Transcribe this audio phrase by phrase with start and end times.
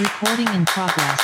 [0.00, 1.20] Recording in progress.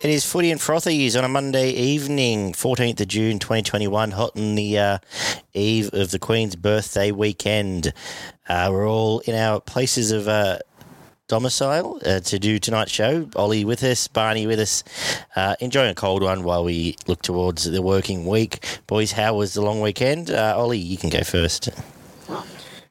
[0.00, 4.56] It is footy and frothies on a Monday evening, 14th of June 2021, hot on
[4.56, 4.98] the uh,
[5.54, 7.94] eve of the Queen's birthday weekend.
[8.46, 10.58] Uh, we're all in our places of uh,
[11.28, 13.28] domicile uh, to do tonight's show.
[13.36, 14.82] Ollie with us, Barney with us,
[15.36, 18.80] uh, enjoying a cold one while we look towards the working week.
[18.86, 20.30] Boys, how was the long weekend?
[20.30, 21.68] Uh, Ollie, you can go first.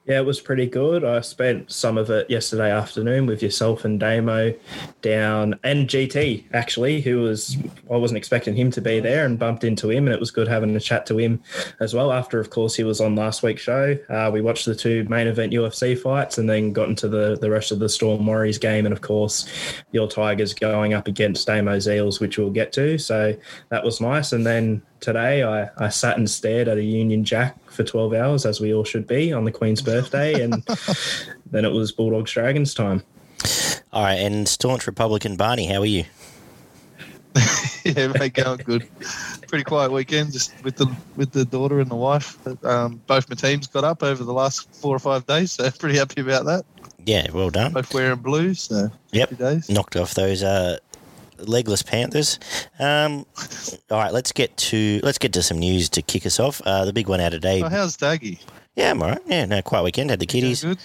[0.07, 1.03] Yeah, it was pretty good.
[1.03, 4.53] I spent some of it yesterday afternoon with yourself and Damo
[5.01, 7.57] down, and GT actually, who was
[7.91, 10.47] I wasn't expecting him to be there, and bumped into him, and it was good
[10.47, 11.43] having a chat to him
[11.81, 12.13] as well.
[12.13, 13.97] After, of course, he was on last week's show.
[14.09, 17.49] Uh, we watched the two main event UFC fights, and then got into the the
[17.49, 19.45] rest of the Storm Warriors game, and of course,
[19.91, 22.97] your Tigers going up against Damo's Eels, which we'll get to.
[22.97, 23.35] So
[23.67, 27.57] that was nice, and then today I, I sat and stared at a Union Jack
[27.77, 30.41] for 12 hours, as we all should be, on the Queen's birthday.
[30.41, 30.63] And
[31.51, 33.03] then it was Bulldogs Dragons time.
[33.93, 36.03] All right, and staunch Republican Barney, how are you?
[37.85, 38.87] yeah, mate, going good.
[39.47, 42.37] Pretty quiet weekend, just with the with the daughter and the wife.
[42.65, 45.97] Um, both my teams got up over the last four or five days, so pretty
[45.97, 46.65] happy about that.
[47.05, 47.73] Yeah, well done.
[47.73, 49.29] Both wearing blue, so Yep.
[49.29, 49.69] happy days.
[49.69, 50.77] knocked off those uh,
[51.39, 52.39] legless Panthers.
[52.79, 53.25] Um,
[53.89, 56.61] all right, let's get to let's get to some news to kick us off.
[56.65, 57.61] Uh, the big one out of today.
[57.63, 58.39] Oh, how's Daggy?
[58.75, 59.21] Yeah, I'm all right.
[59.25, 60.09] Yeah, no, quiet weekend.
[60.11, 60.63] Had the kiddies.
[60.63, 60.77] Good.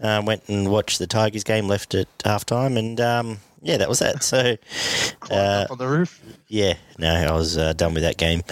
[0.00, 1.68] Uh, went and watched the Tigers game.
[1.68, 4.22] Left at half time, and um, yeah, that was that.
[4.22, 4.56] So
[5.30, 6.20] Uh, on the roof.
[6.48, 8.42] yeah, no, I was uh, done with that game.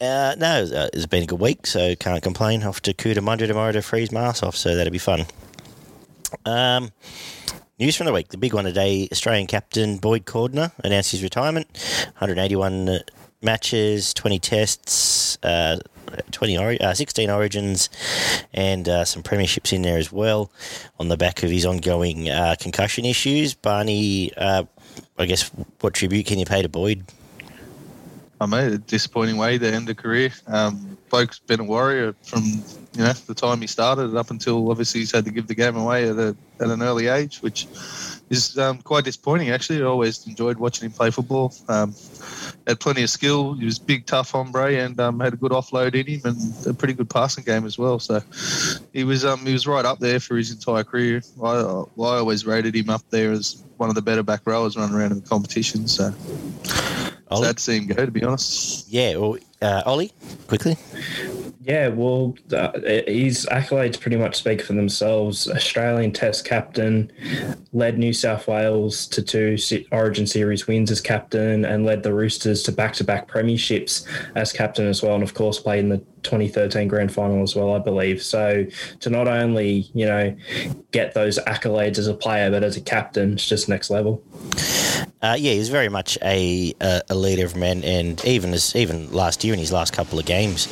[0.00, 2.62] Uh, no, uh, it's been a good week, so can't complain.
[2.62, 5.26] Off to Cootamundra tomorrow to freeze my ass off, so that'll be fun.
[6.44, 6.92] Um,
[7.78, 8.28] news from the week.
[8.28, 11.68] The big one today Australian captain Boyd Cordner announced his retirement.
[12.18, 12.98] 181 uh,
[13.40, 15.78] matches, 20 tests, uh,
[16.32, 17.88] 20 ori- uh, 16 origins,
[18.52, 20.50] and uh, some premierships in there as well
[20.98, 23.54] on the back of his ongoing uh, concussion issues.
[23.54, 24.64] Barney, uh,
[25.18, 25.50] I guess,
[25.80, 27.04] what tribute can you pay to Boyd?
[28.40, 30.32] I made a disappointing way to end a career.
[30.46, 30.96] Um,
[31.46, 32.62] been a warrior from
[32.94, 35.76] you know the time he started up until obviously he's had to give the game
[35.76, 37.66] away at, a, at an early age, which
[38.30, 39.50] is um, quite disappointing.
[39.50, 41.54] Actually, I always enjoyed watching him play football.
[41.68, 41.94] Um,
[42.66, 43.54] had plenty of skill.
[43.54, 46.74] He was big, tough hombre, and um, had a good offload in him and a
[46.74, 47.98] pretty good passing game as well.
[47.98, 48.20] So
[48.92, 51.22] he was um, he was right up there for his entire career.
[51.42, 54.94] I, I always rated him up there as one of the better back rowers running
[54.94, 55.86] around in the competition.
[55.88, 56.12] So
[57.30, 57.46] Ollie?
[57.46, 58.88] sad to see him go, to be honest.
[58.88, 60.12] Yeah, well, uh, Ollie,
[60.46, 60.76] quickly.
[61.68, 62.72] Yeah, well, uh,
[63.06, 65.46] his accolades pretty much speak for themselves.
[65.50, 67.12] Australian Test captain,
[67.74, 69.58] led New South Wales to two
[69.92, 75.02] Origin Series wins as captain, and led the Roosters to back-to-back premierships as captain as
[75.02, 78.22] well, and of course played in the 2013 Grand Final as well, I believe.
[78.22, 78.64] So
[79.00, 80.34] to not only you know
[80.92, 84.22] get those accolades as a player, but as a captain, it's just next level.
[85.20, 88.74] Uh, yeah, he was very much a a, a leader of men, and even as
[88.76, 90.68] even last year in his last couple of games,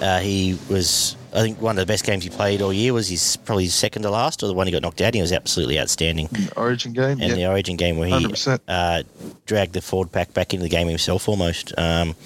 [0.00, 1.16] uh, he was.
[1.32, 3.74] I think one of the best games he played all year was his probably his
[3.74, 5.14] second to last, or the one he got knocked out.
[5.14, 6.28] He was absolutely outstanding.
[6.56, 7.20] Origin game.
[7.20, 7.34] And yeah.
[7.34, 8.34] the Origin game where he
[8.66, 9.04] uh,
[9.46, 11.72] dragged the forward pack back into the game himself almost.
[11.78, 12.16] Um,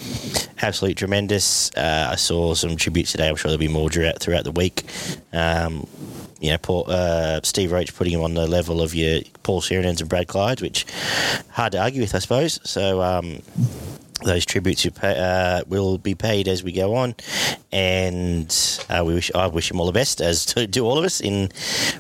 [0.63, 1.71] absolutely tremendous.
[1.77, 3.29] Uh, I saw some tributes today.
[3.29, 4.85] I'm sure there'll be more throughout, throughout the week.
[5.35, 5.87] Um,
[6.41, 10.01] you know, Paul, uh, Steve Roach putting him on the level of your Paul Sironens
[10.01, 10.87] and Brad Clyde, which
[11.51, 12.61] hard to argue with, I suppose.
[12.65, 13.41] So um,
[14.23, 17.15] those tributes pay, uh, will be paid as we go on,
[17.73, 18.49] and
[18.89, 21.21] uh, we wish I wish him all the best, as to do all of us
[21.21, 21.51] in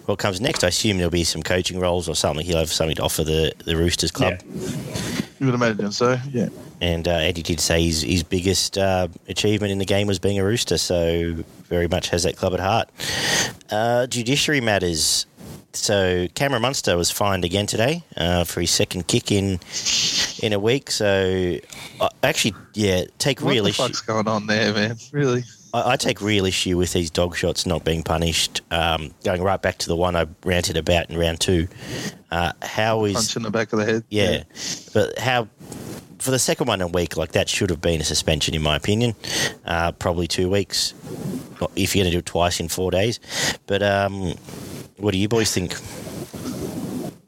[0.06, 0.64] what comes next.
[0.64, 2.44] I assume there'll be some coaching roles or something.
[2.44, 4.40] He'll have something to offer the the Roosters club.
[5.40, 6.18] You would imagine so.
[6.32, 6.48] Yeah.
[6.80, 10.38] And uh, Eddie did say his, his biggest uh, achievement in the game was being
[10.38, 11.34] a Rooster, so
[11.68, 12.90] very much has that club at heart.
[13.70, 15.26] Uh, judiciary matters.
[15.72, 19.58] So Cameron Munster was fined again today uh, for his second kick in
[20.40, 20.90] in a week.
[20.90, 21.56] So
[22.00, 23.82] uh, actually, yeah, take What real the issue.
[23.82, 24.96] fuck's going on there, man?
[25.10, 25.42] Really?
[25.72, 28.60] I, I take real issue with these dog shots not being punished.
[28.70, 31.66] Um, going right back to the one I ranted about in round two.
[32.30, 34.04] Uh, how is Punch in the back of the head.
[34.10, 34.44] yeah.
[34.92, 35.48] But how
[36.24, 38.62] for the second one in a week, like that should have been a suspension in
[38.62, 39.14] my opinion.
[39.66, 40.94] Uh, probably two weeks.
[41.76, 43.20] If you're gonna do it twice in four days.
[43.66, 44.34] But um,
[44.96, 45.74] what do you boys think?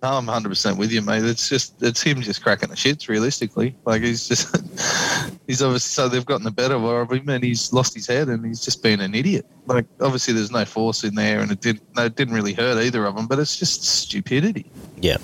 [0.02, 1.24] I'm 100 percent with you, mate.
[1.24, 3.08] It's just it's him just cracking the shits.
[3.08, 4.56] Realistically, like he's just
[5.46, 8.46] he's obviously so they've gotten the better of him, and he's lost his head, and
[8.46, 9.46] he's just been an idiot.
[9.66, 12.82] Like obviously there's no force in there, and it didn't no, it didn't really hurt
[12.82, 14.70] either of them, but it's just stupidity.
[15.00, 15.18] Yeah.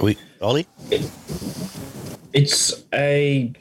[0.00, 0.66] We Ollie?
[2.32, 3.52] It's a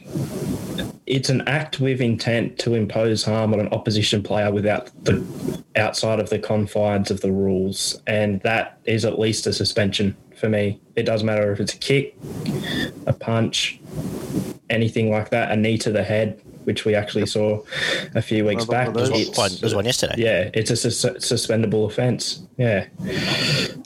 [1.06, 5.24] it's an act with intent to impose harm on an opposition player without the
[5.76, 10.50] outside of the confines of the rules, and that is at least a suspension for
[10.50, 10.80] me.
[10.96, 12.16] It doesn't matter if it's a kick,
[13.08, 13.80] a punch,
[14.70, 17.62] anything like that, a knee to the head, which we actually saw
[18.16, 18.94] a few weeks Well, back.
[18.94, 20.16] there's It's- One, one yesterday.
[20.18, 22.42] yeah, it's a sus- suspendable offence.
[22.58, 22.86] Yeah.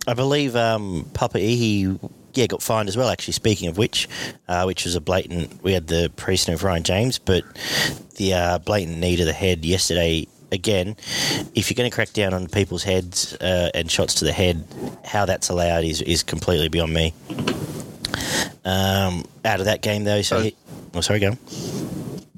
[0.08, 1.98] I believe um, Papa Ihi,
[2.34, 3.10] yeah, got fined as well.
[3.10, 4.08] Actually, speaking of which,
[4.48, 5.64] uh, which was a blatant.
[5.64, 7.44] We had the precedent of Ryan James, but
[8.18, 10.28] the uh, blatant knee to the head yesterday.
[10.52, 10.96] Again,
[11.56, 14.64] if you're going to crack down on people's heads uh, and shots to the head,
[15.04, 17.12] how that's allowed is, is completely beyond me.
[18.64, 20.56] Um, out of that game though, so he,
[20.94, 21.30] oh, sorry, go.
[21.30, 21.38] on.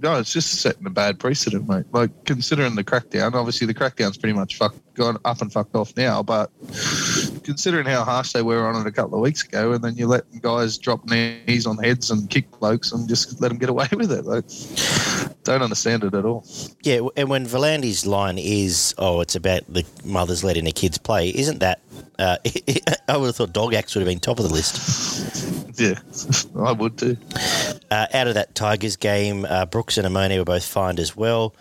[0.02, 1.86] No, it's just setting a bad precedent, mate.
[1.92, 5.96] Like considering the crackdown, obviously the crackdown's pretty much fucked, gone up and fucked off
[5.96, 6.24] now.
[6.24, 6.52] But
[7.44, 10.08] considering how harsh they were on it a couple of weeks ago, and then you
[10.08, 13.88] let guys drop knees on heads and kick blokes and just let them get away
[13.92, 14.46] with it, like
[15.44, 16.46] don't understand it at all.
[16.84, 21.30] Yeah, and when V'landys's line is, "Oh, it's about the mothers letting their kids play,"
[21.30, 21.80] isn't that?
[22.18, 22.38] Uh,
[23.08, 25.56] I would have thought dog acts would have been top of the list.
[25.80, 26.00] Yeah,
[26.66, 27.18] I would too.
[27.92, 31.54] Uh, out of that Tigers game, uh, Brooks and Amoni were both fined as well.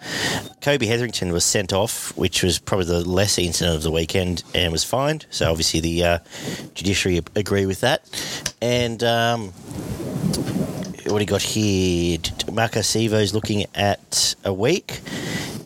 [0.61, 4.71] Kobe Hetherington was sent off, which was probably the lesser incident of the weekend, and
[4.71, 5.25] was fined.
[5.31, 6.19] So obviously the uh,
[6.75, 8.01] judiciary agree with that.
[8.61, 9.49] And um,
[11.07, 12.19] what you got here?
[12.53, 15.01] Marco Sivo's looking at a week.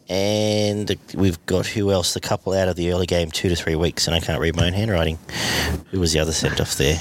[0.09, 2.15] And we've got who else?
[2.15, 4.57] The couple out of the early game, two to three weeks, and I can't read
[4.57, 5.19] my own handwriting.
[5.91, 6.99] Who was the other sent off there?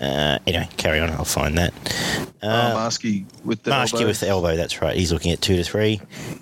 [0.00, 1.10] Uh, anyway, carry on.
[1.10, 1.74] I'll find that.
[2.42, 4.06] Uh, Marsky with the elbow.
[4.06, 4.96] with the elbow, that's right.
[4.96, 6.00] He's looking at two to three.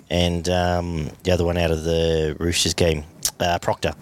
[0.09, 3.03] And um, the other one out of the Roosters game,
[3.39, 3.93] uh, Proctor.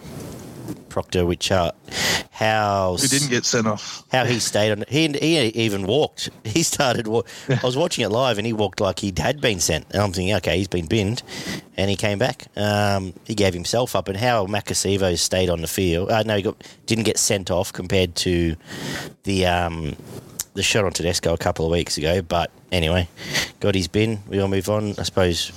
[0.88, 1.72] Proctor, which uh,
[2.32, 4.04] how who didn't get sent off.
[4.12, 4.84] how he stayed on.
[4.88, 6.30] He, he even walked.
[6.44, 7.08] He started.
[7.08, 9.86] wa- I was watching it live, and he walked like he had been sent.
[9.92, 11.22] And I'm thinking, okay, he's been binned,
[11.78, 12.48] and he came back.
[12.56, 16.10] Um, he gave himself up, and how Makasivo stayed on the field.
[16.10, 16.56] Uh, no, he got,
[16.86, 18.56] didn't get sent off compared to
[19.24, 19.96] the um,
[20.60, 22.22] the shot on Tedesco a couple of weeks ago.
[22.22, 23.08] But anyway,
[23.62, 24.20] got his bin.
[24.28, 24.90] We all move on.
[24.98, 25.54] I suppose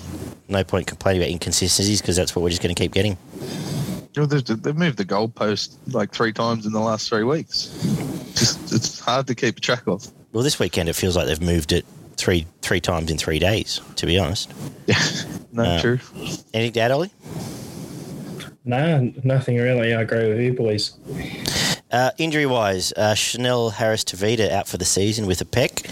[0.48, 3.18] no point complaining about inconsistencies because that's what we're just going to keep getting.
[4.14, 7.66] You they've, they've moved the goalpost like three times in the last three weeks.
[8.34, 10.06] Just it's hard to keep track of.
[10.32, 11.84] Well, this weekend it feels like they've moved it
[12.16, 13.80] three three times in three days.
[13.96, 14.52] To be honest.
[14.86, 15.02] Yeah,
[15.52, 15.98] no, Uh, true.
[16.54, 17.12] Anything to add, Ollie?
[18.64, 19.94] No, nothing really.
[19.94, 20.92] I agree with you, boys.
[21.92, 25.84] Uh, injury wise, uh, Chanel Harris Tavita out for the season with a pec.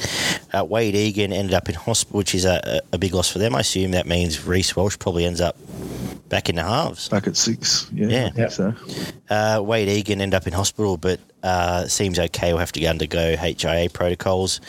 [0.52, 3.54] Uh, Wayde Egan ended up in hospital, which is a, a big loss for them.
[3.54, 5.56] I assume that means Reece Walsh probably ends up
[6.30, 7.08] back in the halves.
[7.10, 7.90] Back at six.
[7.92, 8.30] Yeah, Yeah.
[8.34, 8.52] I Yep.
[8.52, 8.74] so.
[9.28, 12.48] Uh, Wayde Egan ended up in hospital, but uh, seems okay.
[12.52, 14.60] We'll have to undergo HIA protocols.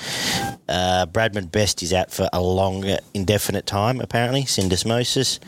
[0.68, 2.84] Uh, Bradman Best is out for a long,
[3.14, 5.40] indefinite time, apparently, syndesmosis.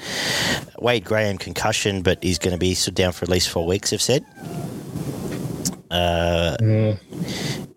[0.79, 3.89] Wade Graham, concussion, but he's going to be stood down for at least four weeks,
[3.89, 4.23] they've said.
[5.93, 6.97] Uh, Mm,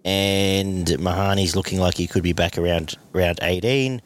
[0.04, 4.00] and Mahoney's looking like he could be back around round 18.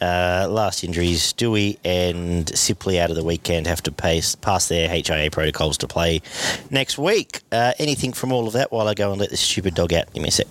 [0.00, 4.88] Uh, last injuries, Dewey and Sipley out of the weekend have to pace, pass their
[4.88, 6.22] HIA protocols to play
[6.70, 7.40] next week.
[7.52, 10.12] Uh, anything from all of that while I go and let this stupid dog out?
[10.14, 10.46] Give me a sec.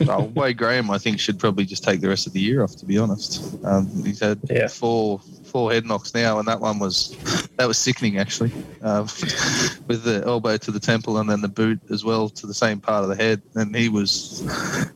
[0.08, 2.76] oh, Wade Graham, I think, should probably just take the rest of the year off.
[2.76, 4.68] To be honest, um, he's had Yeah.
[4.68, 5.20] four
[5.58, 7.16] four head knocks now, and that one was
[7.56, 9.02] that was sickening actually, um,
[9.88, 12.78] with the elbow to the temple and then the boot as well to the same
[12.78, 14.46] part of the head, and he was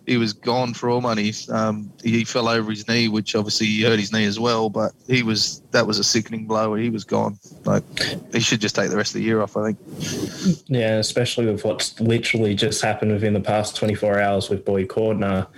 [0.07, 1.33] he was gone for all money.
[1.51, 4.93] Um, he fell over his knee, which obviously he hurt his knee as well, but
[5.09, 6.75] he was that was a sickening blow.
[6.77, 7.41] He was gone.
[7.65, 7.83] Like
[8.33, 9.57] he should just take the rest of the year off.
[9.57, 9.79] I think.
[10.69, 15.49] yeah, especially with what's literally just happened within the past 24 hours with Boyd Cordner.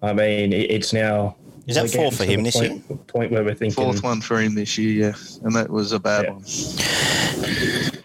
[0.00, 1.34] I mean, it's now.
[1.66, 3.72] Is that we're four for him the this point, Point where we're thinking.
[3.84, 6.32] Fourth one for him this year, yeah, and that was a bad Yeah.
[6.32, 6.44] one.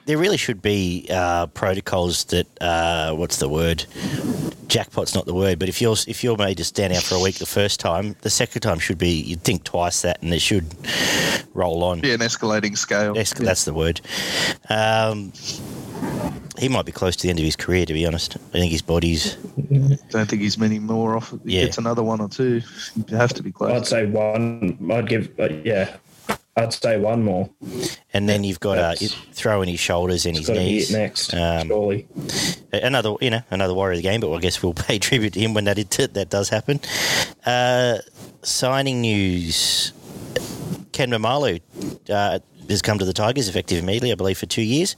[0.06, 3.86] There really should be uh, protocols that, uh, what's the word?
[4.68, 7.20] Jackpot's not the word, but if you're if you're made to stand out for a
[7.20, 10.42] week the first time, the second time should be you'd think twice that, and it
[10.42, 10.66] should
[11.56, 12.00] roll on.
[12.04, 13.16] Yeah, an escalating scale.
[13.16, 13.46] Yes, Yeah.
[13.46, 14.00] That's the word.
[14.70, 15.34] Um,
[16.58, 18.36] he might be close to the end of his career, to be honest.
[18.36, 19.36] I think his body's.
[20.10, 21.32] Don't think he's many more off.
[21.46, 21.66] He Yeah.
[21.66, 22.62] gets another one or two.
[23.08, 23.72] You have to be close.
[23.72, 24.78] I'd say one.
[24.92, 25.30] I'd give.
[25.40, 25.96] Uh, yeah,
[26.58, 27.50] I'd say one more.
[28.14, 30.66] And then you've got uh, That's- throwing his shoulders and It's his got to be
[30.66, 30.94] knees.
[30.94, 31.34] it next.
[31.34, 32.08] Um, surely.
[32.74, 35.64] another you know another Warriors game, but I guess we'll pay tribute to him when
[35.66, 36.82] that it, that does happen.
[37.46, 38.00] Uh,
[38.42, 39.94] signing news:
[40.92, 41.62] Ken Maumalo
[42.10, 42.40] uh,
[42.70, 44.96] has come to the Tigers effective immediately, I believe, for two years,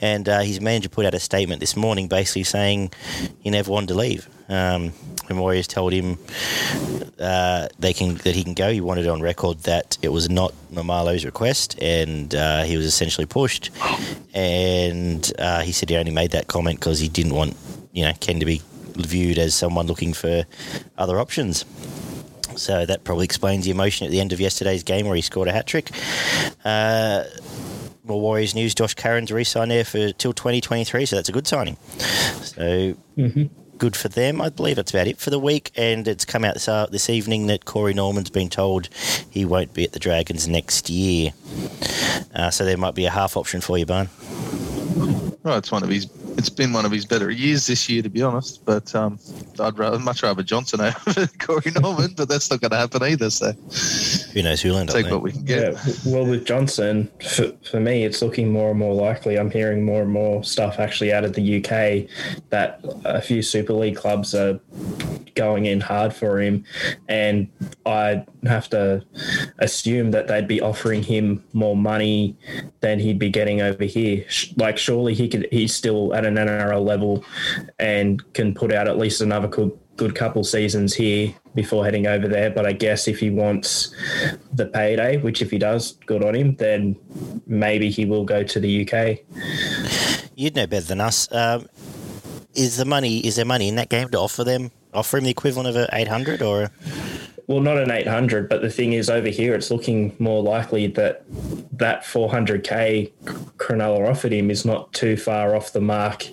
[0.00, 2.92] and uh, his manager put out a statement this morning, basically saying
[3.40, 4.28] he never wanted to leave.
[4.48, 4.90] Um,
[5.26, 6.18] when Warriors told him
[7.18, 10.54] uh, they can that he can go, he wanted on record that it was not
[10.72, 13.70] Maumalo's request, and uh, he was essentially pushed.
[14.34, 17.56] And uh, he said he only made that comment because he didn't want
[17.92, 18.62] you know Ken to be
[18.94, 20.44] viewed as someone looking for
[20.96, 21.64] other options.
[22.56, 25.48] So that probably explains the emotion at the end of yesterday's game where he scored
[25.48, 25.90] a hat trick.
[26.64, 27.24] Uh,
[28.04, 31.76] more Warriors news: Josh Curran's re-signed there for till 2023, so that's a good signing.
[32.40, 32.94] So
[33.78, 34.40] good for them.
[34.40, 35.70] I believe that's about it for the week.
[35.76, 38.88] And it's come out this, uh, this evening that Corey Norman's been told
[39.30, 41.32] he won't be at the Dragons next year.
[42.34, 44.08] Uh, so there might be a half option for you, Barn.
[45.42, 46.06] Well, it's one of his.
[46.36, 48.64] It's been one of his better years this year, to be honest.
[48.64, 49.18] But um,
[49.58, 53.30] I'd rather, much rather Johnson over Corey Norman, but that's not going to happen either.
[53.30, 53.52] So
[54.32, 55.14] Who knows who'll end up take there.
[55.14, 55.72] what we can get.
[55.72, 59.38] Yeah, well, with Johnson, for, for me, it's looking more and more likely.
[59.38, 62.08] I'm hearing more and more stuff actually out of the UK
[62.50, 64.60] that a few Super League clubs are
[65.34, 66.64] going in hard for him,
[67.08, 67.48] and
[67.86, 69.04] I'd have to
[69.58, 72.36] assume that they'd be offering him more money
[72.80, 74.24] than he'd be getting over here.
[74.56, 75.48] Like, surely he could.
[75.50, 77.24] He's still at an NRL level
[77.78, 82.28] and can put out at least another good good couple seasons here before heading over
[82.28, 82.50] there.
[82.50, 83.94] But I guess if he wants
[84.52, 86.96] the payday, which if he does, good on him, then
[87.46, 89.20] maybe he will go to the UK.
[90.34, 91.30] You'd know better than us.
[91.32, 91.66] Um,
[92.54, 93.18] is the money?
[93.18, 94.70] Is there money in that game to offer them?
[94.92, 96.70] Offer him the equivalent of a 800 or?
[97.46, 101.24] Well, not an 800, but the thing is, over here, it's looking more likely that
[101.78, 103.12] that 400k
[103.56, 106.26] Cronulla offered him is not too far off the mark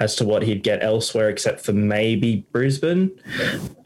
[0.00, 3.10] as to what he'd get elsewhere, except for maybe Brisbane.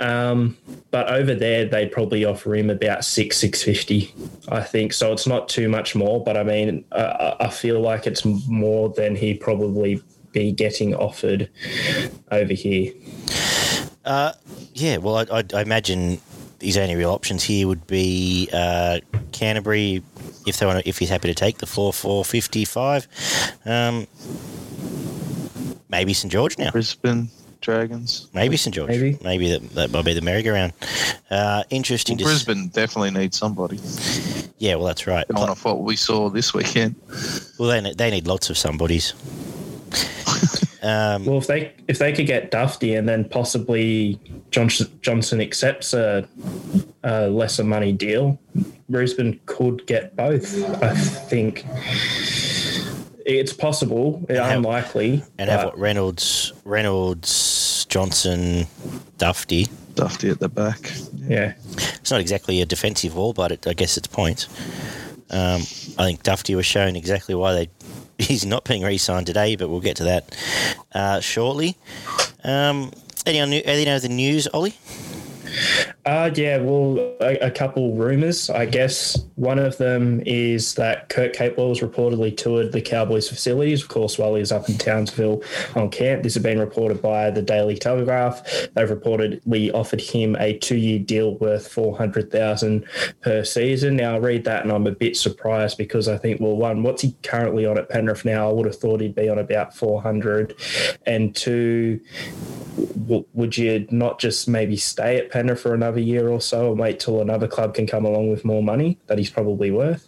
[0.00, 0.56] Um,
[0.90, 4.14] but over there, they'd probably offer him about six, six fifty,
[4.48, 4.94] I think.
[4.94, 8.88] So it's not too much more, but I mean, uh, I feel like it's more
[8.88, 11.50] than he'd probably be getting offered
[12.30, 12.92] over here.
[14.08, 14.32] Uh,
[14.74, 16.18] yeah, well, I, I, I imagine
[16.60, 19.00] his only real options here would be uh,
[19.32, 20.02] Canterbury
[20.46, 23.06] if they want, to, if he's happy to take the four four fifty five.
[23.66, 24.06] Um,
[25.90, 26.70] maybe St George now.
[26.70, 27.28] Brisbane
[27.60, 28.28] Dragons.
[28.32, 28.88] Maybe St George.
[28.88, 29.18] Maybe.
[29.22, 30.72] Maybe that, that might be the merry-go-round.
[31.30, 32.16] Uh, interesting.
[32.16, 33.78] Well, to s- Brisbane definitely needs somebody.
[34.58, 35.26] yeah, well, that's right.
[35.28, 36.94] Going off what we saw this weekend.
[37.58, 39.12] Well, they, they need lots of somebodies.
[40.82, 44.18] Um, Well, if they if they could get Dufty and then possibly
[44.52, 46.26] Johnson, Johnson accepts a,
[47.02, 48.38] a lesser money deal,
[48.88, 50.54] Brisbane could get both.
[50.82, 51.64] I think
[53.26, 55.22] it's possible, have- unlikely.
[55.38, 58.66] and have what Reynolds, Reynolds, Johnson,
[59.18, 59.66] Dufty.
[59.96, 60.92] Dufty at the back.
[61.26, 61.54] yeah,
[62.00, 64.46] It's not exactly a defensive wall, but it, I guess it's points.
[65.30, 65.60] Um,
[65.98, 67.68] I think Dufty was showing exactly why they
[68.18, 70.36] he's not being re-signed today, but we'll get to that
[70.92, 71.76] uh, shortly.
[72.44, 72.92] Um,
[73.24, 74.74] any, any other news, Ollie?
[76.04, 78.48] Uh, yeah, well, a, a couple rumours.
[78.48, 83.82] I guess one of them is that Kurt Capewell has reportedly toured the Cowboys' facilities,
[83.82, 85.42] of course, while he was up in Townsville
[85.76, 86.22] on camp.
[86.22, 88.42] This has been reported by the Daily Telegraph.
[88.74, 92.86] They've reportedly offered him a two-year deal worth four hundred thousand
[93.20, 93.96] per season.
[93.96, 97.02] Now, I read that and I'm a bit surprised because I think, well, one, what's
[97.02, 98.48] he currently on at Penrith now?
[98.48, 100.54] I would have thought he'd be on about four hundred,
[101.06, 102.00] and two,
[103.06, 106.78] w- would you not just maybe stay at Penrith for another year or so and
[106.80, 110.06] wait till another club can come along with more money that he's probably worth?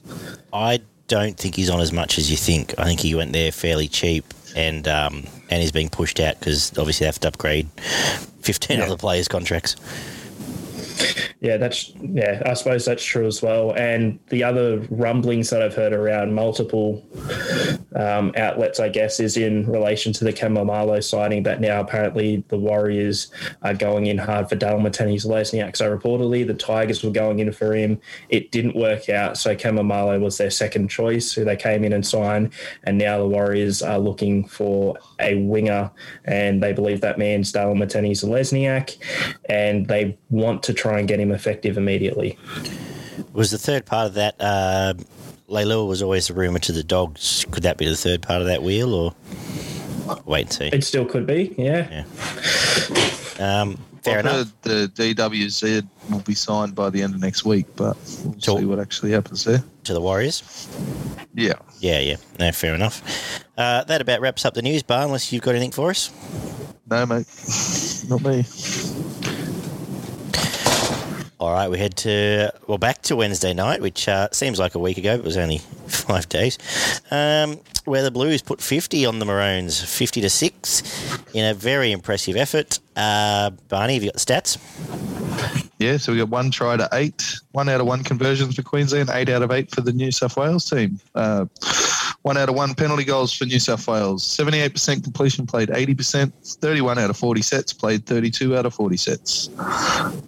[0.53, 2.75] I don't think he's on as much as you think.
[2.79, 4.25] I think he went there fairly cheap,
[4.55, 7.69] and um, and he's being pushed out because obviously they have to upgrade
[8.41, 8.87] fifteen Yeah.
[8.87, 9.77] other players' contracts.
[11.41, 12.43] Yeah, that's yeah.
[12.45, 13.73] I suppose that's true as well.
[13.73, 17.07] And the other rumblings that I've heard around multiple
[17.97, 21.43] um, outlets, I guess, is in relation to the Ken Maumalo signing.
[21.45, 23.31] That now apparently the Warriors
[23.63, 25.77] are going in hard for Dallin Watene-Zelezniak.
[25.77, 28.01] So reportedly the Tigers were going in for him.
[28.29, 29.39] It didn't work out.
[29.39, 32.53] So Ken Maumalo was their second choice, who they came in and signed.
[32.85, 35.91] And now the Warriors are looking for a winger,
[36.25, 38.97] and they believe that man's Dallin Watene-Zelezniak,
[39.49, 42.39] and they want to try and get him effective immediately.
[43.33, 44.35] Was the third part of that?
[44.41, 44.95] Uh,
[45.49, 47.45] Leilua was always a rumor to the Dogs.
[47.51, 49.15] Could that be the third part of that wheel, or
[50.25, 50.67] wait and see?
[50.69, 52.05] It still could be, yeah.
[53.39, 54.35] Um, fair I've enough.
[54.35, 58.59] heard the DWZ will be signed by the end of next week, but we'll So-
[58.59, 59.63] see what actually happens there.
[59.85, 60.43] To the Warriors.
[61.35, 61.55] Yeah.
[61.81, 62.17] Yeah, yeah.
[62.39, 63.03] No, fair enough.
[63.57, 65.05] Uh, that about wraps up the news bar.
[65.05, 66.11] Unless you've got anything for us.
[66.91, 67.27] No, mate.
[68.09, 68.45] Not me.
[71.41, 74.79] All right, we head to well back to Wednesday night, which uh, seems like a
[74.79, 75.57] week ago, but it was only
[75.87, 76.59] five days.
[77.11, 77.59] Um,
[77.91, 80.83] where the Blues put 50 on the Maroons, 50 to six,
[81.35, 82.79] in a very impressive effort.
[82.95, 84.59] Uh, Barney, have you got the stats?
[85.81, 89.11] Yeah, so we got one try to eight, one out of one conversions for Queensland,
[89.13, 91.01] eight out of eight for the New South Wales team.
[91.17, 91.47] Uh,
[92.23, 94.23] one out of one penalty goals for New South Wales.
[94.25, 96.59] 78% completion played 80%.
[96.61, 99.49] 31 out of 40 sets played 32 out of 40 sets.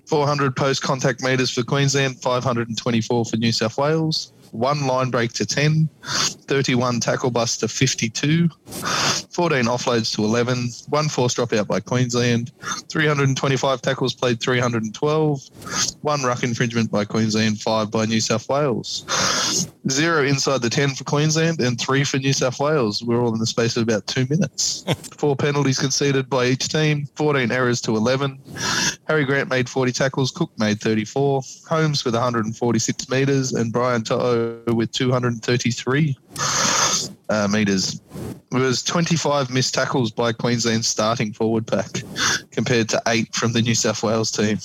[0.07, 5.47] 400 post contact metres for Queensland, 524 for New South Wales one line break to
[5.47, 12.52] 10, 31 tackle bust to 52, 14 offloads to 11, one forced dropout by Queensland,
[12.90, 15.42] 325 tackles played 312,
[16.02, 19.04] one ruck infringement by Queensland, five by New South Wales.
[19.91, 23.03] Zero inside the 10 for Queensland and three for New South Wales.
[23.03, 24.85] We're all in the space of about two minutes.
[25.17, 28.39] Four penalties conceded by each team, 14 errors to 11.
[29.09, 34.62] Harry Grant made 40 tackles, Cook made 34, Holmes with 146 metres, and Brian To'o
[34.69, 36.17] with 233
[37.33, 38.01] uh, metres.
[38.53, 42.03] It was 25 missed tackles by Queensland's starting forward pack
[42.51, 44.59] compared to eight from the New South Wales team.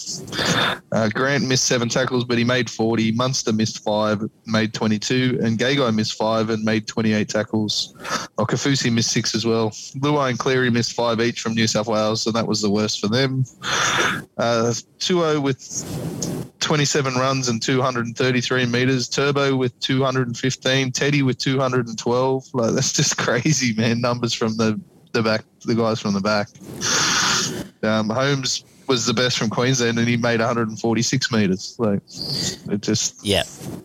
[0.92, 3.14] Uh, Grant missed seven tackles, but he made 40.
[3.14, 5.40] Munster missed five, made 22.
[5.42, 7.96] And Gagai missed five and made 28 tackles.
[8.38, 9.70] Oh, Kaufusi missed six as well.
[10.00, 13.00] Luai and Cleary missed five each from New South Wales, and that was the worst
[13.00, 13.46] for them.
[14.38, 15.58] Uh, To'o with
[16.68, 19.08] 27 runs and 233 meters.
[19.08, 20.92] Turbo with 215.
[20.92, 22.44] Teddy with 212.
[22.54, 24.02] Like that's just crazy, man.
[24.02, 24.78] Numbers from the
[25.14, 26.50] the back, the guys from the back.
[27.84, 31.76] Um, Holmes was the best from Queensland, and he made 146 meters.
[31.78, 32.02] Like
[32.72, 33.44] it just yeah,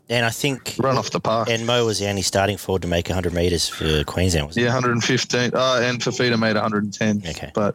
[0.08, 1.48] and I think run off the park.
[1.48, 4.46] And Mo was the only starting forward to make 100 meters for Queensland.
[4.46, 5.54] Was yeah, 115.
[5.54, 7.22] Uh, and Fifita made 110.
[7.28, 7.74] Okay, but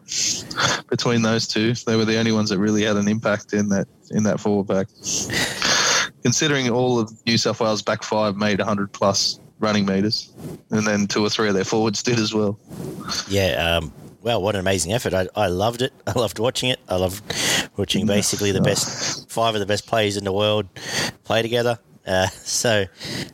[0.88, 3.86] between those two, they were the only ones that really had an impact in that
[4.10, 4.88] in that forward pack.
[6.22, 10.32] Considering all of New South Wales back five made 100 plus running meters,
[10.70, 12.58] and then two or three of their forwards did as well.
[13.28, 13.78] Yeah.
[13.80, 13.92] Um,
[14.22, 15.14] well, what an amazing effort!
[15.14, 15.92] I, I loved it.
[16.06, 16.80] I loved watching it.
[16.88, 17.22] I loved
[17.76, 20.66] watching basically the best five of the best players in the world
[21.24, 21.78] play together.
[22.08, 22.86] Uh, so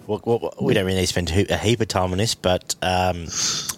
[0.08, 0.18] we,
[0.60, 3.26] we don't really need to spend a heap of time on this, but um,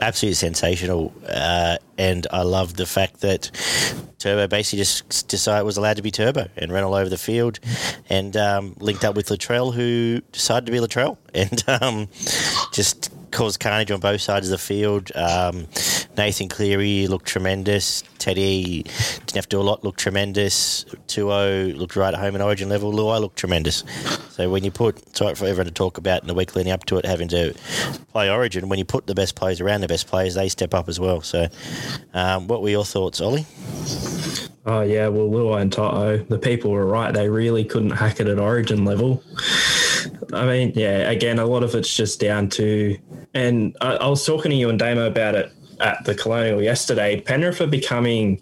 [0.01, 1.12] absolutely sensational.
[1.29, 3.51] Uh, and I love the fact that
[4.19, 7.61] Turbo basically just decided was allowed to be Turbo and ran all over the field
[8.09, 12.09] and um, linked up with Latrell, who decided to be Latrell and um,
[12.73, 15.12] just caused carnage on both sides of the field.
[15.14, 15.66] Um,
[16.16, 18.03] Nathan Cleary looked tremendous.
[18.16, 20.87] Teddy didn't have to do a lot, looked tremendous.
[21.07, 22.90] To'o looked right at home in origin level.
[22.90, 23.85] Luai looked tremendous.
[24.31, 26.87] So when you put, sorry for everyone to talk about in the week leading up
[26.87, 27.55] to it, having to
[28.12, 30.88] play origin, when you put the best players around the best players, they step up
[30.88, 31.20] as well.
[31.20, 31.49] So
[32.14, 33.44] um, what were your thoughts, Ollie?
[34.64, 37.12] Oh yeah, well, Luai and Toto, the people were right.
[37.12, 39.22] They really couldn't hack it at Origin level.
[40.33, 42.99] I mean, yeah, again, a lot of it's just down to,
[43.35, 47.21] and I, I was talking to you and Damo about it at the Colonial yesterday.
[47.21, 48.40] Penrith are becoming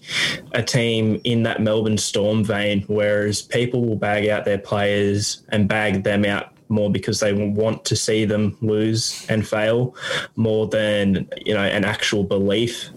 [0.53, 5.68] a team in that Melbourne Storm vein, whereas people will bag out their players and
[5.68, 9.94] bag them out more because they want to see them lose and fail
[10.37, 12.90] more than you know an actual belief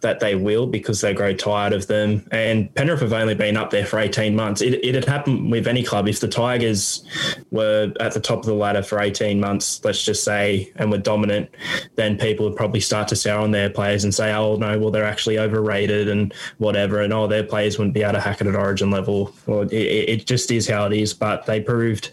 [0.00, 2.26] that they will because they grow tired of them.
[2.30, 4.60] And Penrith have only been up there for 18 months.
[4.60, 6.08] It, it had happened with any club.
[6.08, 7.04] If the Tigers
[7.50, 10.98] were at the top of the ladder for 18 months, let's just say, and were
[10.98, 11.50] dominant,
[11.96, 14.90] then people would probably start to sour on their players and say, oh, no, well,
[14.90, 17.00] they're actually overrated and whatever.
[17.00, 19.32] And oh, their players wouldn't be able to hack it at origin level.
[19.46, 21.14] Well, it, it just is how it is.
[21.14, 22.10] But they proved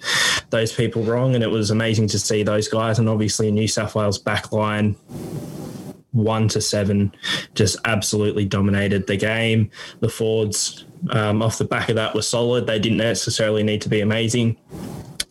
[0.49, 1.35] those people wrong.
[1.35, 2.99] And it was amazing to see those guys.
[2.99, 4.95] And obviously, New South Wales backline
[6.11, 7.13] one to seven,
[7.55, 9.69] just absolutely dominated the game.
[10.01, 12.67] The Fords, um, off the back of that, were solid.
[12.67, 14.57] They didn't necessarily need to be amazing.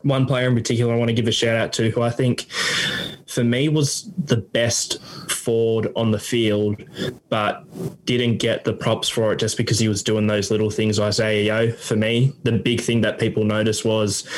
[0.02, 2.46] One player in particular I want to give a shout out to, who I think
[3.30, 6.82] for me was the best forward on the field,
[7.28, 7.64] but
[8.04, 10.98] didn't get the props for it just because he was doing those little things.
[10.98, 14.28] Isaah Yeo, for me, the big thing that people noticed was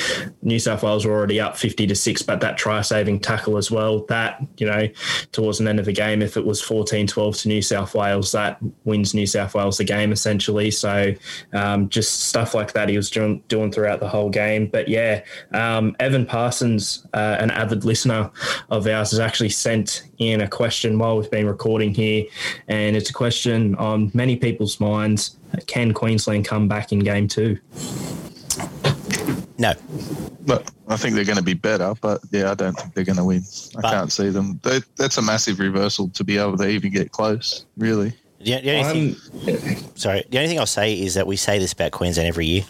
[0.42, 3.70] New South Wales were already up 50 to 6, but that try saving tackle as
[3.70, 4.86] well, that, you know,
[5.32, 8.30] towards the end of the game, if it was 14 12 to New South Wales,
[8.32, 10.70] that wins New South Wales the game essentially.
[10.70, 11.14] So
[11.54, 14.66] um, just stuff like that he was doing, doing throughout the whole game.
[14.66, 18.30] But yeah, um, Evan Parsons, uh, an avid listener
[18.68, 22.24] of of ours has actually sent in a question while we've been recording here,
[22.68, 27.58] and it's a question on many people's minds: Can Queensland come back in game two?
[29.58, 29.74] No.
[30.44, 33.16] But I think they're going to be better, but yeah, I don't think they're going
[33.16, 33.42] to win.
[33.76, 34.58] I but, can't see them.
[34.64, 38.12] They, that's a massive reversal to be able to even get close, really.
[38.40, 41.72] The, the only thing, sorry, the only thing I'll say is that we say this
[41.72, 42.64] about Queensland every year,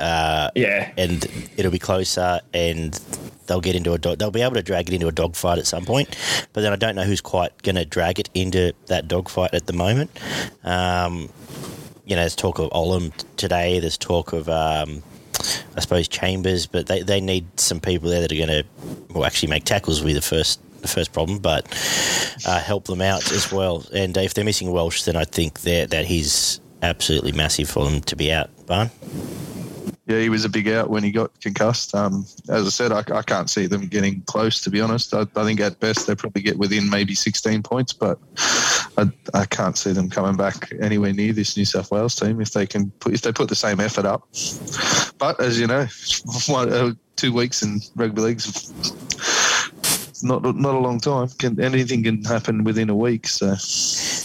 [0.00, 1.24] uh, yeah, and
[1.56, 2.98] it'll be closer, and
[3.46, 4.18] they'll get into a dog.
[4.18, 6.16] They'll be able to drag it into a dogfight at some point,
[6.52, 9.66] but then I don't know who's quite going to drag it into that dogfight at
[9.66, 10.10] the moment.
[10.64, 11.28] Um,
[12.04, 13.80] you know, there's talk of Olam today.
[13.80, 14.48] There's talk of.
[14.48, 15.02] Um,
[15.76, 18.64] I suppose Chambers, but they, they need some people there that are going to
[19.10, 21.66] well actually make tackles will be the first the first problem, but
[22.46, 23.84] uh, help them out as well.
[23.94, 28.00] And if they're missing Welsh, then I think that that he's absolutely massive for them
[28.02, 28.50] to be out.
[28.66, 28.90] Barn.
[30.12, 31.94] Yeah, he was a big out when he got concussed.
[31.94, 34.60] Um, as I said, I, I, can't see them getting close.
[34.60, 37.94] To be honest, I, I, think at best they probably get within maybe 16 points,
[37.94, 38.18] but
[38.98, 42.50] I, I, can't see them coming back anywhere near this New South Wales team if
[42.50, 44.28] they can put, if they put the same effort up.
[45.16, 45.86] But as you know,
[46.46, 48.70] one, uh, two weeks in rugby leagues
[50.22, 51.28] not not a long time.
[51.38, 53.26] Can anything can happen within a week?
[53.26, 53.54] So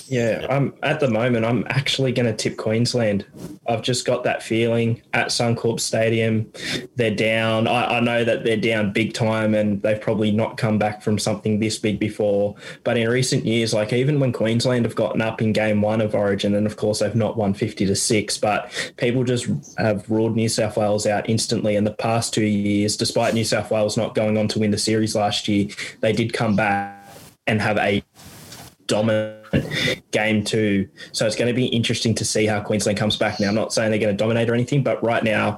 [0.07, 1.45] yeah, I'm at the moment.
[1.45, 3.25] I'm actually going to tip Queensland.
[3.67, 6.51] I've just got that feeling at Suncorp Stadium.
[6.95, 7.67] They're down.
[7.67, 11.19] I, I know that they're down big time, and they've probably not come back from
[11.19, 12.55] something this big before.
[12.83, 16.15] But in recent years, like even when Queensland have gotten up in Game One of
[16.15, 20.35] Origin, and of course they've not won fifty to six, but people just have ruled
[20.35, 21.75] New South Wales out instantly.
[21.75, 24.77] In the past two years, despite New South Wales not going on to win the
[24.77, 25.67] series last year,
[26.01, 27.05] they did come back
[27.47, 28.03] and have a
[28.87, 29.37] dominant
[30.11, 30.87] game too.
[31.11, 33.39] So it's going to be interesting to see how Queensland comes back.
[33.39, 35.57] Now, I'm not saying they're going to dominate or anything, but right now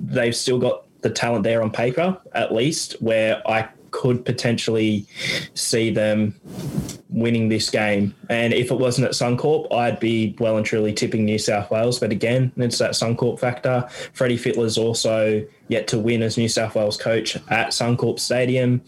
[0.00, 5.06] they've still got the talent there on paper, at least, where I could potentially
[5.54, 6.34] see them
[7.10, 8.14] winning this game.
[8.32, 12.00] And if it wasn't at Suncorp, I'd be well and truly tipping New South Wales.
[12.00, 13.86] But again, it's that Suncorp factor.
[14.14, 18.82] Freddie Fittler's also yet to win as New South Wales coach at Suncorp Stadium.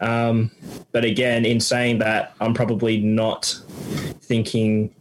[0.00, 0.50] Um,
[0.92, 3.60] but again, in saying that, I'm probably not
[4.22, 4.94] thinking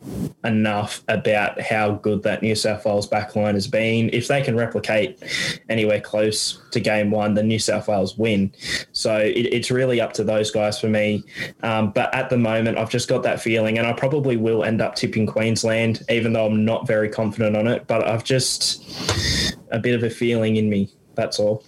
[0.43, 4.09] enough about how good that New South Wales backline has been.
[4.11, 5.21] If they can replicate
[5.69, 8.51] anywhere close to game one, then New South Wales win.
[8.91, 11.23] So it, it's really up to those guys for me.
[11.61, 14.81] Um, but at the moment, I've just got that feeling, and I probably will end
[14.81, 17.87] up tipping Queensland, even though I'm not very confident on it.
[17.87, 18.83] But I've just
[19.71, 20.89] a bit of a feeling in me.
[21.15, 21.63] That's all.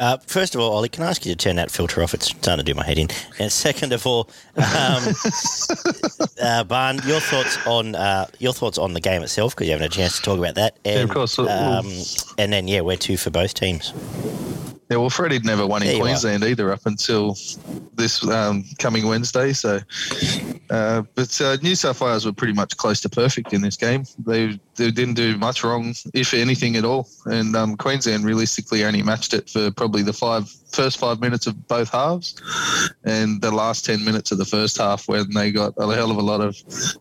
[0.00, 2.14] Uh, first of all, Ollie, can I ask you to turn that filter off?
[2.14, 3.08] It's starting to do my head in.
[3.38, 5.14] And second of all, um,
[6.42, 9.84] uh, Barn, your thoughts on uh, your thoughts on the game itself because you haven't
[9.84, 10.78] had a chance to talk about that.
[10.84, 11.38] And, yeah, of course.
[11.38, 11.86] Um,
[12.38, 13.94] and then, yeah, where to for both teams?
[14.90, 17.36] Yeah, well, Freddie'd never won in Queensland either up until
[17.94, 19.54] this um, coming Wednesday.
[19.54, 19.80] So,
[20.68, 24.04] uh, but uh, New South Wales were pretty much close to perfect in this game.
[24.18, 27.08] They they didn't do much wrong, if anything at all.
[27.26, 31.68] And um, Queensland realistically only matched it for probably the five first five minutes of
[31.68, 32.34] both halves,
[33.04, 36.16] and the last ten minutes of the first half when they got a hell of
[36.16, 36.56] a lot of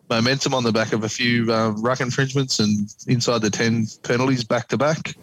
[0.10, 4.44] momentum on the back of a few um, ruck infringements and inside the ten penalties
[4.44, 5.16] back to back,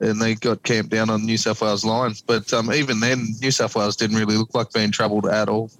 [0.00, 2.20] and they got camped down on New South Wales lines.
[2.20, 5.70] But um, even then, New South Wales didn't really look like being troubled at all.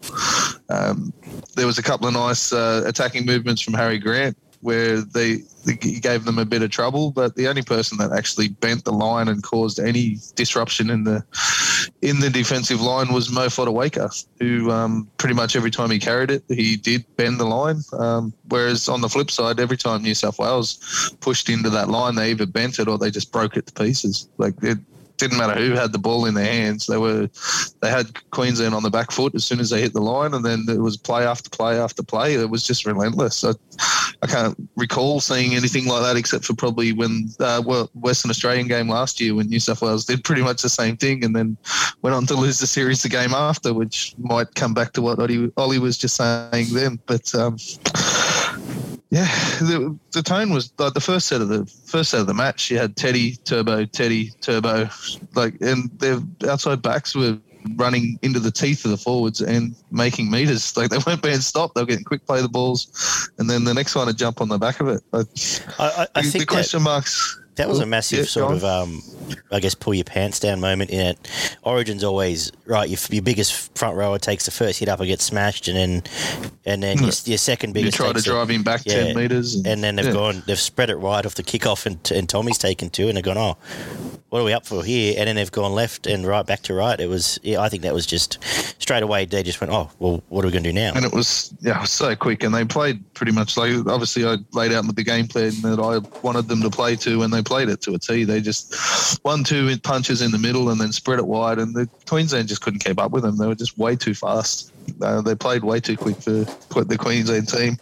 [0.69, 1.13] Um,
[1.57, 6.01] there was a couple of nice uh, attacking movements from Harry Grant where they he
[6.01, 7.11] gave them a bit of trouble.
[7.11, 11.25] But the only person that actually bent the line and caused any disruption in the
[12.01, 16.31] in the defensive line was Mo Fotuaika, who um, pretty much every time he carried
[16.31, 17.81] it, he did bend the line.
[17.99, 22.15] Um, whereas on the flip side, every time New South Wales pushed into that line,
[22.15, 24.29] they either bent it or they just broke it to pieces.
[24.39, 24.79] Like it,
[25.17, 26.87] didn't matter who had the ball in their hands.
[26.87, 27.29] They were
[27.81, 30.45] they had Queensland on the back foot as soon as they hit the line, and
[30.45, 32.35] then it was play after play after play.
[32.35, 33.45] It was just relentless.
[33.45, 33.53] I,
[34.23, 37.63] I can't recall seeing anything like that except for probably when uh,
[37.95, 41.25] Western Australian game last year when New South Wales did pretty much the same thing
[41.25, 41.57] and then
[42.03, 45.19] went on to lose the series the game after, which might come back to what
[45.19, 46.99] Ollie, Ollie was just saying then.
[47.07, 47.57] But um,
[49.13, 49.27] yeah,
[49.59, 52.71] the, the tone was like the first set of the first set of the match.
[52.71, 54.89] You had Teddy, Turbo, Teddy, Turbo,
[55.35, 57.37] like, and their outside backs were
[57.77, 60.75] running into the teeth of the forwards and making meters.
[60.79, 61.75] Like they weren't being stopped.
[61.75, 64.49] They were getting quick play the balls, and then the next one to jump on
[64.49, 65.03] the back of it.
[65.13, 65.25] I,
[65.79, 67.39] I, I think the question that, marks.
[67.57, 69.03] That was a massive yeah, sort of, um,
[69.51, 71.19] I guess, pull your pants down moment in it.
[71.65, 72.89] Origin's always right.
[72.89, 76.03] Your, your biggest front rower takes the first hit up and gets smashed, and then
[76.65, 77.99] and then your, your second biggest.
[77.99, 80.13] You try to drive him back yeah, ten meters, and, and then they've yeah.
[80.13, 80.43] gone.
[80.47, 83.37] They've spread it right off the kickoff, and, and Tommy's taken two, and they've gone,
[83.37, 83.59] oh,
[84.33, 85.15] what are we up for here?
[85.19, 86.99] And then they've gone left and right back to right.
[86.99, 88.43] It was, yeah, I think that was just
[88.81, 89.27] straight away.
[89.27, 90.93] They just went, oh, well, what are we going to do now?
[90.95, 92.43] And it was, yeah, it was so quick.
[92.43, 95.99] And they played pretty much like, obviously, I laid out the game plan that I
[96.21, 98.25] wanted them to play to, and they played it to a T.
[98.25, 101.59] They just one, two punches in the middle and then spread it wide.
[101.59, 103.37] And the Queensland just couldn't keep up with them.
[103.37, 104.73] They were just way too fast.
[105.01, 107.79] Uh, they played way too quick for the Queensland team.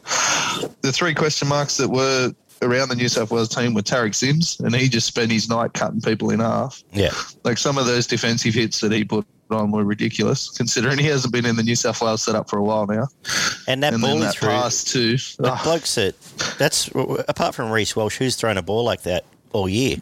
[0.83, 4.61] The three question marks that were around the New South Wales team were Tariq Sims,
[4.61, 6.83] and he just spent his night cutting people in half.
[6.92, 7.11] Yeah.
[7.44, 11.33] Like some of those defensive hits that he put on were ridiculous, considering he hasn't
[11.33, 13.09] been in the New South Wales setup for a while now.
[13.66, 15.16] And that and ball that threw, pass too.
[15.38, 16.14] the Oh, blokes that,
[16.59, 16.88] that's,
[17.29, 19.97] apart from Reese Welsh, who's thrown a ball like that all year?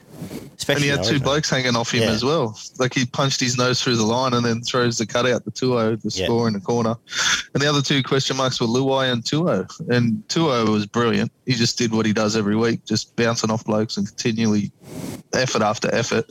[0.68, 2.10] and he had two blokes hanging off him Yeah.
[2.10, 2.58] as well.
[2.78, 5.96] Like he punched his nose through the line and then throws the cutout to To'o,
[5.96, 6.24] the Yeah.
[6.26, 6.96] score in the corner.
[7.54, 9.66] And the other two question marks were Luai and To'o.
[9.88, 11.30] And To'o was brilliant.
[11.46, 14.70] He just did what he does every week, just bouncing off blokes and continually
[15.32, 16.26] effort after effort.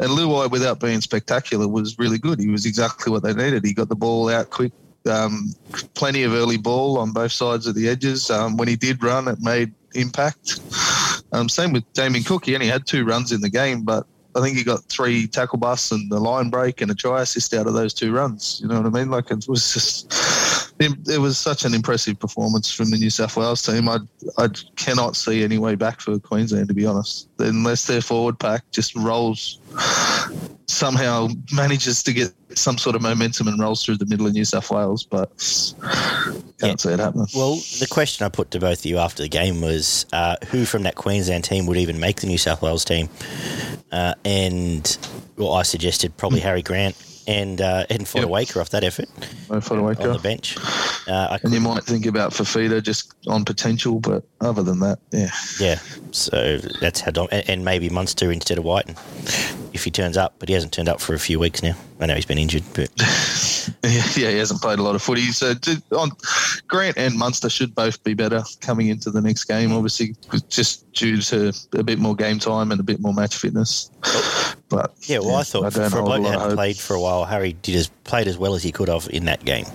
[0.00, 2.40] And Luai, without being spectacular, was really good.
[2.40, 3.64] He was exactly what they needed.
[3.64, 4.72] He got the ball out quick.
[5.08, 5.54] Um,
[5.94, 8.30] plenty of early ball on both sides of the edges.
[8.30, 10.60] Um, when he did run, it made impact.
[11.32, 12.44] Um, same with Damien Cook.
[12.44, 15.58] He only had two runs in the game, but I think he got three tackle
[15.58, 18.60] busts and a line break and a try assist out of those two runs.
[18.62, 19.10] You know what I mean?
[19.10, 20.12] Like it was just,
[20.82, 23.88] it, was such an impressive performance from the New South Wales team.
[23.88, 23.98] I
[24.38, 28.62] I cannot see any way back for Queensland to be honest, unless their forward pack
[28.70, 29.58] just rolls
[30.66, 34.44] somehow manages to get some sort of momentum and rolls through the middle of New
[34.44, 35.30] South Wales, but
[35.80, 36.76] can't Yeah.
[36.76, 37.26] see it happening.
[37.34, 40.64] Well, the question I put to both of you after the game was uh, who
[40.64, 43.08] from that Queensland team would even make the New South Wales team?
[43.90, 44.96] Uh, and
[45.36, 48.30] well, I suggested probably Harry Grant and uh, and Fodder Yep.
[48.30, 49.08] Waker off that effort
[49.50, 50.56] No for the on the bench.
[51.08, 54.98] Uh, I And you might think about Fifita just on potential, but other than that,
[55.10, 55.30] yeah.
[55.60, 55.78] Yeah,
[56.10, 58.96] so that's how, dom- and, and maybe Munster instead of Whiten
[59.72, 61.74] if he turns up, but he hasn't turned up for a few weeks now.
[62.00, 62.90] I know he's been injured, but
[63.84, 65.32] Yeah, he hasn't played a lot of footy.
[65.32, 65.54] So
[65.96, 66.10] on
[66.68, 69.72] Grant and Munster should both be better coming into the next game.
[69.72, 70.14] Obviously,
[70.48, 73.90] just due to a bit more game time and a bit more match fitness.
[74.68, 75.18] But yeah.
[75.18, 77.76] Well, I thought for, for a bloke that hadn't played for a while, Harry did
[77.76, 79.66] as played as well as he could have in that game.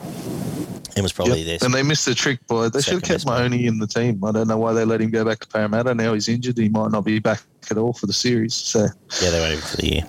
[0.97, 1.45] It was probably Yep.
[1.45, 1.61] this.
[1.61, 2.69] And they missed the trick, boy.
[2.69, 3.25] They should have kept.
[3.25, 4.23] Mahoney in the team.
[4.23, 5.93] I don't know why they let him go back to Parramatta.
[5.93, 6.57] Now he's injured.
[6.57, 8.53] He might not be back at all for the series.
[8.55, 8.87] So
[9.21, 10.03] Yeah, they over for the year.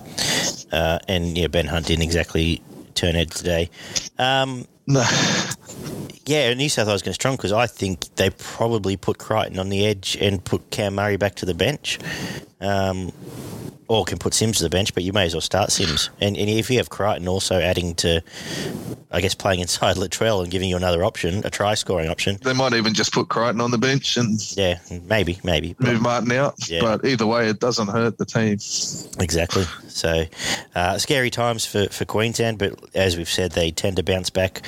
[0.71, 2.61] Uh, and yeah, Ben Hunt didn't exactly
[2.95, 3.69] turn heads today.
[4.17, 5.03] Um, no,
[6.25, 9.85] yeah, New South Wales going strong because I think they probably put Crichton on the
[9.85, 11.99] edge and put Cam Murray back to the bench.
[12.61, 13.11] Um,
[13.89, 16.09] or can put Sims to the bench, but you may as well start Sims.
[16.21, 18.21] And, and if you have Crichton also adding to,
[19.09, 22.53] I guess, playing inside Latrell and giving you another option, a try scoring option, they
[22.53, 25.75] might even just put Crichton on the bench and yeah, maybe, maybe.
[25.79, 26.69] move Martin out.
[26.69, 26.81] Yeah.
[26.81, 28.53] But either way, it doesn't hurt the team.
[29.19, 29.63] Exactly.
[29.87, 30.25] So,
[30.75, 34.61] uh, scary times for, for Queensland, but as we've said, they tend to bounce back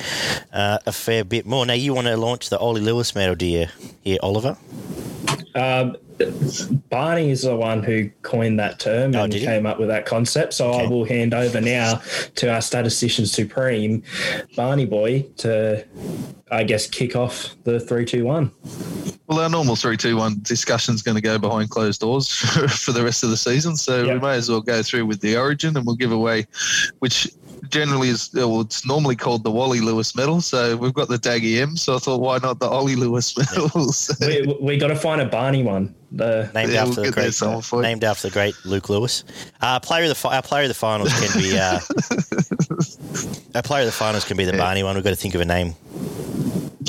[0.52, 1.64] uh, a fair bit more.
[1.66, 3.66] Now, you want to launch the Ollie Lewis medal, do you,
[4.02, 4.56] here, Oliver?
[5.54, 5.96] Um,
[6.90, 10.54] Barney is the one who coined that term Oh, and came up with that concept.
[10.54, 12.00] So I will hand over now
[12.36, 14.02] to our statistician supreme,
[14.56, 15.84] Barney Boy, to
[16.50, 18.50] I guess kick off the three, two, one.
[19.26, 23.24] Well, our normal three-two-one discussion is going to go behind closed doors for the rest
[23.24, 24.14] of the season, so Yeah.
[24.14, 26.46] we may as well go through with the origin, and we'll give away,
[26.98, 27.28] which
[27.70, 30.42] generally is well, it's normally called the Wally Lewis Medal.
[30.42, 33.68] So we've got the Daggy M, so I thought, why not the Ollie Lewis Medal?
[33.92, 35.94] So- we we got to find a Barney one.
[36.14, 37.82] The Named Yeah, after the great, someone for you.
[37.82, 39.24] named after the great Luke Lewis.
[39.60, 41.80] Uh, player of the fi- our player of the finals can be uh,
[43.54, 44.58] our player of the finals can be the Yeah.
[44.58, 44.94] Barney one.
[44.94, 45.74] We've got to think of a name.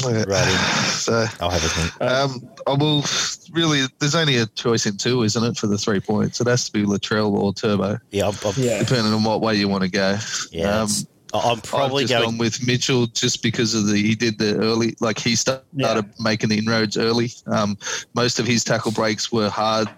[0.04, 0.28] Right
[0.94, 2.02] So I'll have a think.
[2.02, 3.04] um, I will
[3.52, 3.84] really.
[4.00, 6.42] There's only a choice in two, isn't it, for the three points?
[6.42, 8.80] It has to be Latrell or Turbo, Yeah, I'm, I'm, yeah.
[8.80, 10.18] depending on what way you want to go.
[10.52, 10.80] yeah.
[10.80, 12.32] Um, it's- I'm probably I've just going.
[12.32, 16.02] gone with Mitchell just because of the he did the early like he started Yeah.
[16.20, 17.32] making the inroads early.
[17.48, 17.78] Um,
[18.14, 19.90] most of his tackle breaks were hard,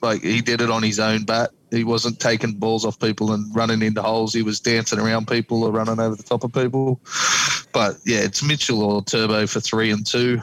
[0.00, 1.50] like he did it on his own bat.
[1.70, 4.32] He wasn't taking balls off people and running into holes.
[4.32, 7.00] He was dancing around people or running over the top of people.
[7.72, 10.40] But yeah, it's Mitchell or Turbo for three and two,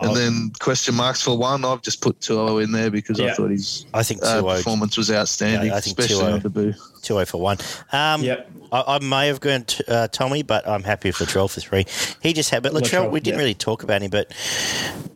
[0.00, 0.14] and Oh.
[0.14, 1.64] then question marks for one.
[1.64, 5.10] I've just put To'o in there because I thought his I think uh, performance was
[5.12, 6.32] outstanding, Yeah, I think especially 2-0.
[6.34, 6.74] on debut.
[7.02, 7.58] 2 for 1.
[7.92, 8.50] Um, Yep.
[8.72, 11.86] I, I may have gone to, uh, Tommy, but I'm happy for Latrell for three.
[12.22, 13.42] He just had, but Latrell, Latrell, we didn't yeah.
[13.42, 14.32] really talk about him, but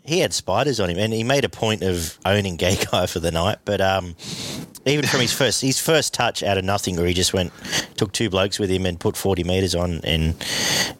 [0.05, 3.19] he had spiders on him, and he made a point of owning Gay Guy for
[3.21, 3.59] the night.
[3.65, 4.15] But um,
[4.87, 7.53] even from his first his first touch out of nothing, where he just went
[7.97, 10.35] took two blokes with him and put 40 metres on, and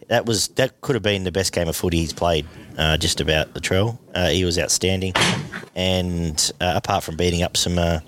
[0.07, 2.45] that was that could have been the best game of footy he's played.
[2.77, 5.13] Uh, just about Latrell, uh, he was outstanding,
[5.75, 7.99] and uh, apart from beating up some, uh,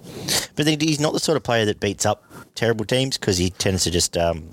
[0.55, 2.26] but he's not the sort of player that beats up
[2.57, 4.49] terrible teams because he tends to just um,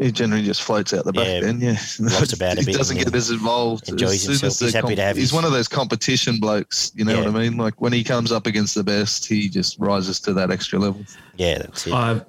[0.00, 1.70] He generally just floats out the back Yeah, then, yeah.
[2.00, 3.88] loves about he bit doesn't get as involved.
[3.88, 4.58] enjoys himself.
[4.58, 7.26] He's happy to have He's his- one of those competition blokes, you know Yeah.
[7.26, 7.56] what I mean?
[7.56, 11.02] Like when he comes up against the best, he just rises to that extra level.
[11.36, 11.92] Yeah, that's it.
[11.92, 12.24] I've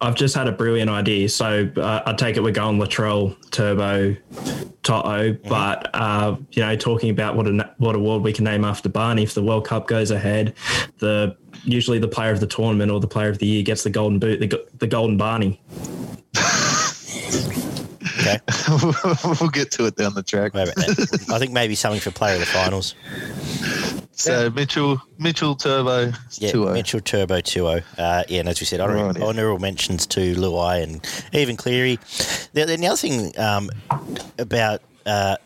[0.00, 1.28] I've just had a brilliant idea.
[1.28, 4.16] So uh, I take it we're going Latrell, Turbo,
[4.82, 8.88] Toto, but uh, you know, talking about what a, what award we can name after
[8.88, 10.54] Barney if the World Cup goes ahead,
[10.98, 13.90] the usually the player of the tournament or the player of the year gets the
[13.90, 15.60] golden boot, the, the golden Barney.
[18.22, 18.38] Okay,
[19.40, 20.54] we'll get to it down the track.
[20.54, 21.26] Wait about that.
[21.30, 22.94] I think maybe something for player of the finals.
[24.12, 28.80] So Mitchell, Mitchell Turbo, Yeah, 2 Mitchell Turbo 2 uh, Yeah, and as we said,
[28.80, 29.24] honourable, Right, yeah.
[29.24, 31.96] honourable mentions to Luai and even Cleary.
[32.52, 33.70] The, the other thing um,
[34.38, 35.36] about uh,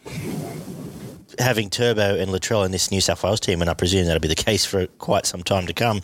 [1.38, 4.28] having Turbo and Latrell in this New South Wales team, and I presume that'll be
[4.28, 6.02] the case for quite some time to come,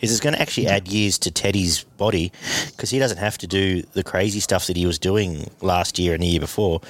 [0.00, 2.32] is it's going to actually add years to Teddy's body
[2.70, 6.14] because he doesn't have to do the crazy stuff that he was doing last year
[6.14, 6.80] and the year before.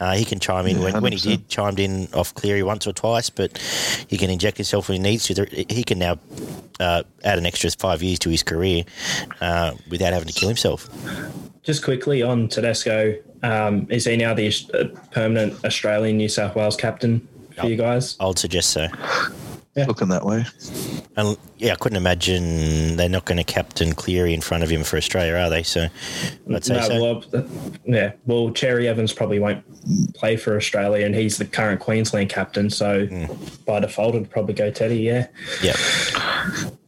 [0.00, 2.86] Uh, he can chime in Yeah, when, when he did chimed in off Cleary once
[2.86, 3.58] or twice, but
[4.08, 5.46] he can inject himself when he needs to.
[5.68, 6.18] He can now
[6.80, 8.84] uh, add an extra five years to his career
[9.40, 10.88] uh, without having to kill himself.
[11.62, 16.76] Just quickly on Tedesco, um, is he now the uh, permanent Australian New South Wales
[16.76, 17.26] captain
[17.56, 18.16] for you guys?
[18.20, 18.88] I would suggest so.
[19.86, 20.44] Looking that way.
[21.16, 24.84] And yeah, I couldn't imagine they're not going to captain Cleary in front of him
[24.84, 25.62] for Australia, are they?
[25.62, 25.88] So
[26.54, 27.02] I'd say no, so.
[27.32, 27.46] well,
[27.84, 28.12] yeah.
[28.26, 29.64] Well, Cherry Evans probably won't
[30.14, 32.70] play for Australia, and he's the current Queensland captain.
[32.70, 33.24] So Hmm.
[33.66, 34.98] by default, it'd probably go Teddy.
[35.00, 35.26] Yeah.
[35.62, 35.76] yeah,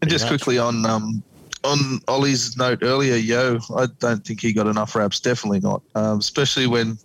[0.02, 0.30] And just much.
[0.30, 1.22] quickly on um,
[1.64, 5.20] on Ollie's note earlier, yo, I don't think he got enough raps.
[5.20, 5.82] Definitely not.
[5.94, 6.98] Um, especially when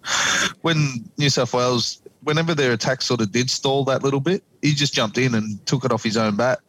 [0.62, 4.74] when New South Wales, whenever their attack sort of did stall that little bit, he
[4.74, 6.60] just jumped in and took it off his own bat,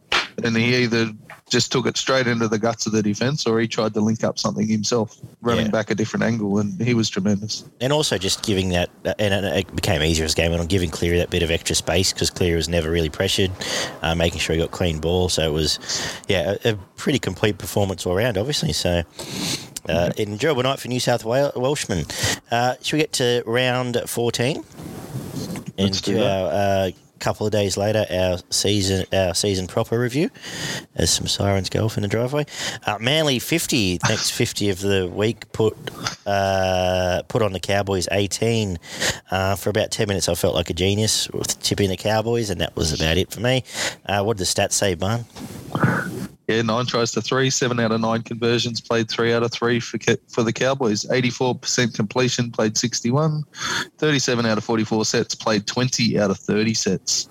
[0.44, 1.10] and he either
[1.48, 4.24] just took it straight into the guts of the defense, or he tried to link
[4.24, 5.70] up something himself, running Yeah.
[5.70, 7.64] back a different angle, and he was tremendous.
[7.80, 11.18] and also just giving that, and it became easier as game went on, giving Cleary
[11.18, 13.52] that bit of extra space because Cleary was never really pressured,
[14.02, 15.28] uh, making sure he got clean ball.
[15.28, 15.78] So it was,
[16.28, 18.72] yeah, a, a pretty complete performance all round, obviously.
[18.72, 19.02] So.
[19.88, 22.04] Uh, an enjoyable night for New South Wales Welshmen.
[22.50, 24.64] Uh, should we get to round 14?
[25.78, 30.30] Let's do Into our couple of days later, our season our season proper review
[30.94, 32.46] as some sirens go off in the driveway.
[32.86, 35.76] Uh, Manly 50, next 50 of the week, put
[36.26, 38.78] uh, put on the Cowboys 18.
[39.30, 42.60] Uh, for about 10 minutes, I felt like a genius with tipping the Cowboys, and
[42.60, 43.64] that was about it for me.
[44.04, 45.24] Uh, what did the stats say, Barn?
[46.48, 49.80] Yeah, nine tries to three, seven out of nine conversions, played three out of three
[49.80, 51.04] for for the Cowboys.
[51.06, 53.42] 84% completion, played 61.
[53.98, 57.28] 37 out of 44 sets, played 20 out of 30 sets.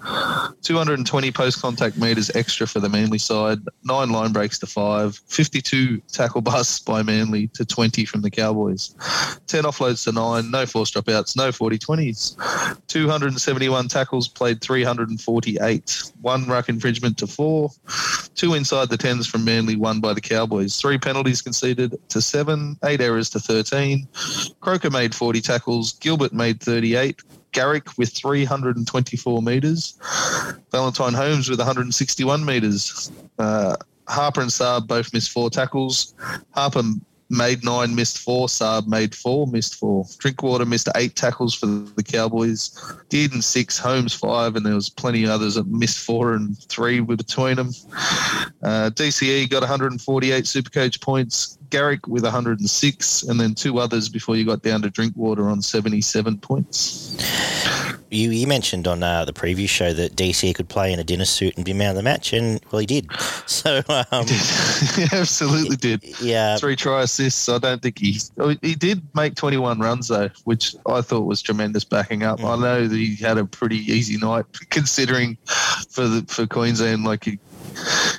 [0.64, 6.02] 220 post contact meters extra for the Manly side, nine line breaks to five, 52
[6.12, 8.96] tackle busts by Manly to 20 from the Cowboys.
[9.48, 12.88] 10 offloads to nine, no force dropouts, no 40 20s.
[12.88, 16.04] 271 tackles, played 348.
[16.22, 17.70] One ruck infringement to four,
[18.36, 20.78] two inside the tens from Manly, one by the Cowboys.
[20.78, 24.08] Three penalties conceded to seven, eight errors to 13.
[24.62, 27.22] Croker made 40 tackles, Gilbert made 38.
[27.52, 30.00] Garrick with 324 metres.
[30.72, 33.12] Valentine Holmes with 161 metres.
[33.38, 33.76] Uh,
[34.08, 36.16] Harper and Saab both missed four tackles.
[36.56, 36.82] Harper
[37.30, 38.48] made nine, missed four.
[38.48, 40.06] Saab made four, missed four.
[40.18, 42.70] Drinkwater missed eight tackles for the Cowboys.
[43.10, 47.02] Dearden six, Holmes five, and there was plenty of others that missed four and three
[47.02, 47.70] were between them.
[48.64, 51.55] Uh, DCE got 148 Supercoach points.
[51.70, 56.38] Garrick with 106, and then two others before you got down to Drinkwater on 77
[56.40, 57.18] points.
[58.12, 61.26] You, you mentioned on uh, the previous show that DC could play in a dinner
[61.26, 63.10] suit and be man of the match, and well, he did.
[63.48, 64.26] So, um,
[64.96, 66.04] he absolutely did.
[66.20, 67.48] yeah, Three try assists.
[67.48, 71.44] I don't think he oh, he did make 21 runs though, which I thought was
[71.44, 72.44] tremendous backing up.
[72.44, 75.38] I know that he had a pretty easy night considering
[75.90, 77.04] for the for Queensland.
[77.06, 77.40] Like he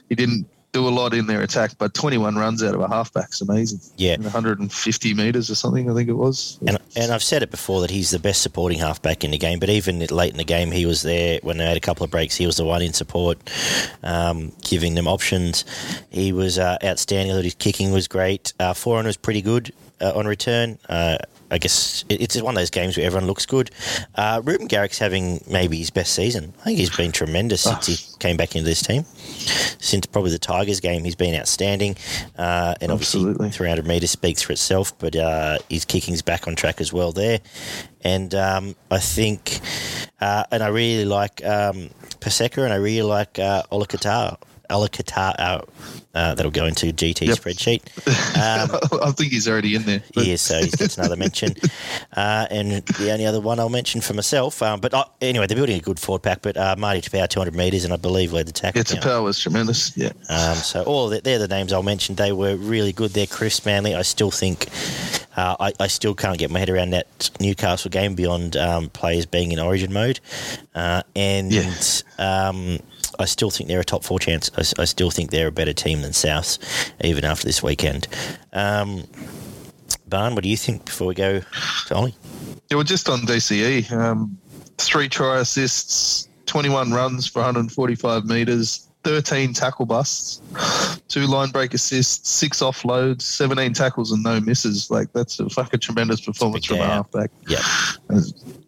[0.09, 3.41] he didn't do a lot in their attack, but 21 runs out of a halfback's
[3.41, 3.81] amazing.
[3.97, 4.17] Yeah.
[4.19, 5.91] 150 meters or something.
[5.91, 6.59] I think it was.
[6.67, 9.59] And, and I've said it before that he's the best supporting halfback in the game.
[9.59, 12.11] But even late in the game, he was there when they had a couple of
[12.11, 12.37] breaks.
[12.37, 13.39] He was the one in support,
[14.03, 15.65] um, giving them options.
[16.11, 17.43] He was uh, outstanding.
[17.43, 18.53] His kicking was great.
[18.61, 20.79] Uh, Foreign was pretty good uh, on return.
[20.89, 21.19] Uh,
[21.51, 23.71] I guess it's one of those games where everyone looks good.
[24.15, 26.53] Uh, Reuben Garrick's having maybe his best season.
[26.61, 29.05] I think he's been tremendous since he came back into this team.
[29.79, 31.97] Since probably the Tigers game, he's been outstanding.
[32.37, 36.81] Uh, and obviously, 300 metres speaks for itself, but uh, his kicking's back on track
[36.81, 37.41] as well there.
[38.03, 39.61] And um, I think,
[40.20, 44.39] uh, and I really like um, Paseka and I really like uh, Ola Qatar.
[44.71, 45.35] Alakata.
[45.39, 45.61] Uh,
[46.14, 47.39] uh, that'll go into GT Yep.
[47.39, 47.83] spreadsheet.
[48.37, 50.03] Um, I think he's already in there.
[50.14, 51.55] but- yeah, so he gets another mention.
[52.17, 55.57] Uh, and the only other one I'll mention for myself, um, but uh, anyway, they're
[55.57, 56.41] building a good forward pack.
[56.41, 58.79] But uh, Marty Taupau, 200 metres, and I believe led the tackle.
[58.87, 59.01] Yeah.
[59.03, 59.95] Taupau was tremendous.
[59.99, 60.12] Yeah.
[60.31, 62.14] Um, so all the, they're the names I'll mention.
[62.14, 63.11] They were really good.
[63.11, 63.95] They're Chris Manley.
[63.95, 64.67] I still think
[65.37, 69.27] uh, I, I still can't get my head around that Newcastle game beyond um, players
[69.27, 70.21] being in Origin mode,
[70.75, 71.71] uh, and Yeah.
[72.19, 72.79] um,
[73.19, 74.51] I still think they're a top four chance.
[74.79, 76.59] I still think they're a better team than Souths,
[77.03, 78.09] even after this weekend.
[78.53, 79.05] Um,
[80.07, 81.41] Barn, what do you think before we go
[81.87, 82.14] to Ollie?
[82.71, 84.37] Yeah, well, just on DCE, um,
[84.79, 90.43] three try assists, 21 runs for 145 metres, 13 tackle busts,
[91.09, 94.91] two line break assists, six offloads, 17 tackles and no misses.
[94.91, 97.31] Like that's a fucking tremendous performance from a halfback.
[97.47, 97.62] Yeah,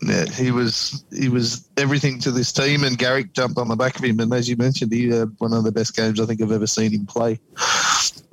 [0.01, 3.99] Yeah, he was he was everything to this team, and Garrick jumped on the back
[3.99, 4.21] of him.
[4.21, 6.69] And as you mentioned, he had one of the best games I think I've ever
[6.69, 7.41] seen him play.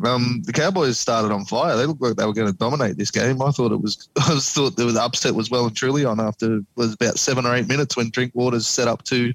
[0.04, 1.76] Um, the Cowboys started on fire.
[1.76, 3.42] They looked like they were going to dominate this game.
[3.42, 4.10] I thought it was.
[4.28, 7.56] I was thought the upset was well and truly on after was about seven or
[7.56, 9.34] eight minutes when Drinkwaters set up two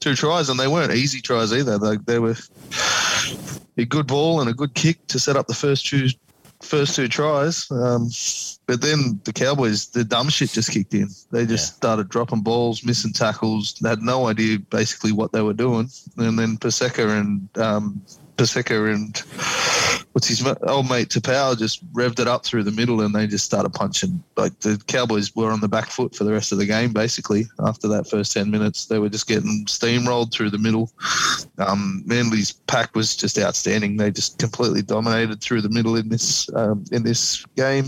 [0.00, 1.78] two tries, and they weren't easy tries either.
[1.78, 2.36] They, they were
[3.76, 6.08] a good ball and a good kick to set up the first two
[6.66, 7.70] first two tries.
[7.70, 8.10] Um,
[8.66, 11.08] but then the Cowboys, the dumb shit just kicked in.
[11.30, 11.76] They just Yeah.
[11.76, 13.74] started dropping balls, missing tackles.
[13.82, 15.88] Had no idea basically what they were doing.
[16.16, 18.02] And then Paseka and um,
[18.36, 19.16] Paseka and
[20.12, 23.26] what's his old mate to Taupau just revved it up through the middle, and they
[23.26, 24.22] just started punching.
[24.36, 26.92] Like the Cowboys were on the back foot for the rest of the game.
[26.92, 30.90] Basically, after that first ten minutes, they were just getting steamrolled through the middle.
[31.58, 33.96] Um, Manly's pack was just outstanding.
[33.96, 37.86] They just completely dominated through the middle in this um, in this game.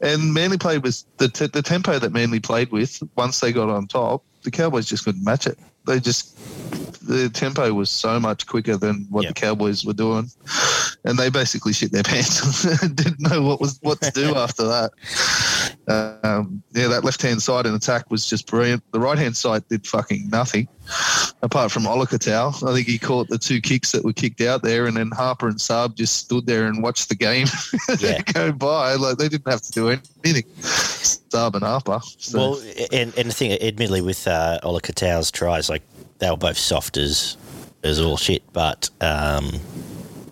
[0.00, 3.02] And Manly played with the t- the tempo that Manly played with.
[3.16, 5.58] Once they got on top, the Cowboys just couldn't match it.
[5.86, 6.36] They just
[7.06, 9.30] the tempo was so much quicker than what Yeah.
[9.30, 10.30] the Cowboys were doing,
[11.04, 12.62] and they basically shit their pants.
[12.80, 14.92] Didn't know what was what to do after that.
[15.92, 18.82] Um, yeah, that left hand side in attack was just brilliant.
[18.92, 20.68] The right hand side did fucking nothing,
[21.42, 22.68] apart from Olakatau.
[22.68, 25.48] I think he caught the two kicks that were kicked out there, and then Harper
[25.48, 27.46] and Saab just stood there and watched the game
[28.00, 28.22] Yeah.
[28.22, 28.94] go by.
[28.94, 30.44] Like they didn't have to do anything.
[30.60, 32.00] Saab and Harper.
[32.18, 32.38] So.
[32.38, 32.62] Well,
[32.92, 35.82] and, and the thing, admittedly, with uh, Ola Katau's tries, like
[36.18, 37.36] they were both soft as
[37.84, 39.50] as all shit, but um,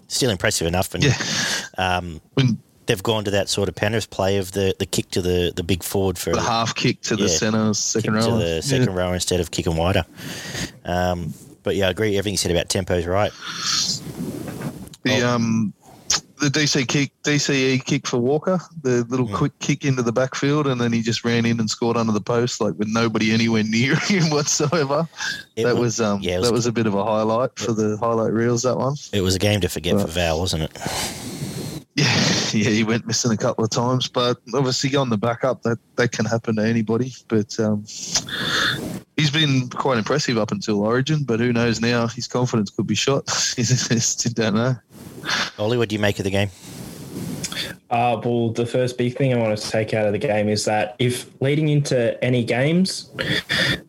[0.09, 0.95] still impressive enough.
[0.95, 1.17] And yeah,
[1.79, 5.23] um, when they've gone to that sort of Penrith play of the, the kick to
[5.23, 7.29] the, the big forward for the half kick to the Yeah.
[7.29, 8.39] centre, kick second to row.
[8.39, 10.05] the second row instead of kicking wider.
[10.85, 12.17] Um, but yeah, I agree.
[12.17, 13.33] Everything you said about tempo's right.
[15.03, 15.29] The Oh.
[15.35, 15.73] um
[16.39, 19.35] the DC kick DCE kick for Walker, the little Mm.
[19.35, 22.21] quick kick into the backfield and then he just ran in and scored under the
[22.21, 25.07] post like with nobody anywhere near him whatsoever.
[25.57, 27.73] It that wa- was um yeah, was that was a bit of a highlight for
[27.73, 28.97] the highlight reels that one.
[29.13, 30.03] It was a game to forget Right.
[30.07, 30.71] for Val, wasn't it?
[31.97, 32.07] Yeah,
[32.55, 36.13] yeah, he went missing a couple of times, but obviously on the backup that that
[36.13, 37.13] can happen to anybody.
[37.29, 37.85] But um,
[39.17, 42.07] he's been quite impressive up until Origin, but who knows now?
[42.07, 43.29] His confidence could be shot.
[43.57, 44.77] you don't know.
[45.59, 46.51] Ollie, what do you make of the game?
[47.91, 50.65] Uh, well, the first big thing I want to take out of the game is
[50.65, 53.11] that if leading into any games,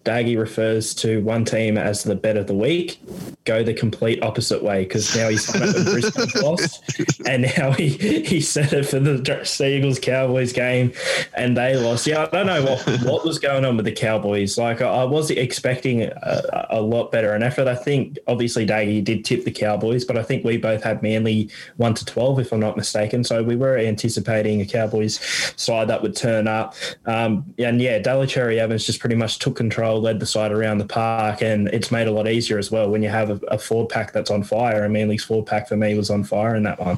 [0.03, 2.99] Daggy refers to one team as the bet of the week,
[3.45, 6.83] go the complete opposite way because now he's done it when Brisbane lost,
[7.27, 7.89] and now he,
[8.23, 10.91] he said it for the Seagulls Cowboys game,
[11.35, 12.07] and they lost.
[12.07, 14.57] Yeah, I don't know what, what was going on with the Cowboys.
[14.57, 17.67] Like I, I was expecting a, a lot better an effort.
[17.67, 21.51] I think obviously Daggy did tip the Cowboys, but I think we both had Manly
[21.77, 23.23] one to twelve, if I'm not mistaken.
[23.23, 25.19] So we were anticipating a Cowboys
[25.55, 26.73] side that would turn up.
[27.05, 30.79] Um, and yeah, Daly Cherry Evans just pretty much took control, led the side around
[30.79, 33.57] the park, and it's made a lot easier as well when you have a, a
[33.57, 34.83] forward pack that's on fire.
[34.83, 36.97] And Manly's forward pack for me was on fire in that one.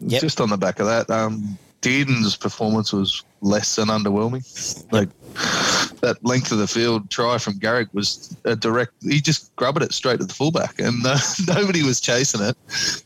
[0.00, 0.20] Yep.
[0.20, 4.42] Just on the back of that, um, Dearden's performance was less than underwhelming.
[4.92, 5.08] Like
[6.00, 8.92] that length of the field try from Garrick was a direct.
[9.02, 12.56] He just grubbed it straight to the fullback, and uh, nobody was chasing it.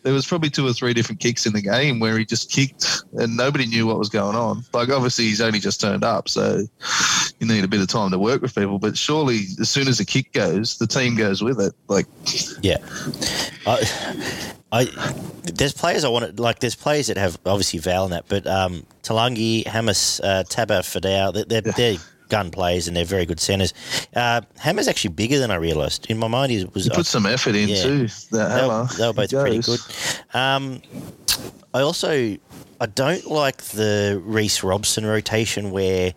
[0.02, 2.86] There was probably two or three different kicks in the game where he just kicked,
[3.14, 4.64] and nobody knew what was going on.
[4.72, 6.62] Like obviously he's only just turned up, so
[7.40, 8.78] you need a bit of time to work with people.
[8.78, 11.74] But surely, as soon as a kick goes, the team goes with it.
[11.88, 12.06] Like
[12.60, 12.78] Yeah.
[14.72, 14.84] I,
[15.42, 18.46] there's players I want to, like, there's players that have obviously Val in that, but
[18.46, 21.96] um, Talangi, Hamiso, uh, Taba, Fidel, they're, they're, they're
[22.30, 23.74] gun players and they're very good centres.
[24.16, 26.06] Uh, Hammer's actually bigger than I realised.
[26.10, 26.84] In my mind, he was.
[26.84, 27.82] he put some effort in Yeah.
[27.82, 28.06] too.
[28.30, 29.80] That they, were, they were both pretty good.
[30.32, 30.80] Um,
[31.74, 32.36] I also.
[32.80, 36.14] I don't like the Reece Robson rotation where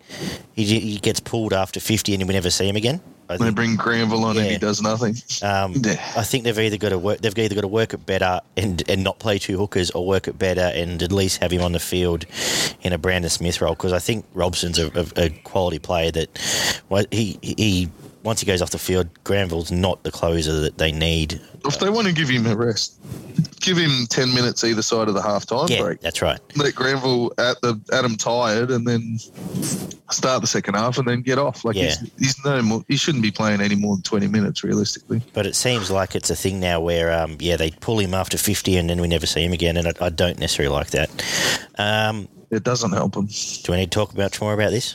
[0.54, 3.00] he, he gets pulled after 50 and we never see him again.
[3.28, 5.16] I They bring Granville on and he does nothing.
[5.42, 6.00] um, Yeah.
[6.16, 7.20] I think they've either got to work.
[7.20, 10.28] They've either got to work it better and and not play two hookers, or work
[10.28, 12.24] it better and at least have him on the field
[12.82, 13.74] in a Brandon Smith role.
[13.74, 17.90] Because I think Robson's a, a, a quality player that well, he he
[18.26, 21.40] once he goes off the field, Granville's not the closer that they need.
[21.64, 22.98] If they want to give him a rest,
[23.60, 26.00] give him 10 minutes either side of the half time Yeah, break.
[26.00, 26.38] that's right.
[26.56, 29.18] Let Granville at the at him tired and then
[30.10, 31.64] start the second half and then get off.
[31.64, 31.84] Like Yeah.
[31.84, 35.22] he's, he's no more, he shouldn't be playing any more than 20 minutes realistically.
[35.32, 38.36] But it seems like it's a thing now where, um, yeah, they pull him after
[38.38, 39.76] 50 and then we never see him again.
[39.76, 41.10] And I, I don't necessarily like that.
[41.78, 43.26] Um, It doesn't help him.
[43.26, 44.94] do we need to talk about more about this?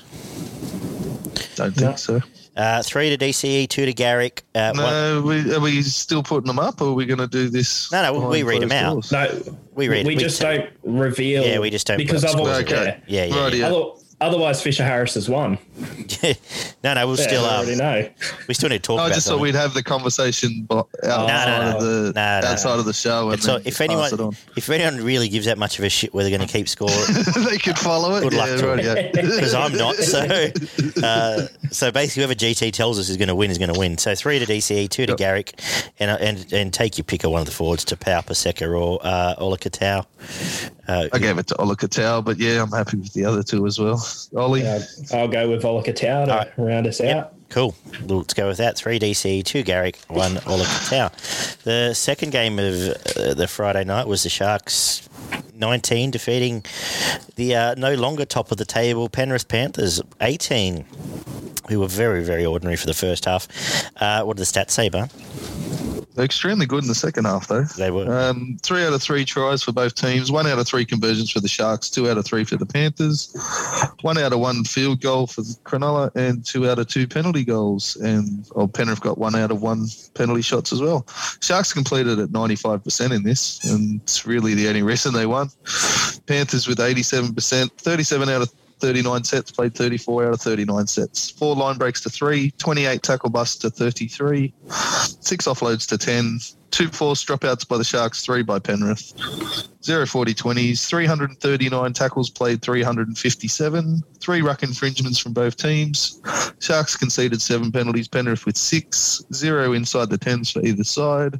[1.55, 1.95] Don't think No.
[1.95, 2.21] so.
[2.55, 4.43] Uh, three to DCE, two to Garrick.
[4.53, 7.27] Uh, one- No, we, are we still putting them up or are we going to
[7.27, 7.89] do this?
[7.91, 8.93] No, no, we read them out.
[8.93, 9.11] doors?
[9.11, 11.43] No, We read- We we just t- don't reveal.
[11.45, 12.71] Yeah, we just don't because put otherwise, scores.
[12.79, 13.01] Okay.
[13.07, 13.69] Yeah, yeah, Right, yeah.
[14.21, 15.57] Other, otherwise, Fisher Harris has won.
[16.83, 18.09] no, no, we'll Yeah, still we um, already know.
[18.47, 21.71] we still need to talk I about just thought we'd have the conversation outside no,
[21.71, 21.75] no.
[21.77, 24.11] of the No, no, outside of the show, and It's so, if anyone
[24.55, 26.89] if anyone really gives that much of a shit where they're going to keep score,
[27.49, 28.21] they could follow it.
[28.21, 28.77] Good luck yeah, to 'em.
[28.77, 29.11] right, yeah.
[29.11, 29.95] because I'm not.
[29.95, 30.19] So,
[31.03, 33.97] uh, so basically, whoever GT tells us is going to win is going to win.
[33.97, 35.17] So three to DCE, two to Yep.
[35.17, 35.59] Garrick,
[35.99, 38.69] and uh, and and take your pick of one of the forwards to Pau, Paseka,
[38.71, 40.05] or uh, Ola Katau.
[40.87, 43.65] Uh, I gave it to Ola Katau, but yeah, I'm happy with the other two
[43.67, 44.03] as well.
[44.35, 44.79] Ollie, Uh,
[45.13, 46.51] I'll go with Volokatau to All right.
[46.57, 47.17] round us Yep.
[47.17, 47.33] out.
[47.49, 47.75] Cool.
[48.07, 48.77] Let's go with that.
[48.77, 51.61] Three DC, two Garrick, one Ola Katau.
[51.63, 52.73] The second game of
[53.17, 55.07] uh, the Friday night was the Sharks
[55.55, 56.63] 19 defeating
[57.35, 60.85] the uh, no longer top of the table Penrith Panthers 18,
[61.69, 63.47] who were very, very ordinary for the first half.
[63.97, 65.09] Uh, what did the stats say, Bun?
[66.17, 67.63] Extremely good in the second half, though.
[67.63, 68.11] They were.
[68.11, 70.31] Um, three out of three tries for both teams.
[70.31, 71.89] One out of three conversions for the Sharks.
[71.89, 73.35] Two out of three for the Panthers.
[74.01, 77.95] One out of one field goal for Cronulla, and two out of two penalty goals.
[77.97, 81.05] And oh, Penrith got one out of one penalty shots as well.
[81.41, 85.49] Sharks completed at 95% in this, and it's really the only reason they won.
[86.25, 91.29] Panthers with 87%, 37 out of 39 sets, played 34 out of 39 sets.
[91.29, 94.53] Four line breaks to three, 28 tackle busts to 33,
[95.21, 96.39] six offloads to 10,
[96.71, 99.13] two forced dropouts by the Sharks, three by Penrith,
[99.83, 106.19] zero 40 20s, 339 tackles played, 357, three ruck infringements from both teams.
[106.59, 111.39] Sharks conceded seven penalties, Penrith with six, zero inside the 10s for either side.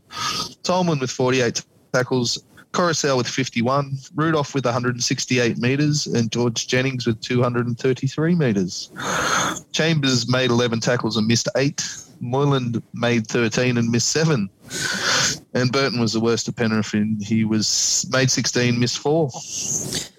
[0.63, 1.63] Tolman with 48
[1.93, 2.43] tackles,
[2.74, 8.89] Koroisau with 51, Rudolf with 168 metres, and George Jennings with 233 metres.
[9.74, 11.84] Chambers made 11 tackles and missed eight.
[12.22, 14.49] Moylan made 13 and missed seven.
[15.53, 16.93] And Burton was the worst of Penrith.
[16.93, 19.26] In he was made 16, missed four.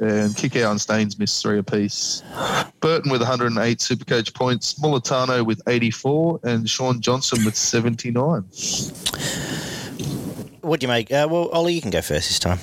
[0.00, 2.22] And Kikau and Staines missed three apiece.
[2.80, 8.44] Burton with 108 Supercoach points, Mulitalo with 84, and Shaun Johnson with 79.
[10.62, 11.10] What do you make?
[11.10, 12.58] Uh, well, Ollie, you can go first this time.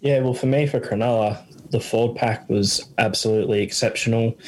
[0.00, 4.38] Yeah, well, for me, for Cronulla, the forward pack was absolutely exceptional.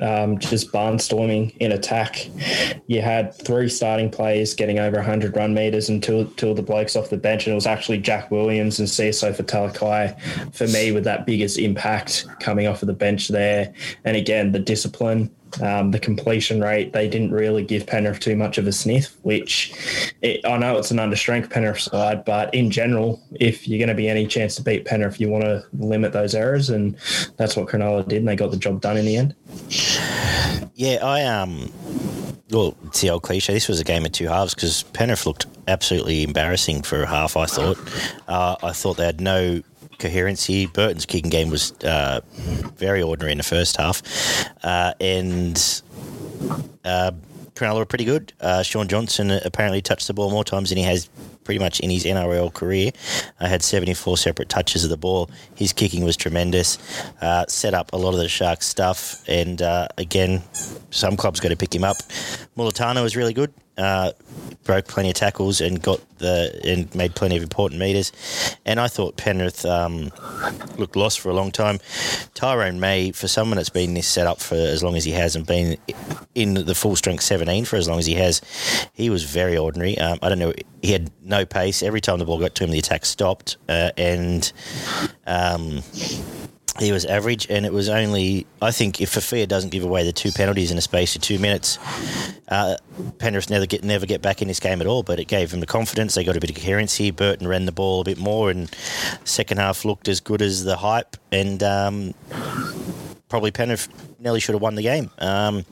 [0.00, 2.28] Um, just barnstorming in attack.
[2.86, 6.62] You had three starting players getting over 100 run meters and two, two of the
[6.62, 7.46] blokes off the bench.
[7.46, 12.26] And it was actually Jack Williams and Siosifa Talakai for me with that biggest impact
[12.40, 13.72] coming off of the bench there.
[14.04, 15.30] And again, the discipline.
[15.60, 19.72] Um, the completion rate, they didn't really give Penrith too much of a sniff, which
[20.20, 23.94] it, I know it's an understrength Penrith side, but in general, if you're going to
[23.94, 26.96] be any chance to beat Penrith, you want to limit those errors, and
[27.36, 29.34] that's what Cronulla did, and they got the job done in the end.
[30.74, 31.72] Yeah, I um.
[32.50, 33.54] Well, it's the old cliche.
[33.54, 37.36] This was a game of two halves because Penrith looked absolutely embarrassing for a half.
[37.36, 37.78] I thought.
[38.28, 39.62] Uh, I thought they had no
[39.98, 40.66] coherency.
[40.66, 42.20] Burton's kicking game was uh,
[42.76, 44.02] very ordinary in the first half,
[44.62, 45.82] uh, and
[46.84, 47.12] uh,
[47.54, 48.32] Cronulla were pretty good.
[48.40, 51.08] Uh, Shaun Johnson apparently touched the ball more times than he has
[51.44, 52.90] pretty much in his NRL career.
[53.40, 55.30] I had 74 separate touches of the ball.
[55.54, 56.78] His kicking was tremendous.
[57.20, 60.42] Uh, set up a lot of the Sharks stuff, and uh, again,
[60.90, 61.96] some clubs got to pick him up.
[62.56, 63.52] Mulitalo was really good.
[63.78, 64.12] Uh,
[64.64, 68.12] broke plenty of tackles and got the and made plenty of important meters.
[68.64, 70.10] And I thought Penrith um,
[70.76, 71.78] looked lost for a long time.
[72.34, 75.36] Tyrone May, for someone that's been this set up for as long as he has
[75.36, 75.76] and been
[76.34, 78.40] in the full strength 17 for as long as he has,
[78.92, 79.96] he was very ordinary.
[79.98, 80.52] Um, I don't know,
[80.82, 81.82] he had no pace.
[81.82, 83.56] Every time the ball got to him, the attack stopped.
[83.68, 84.52] Uh, and
[85.26, 85.82] um,
[86.78, 90.12] he was average, and it was only I think if Fafia doesn't give away the
[90.12, 91.78] two penalties in a space of two minutes,
[92.48, 92.76] uh,
[93.18, 95.02] Penrith never get never get back in this game at all.
[95.02, 96.14] But it gave them the confidence.
[96.14, 97.10] They got a bit of coherency.
[97.10, 98.70] Burton ran the ball a bit more, and
[99.24, 101.16] second half looked as good as the hype.
[101.32, 102.14] And um,
[103.28, 105.10] probably Penrith nearly should have won the game.
[105.18, 105.64] Um,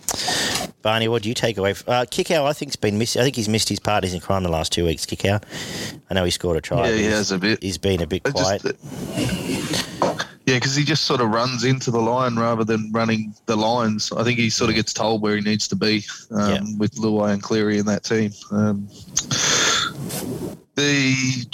[0.83, 1.73] Barney, what do you take away?
[1.73, 3.23] From, uh, Kikau, I think's been missing.
[3.23, 5.07] I think he's missed his parties in crime the last two weeks.
[5.07, 5.43] Kikau,
[6.11, 6.89] I know he scored a try.
[6.89, 7.63] Yeah, he has a bit.
[7.63, 8.63] He's been a bit quiet.
[10.47, 14.12] Yeah, because he just sort of runs into the line rather than running the lines.
[14.12, 16.61] I think he sort of gets told where he needs to be um, Yeah.
[16.78, 18.30] with Luai and Cleary in that team.
[18.51, 18.86] Um,
[20.74, 21.47] the,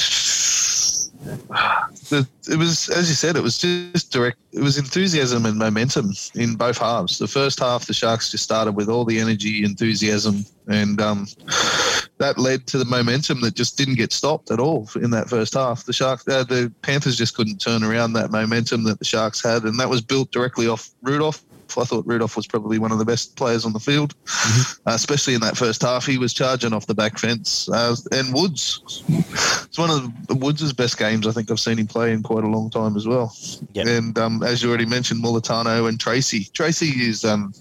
[2.09, 4.39] the it was as you said, it was just direct.
[4.53, 7.19] It was enthusiasm and momentum in both halves.
[7.19, 11.27] The first half, the Sharks just started with all the energy, enthusiasm, and um,
[12.19, 15.55] that led to the momentum that just didn't get stopped at all in that first
[15.55, 15.85] half.
[15.85, 19.65] The Sharks, uh, the Panthers just couldn't turn around that momentum that the Sharks had,
[19.65, 21.43] and that was built directly off Rudolf.
[21.79, 24.15] I thought Rudolf was probably one of the best players on the field,
[24.87, 26.07] uh, especially in that first half.
[26.07, 29.03] He was charging off the back fence, uh, and Woods.
[29.09, 32.49] It's one of Woods' best games I think I've seen him play in quite a
[32.49, 33.35] long time as well.
[33.73, 33.87] Yep.
[33.87, 36.45] And um, as you already mentioned, Mulitalo and Tracey.
[36.53, 37.53] Tracey is um,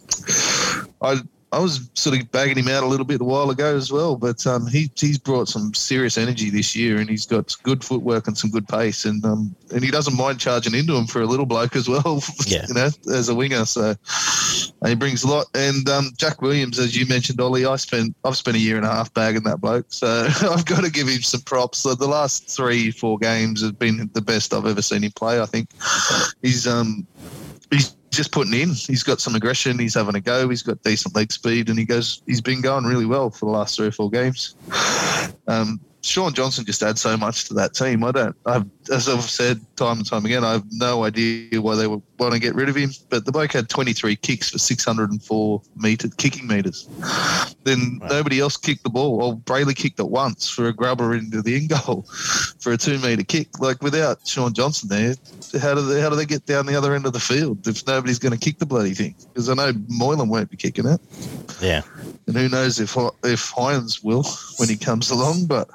[1.01, 1.21] I
[1.51, 4.15] I was sort of bagging him out a little bit a while ago as well,
[4.15, 8.27] but um, he he's brought some serious energy this year, and he's got good footwork
[8.27, 11.25] and some good pace, and um, and he doesn't mind charging into him for a
[11.25, 12.23] little bloke as well.
[12.47, 12.65] Yeah.
[12.67, 13.93] you know, as a winger, so
[14.85, 15.45] he brings a lot.
[15.53, 18.85] And um, Jack Williams, as you mentioned, Ollie, I spent I've spent a year and
[18.85, 21.79] a half bagging that bloke, so I've got to give him some props.
[21.79, 25.41] So the last three four games have been the best I've ever seen him play.
[25.41, 25.69] I think
[26.41, 27.05] he's um
[27.69, 28.69] he's just putting in.
[28.69, 29.79] He's got some aggression.
[29.79, 30.49] He's having a go.
[30.49, 32.21] He's got decent leg speed, and he goes.
[32.25, 34.55] He's been going really well for the last three or four games.
[35.47, 38.03] Um, Shaun Johnson just adds so much to that team.
[38.03, 38.35] I don't.
[38.45, 42.01] I've, as I've said time and time again, I have no idea why they would
[42.17, 42.91] want to get rid of him.
[43.09, 46.87] But the bloke had 23 kicks for 604 meter kicking meters.
[47.63, 48.07] Then Wow.
[48.09, 49.17] nobody else kicked the ball.
[49.17, 52.03] Well, Brailey kicked it once for a grubber into the in goal
[52.59, 53.47] for a two meter kick.
[53.59, 55.15] Like without Shaun Johnson there,
[55.61, 57.85] how do they how do they get down the other end of the field if
[57.87, 59.15] nobody's going to kick the bloody thing?
[59.33, 60.99] Because I know Moylan won't be kicking it,
[61.61, 61.81] yeah,
[62.27, 64.23] and who knows if if Hynes will
[64.57, 65.45] when he comes along.
[65.45, 65.69] But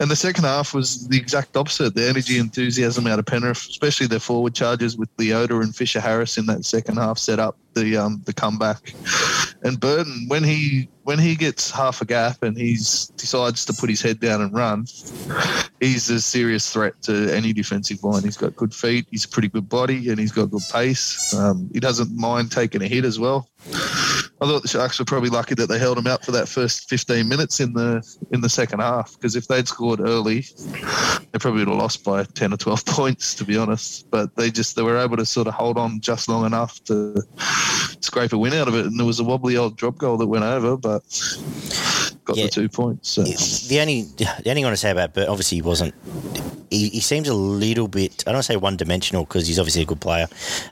[0.00, 1.94] and the second half was the exact opposite.
[1.94, 6.38] The energy, enthusiasm out of Penrith, especially their forward charges with Leota and Fisher Harris
[6.38, 8.94] in that second half, set up the um, the comeback.
[9.62, 13.90] And Burton, when he when he gets half a gap and he's decides to put
[13.90, 14.86] his head down and run,
[15.80, 18.22] he's a serious threat to any defensive line.
[18.22, 21.34] He's got good feet, he's a pretty good body, and he's got good pace.
[21.34, 23.48] Um, he doesn't mind taking a hit as well.
[24.44, 26.86] I thought the Sharks were probably lucky that they held them out for that first
[26.90, 30.44] 15 minutes in the in the second half because if they'd scored early,
[31.32, 34.10] they probably would have lost by 10 or 12 points to be honest.
[34.10, 37.22] But they just they were able to sort of hold on just long enough to
[38.00, 38.84] scrape a win out of it.
[38.84, 41.04] And there was a wobbly old drop goal that went over, but
[42.24, 42.44] got Yeah.
[42.44, 43.10] the two points.
[43.10, 43.22] So.
[43.22, 45.94] the only the only thing I want to say about Bert, obviously he wasn't.
[46.70, 48.24] He, he seems a little bit.
[48.26, 50.26] I don't say one dimensional because he's obviously a good player,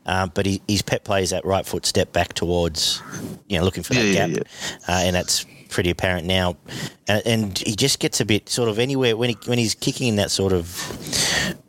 [0.07, 3.01] um, but he, his pet plays that right foot step back towards,
[3.49, 4.43] you know, looking for that Yeah, gap, yeah,
[4.89, 6.57] Uh, and that's pretty apparent now.
[7.09, 10.07] And, and he just gets a bit sort of anywhere when he when he's kicking
[10.09, 10.65] in that sort of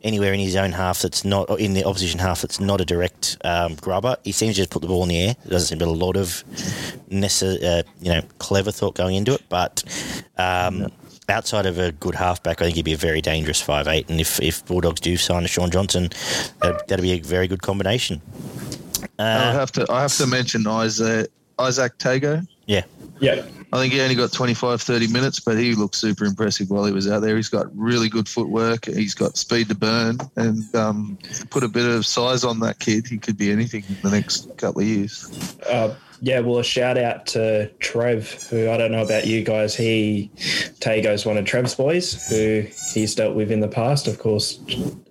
[0.02, 3.36] anywhere in his own half that's not in the opposition half that's not a direct
[3.44, 4.16] um, grubber.
[4.22, 5.34] He seems to just put the ball in the air.
[5.42, 6.44] There doesn't seem to be a lot of
[7.08, 9.42] necessary, uh, you know, clever thought going into it.
[9.48, 9.82] But
[10.36, 10.92] um,
[11.28, 14.08] outside of a good halfback, I think he'd be a very dangerous five eight.
[14.10, 16.10] And if, if Bulldogs do sign a Shaun Johnson,
[16.60, 18.20] that, that'd be a very good combination.
[19.18, 21.28] I Uh, have to I have to mention Izack
[21.58, 22.46] Izack Tago.
[22.66, 22.82] Yeah,
[23.20, 23.42] Yeah.
[23.72, 26.92] I think he only got 25, 30 minutes, but he looked super impressive while he
[26.92, 27.34] was out there.
[27.34, 28.84] He's got really good footwork.
[28.84, 31.18] He's got speed to burn, and um,
[31.50, 33.06] put a bit of size on that kid.
[33.08, 35.58] He could be anything in the next couple of years.
[35.68, 35.94] Uh,
[36.24, 39.74] yeah, well, a shout out to Trev, who I don't know about you guys.
[39.76, 40.30] He
[40.80, 42.64] Tago's one of Trev's boys, who
[42.94, 44.08] he's dealt with in the past.
[44.08, 44.58] Of course,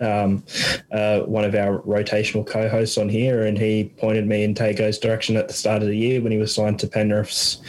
[0.01, 0.43] um,
[0.91, 5.38] uh, one of our rotational co-hosts on here, and he pointed me in Tago's direction
[5.38, 7.61] at the start of the year when he was signed to Penrith's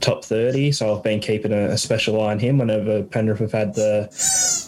[0.00, 0.72] top thirty.
[0.72, 4.08] So I've been keeping a, a special eye on him whenever Penrith have had the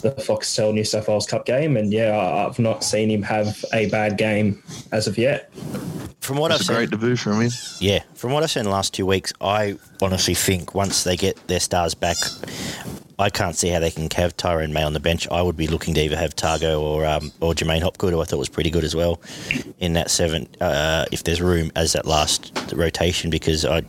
[0.03, 3.65] the Foxtel New South Wales Cup game, and yeah, I- I've not seen him have
[3.73, 4.63] a bad game
[4.93, 5.51] as of yet.
[6.21, 7.51] from what I've That's a seen, great debut from him.
[7.81, 11.17] Yeah, from what I've seen in the last two weeks, I honestly think once they
[11.17, 12.17] get their stars back,
[13.21, 15.29] I can't see how they can have Tyrone May on the bench.
[15.31, 18.25] I would be looking to either have Tago or um, or J'maine Hopgood, who I
[18.25, 19.21] thought was pretty good as well
[19.79, 23.83] in that seven, uh, if there's room as that last rotation, because I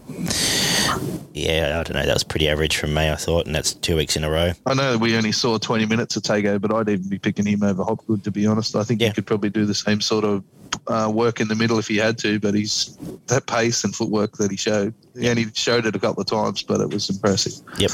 [1.33, 2.05] Yeah, I don't know.
[2.05, 4.51] That was pretty average from me, I thought, and that's two weeks in a row.
[4.67, 7.63] I know we only saw 20 minutes of Tago, but I'd even be picking him
[7.63, 8.75] over Hopgood, to be honest.
[8.75, 9.07] I think Yeah.
[9.07, 10.43] he could probably do the same sort of
[10.87, 12.97] uh, work in the middle if he had to, but he's
[13.27, 14.93] that pace and footwork that he showed.
[15.17, 17.53] He only showed it a couple of times, but it was impressive.
[17.77, 17.91] Yep.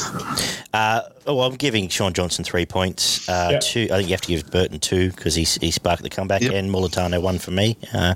[0.74, 3.28] Uh, oh, well, I'm giving Shaun Johnson three points.
[3.28, 3.62] Uh, Yep.
[3.62, 3.88] Two.
[3.92, 6.54] I think you have to give Burton two because he, he sparked the comeback, Yep.
[6.54, 7.78] and Mulitalo one for me.
[7.94, 8.16] Uh,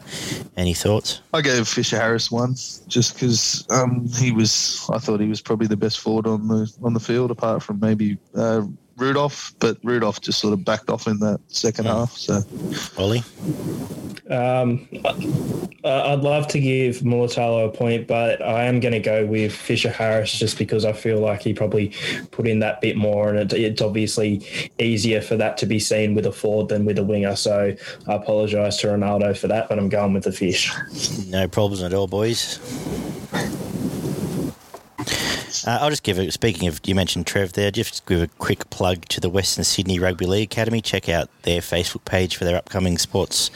[0.57, 1.21] any thoughts?
[1.33, 2.55] I gave Fisher Harris one
[2.87, 4.87] just because um, he was.
[4.93, 7.79] I thought he was probably the best forward on the on the field, apart from
[7.79, 8.63] maybe uh,
[8.99, 9.53] Rudolf.
[9.59, 11.89] But Rudolf just sort of backed off in that second Mm.
[11.97, 12.17] half.
[12.17, 12.41] So
[12.97, 13.23] Ollie?
[14.29, 14.87] Um,
[15.83, 19.51] I- I'd love to give Mulitalo a point, but I am going to go with
[19.51, 21.93] Fisher Harris just because I feel like he probably
[22.29, 24.41] put in that bit more, and it, it's obviously
[24.77, 27.35] easier for that to be seen with a forward than with a winger.
[27.35, 27.75] So
[28.07, 30.71] I apologise to Ronaldo for that, but I'm going with the fish.
[31.27, 32.59] No problems at all, boys.
[35.65, 36.31] Uh, I'll just give it.
[36.31, 37.71] Speaking of, you mentioned Trev there.
[37.71, 40.81] Just give a quick plug to the Western Sydney Rugby League Academy.
[40.81, 43.51] Check out their Facebook page for their upcoming sports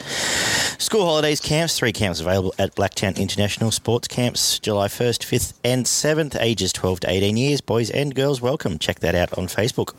[0.78, 1.78] school holidays camps.
[1.78, 7.00] Three camps available at Blacktown International Sports Camps, July 1st, 5th, and 7th, ages 12
[7.00, 7.60] to 18 years.
[7.60, 8.78] Boys and girls, welcome.
[8.78, 9.94] Check that out on Facebook.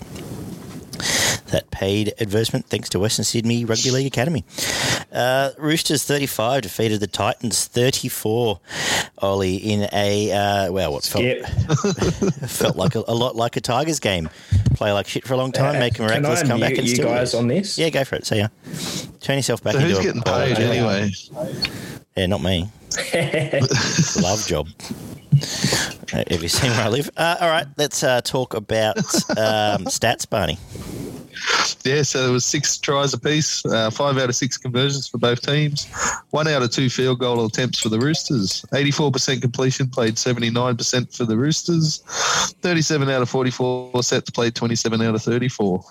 [1.52, 4.44] That paid advertisement thanks to Western Sydney Rugby League Academy.
[5.12, 8.60] Uh, Roosters 35 defeated the Titans 34.
[9.20, 11.46] Ollie in a uh, well, what felt,
[12.50, 14.30] felt like a, a lot like a Tigers game.
[14.74, 16.88] Play like shit for a long time, make a Can I miraculous comeback, unmute and
[16.88, 17.42] you still guys lose.
[17.42, 17.78] on this?
[17.78, 18.26] Yeah, go for it.
[18.26, 18.48] See ya.
[19.22, 21.12] Turn yourself back so into who's a getting paid anyway?
[22.18, 22.70] Yeah, not me.
[24.22, 24.68] Love job.
[26.14, 27.10] Uh, Have you seen where I live?
[27.16, 30.58] Uh, all right, let's uh, talk about um, stats, Barney.
[31.84, 35.42] Yeah, so there was six tries apiece, uh, five out of six conversions for both
[35.42, 35.88] teams,
[36.32, 41.26] one out of two field goal attempts for the Roosters, 84% completion, played 79% for
[41.26, 42.00] the Roosters,
[42.62, 45.84] 37 out of 44 sets, played 27 out of 34.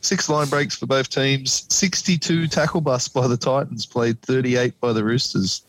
[0.00, 4.92] Six line breaks for both teams, 62 tackle busts by the Titans, played 38 by
[4.92, 5.62] the Roosters,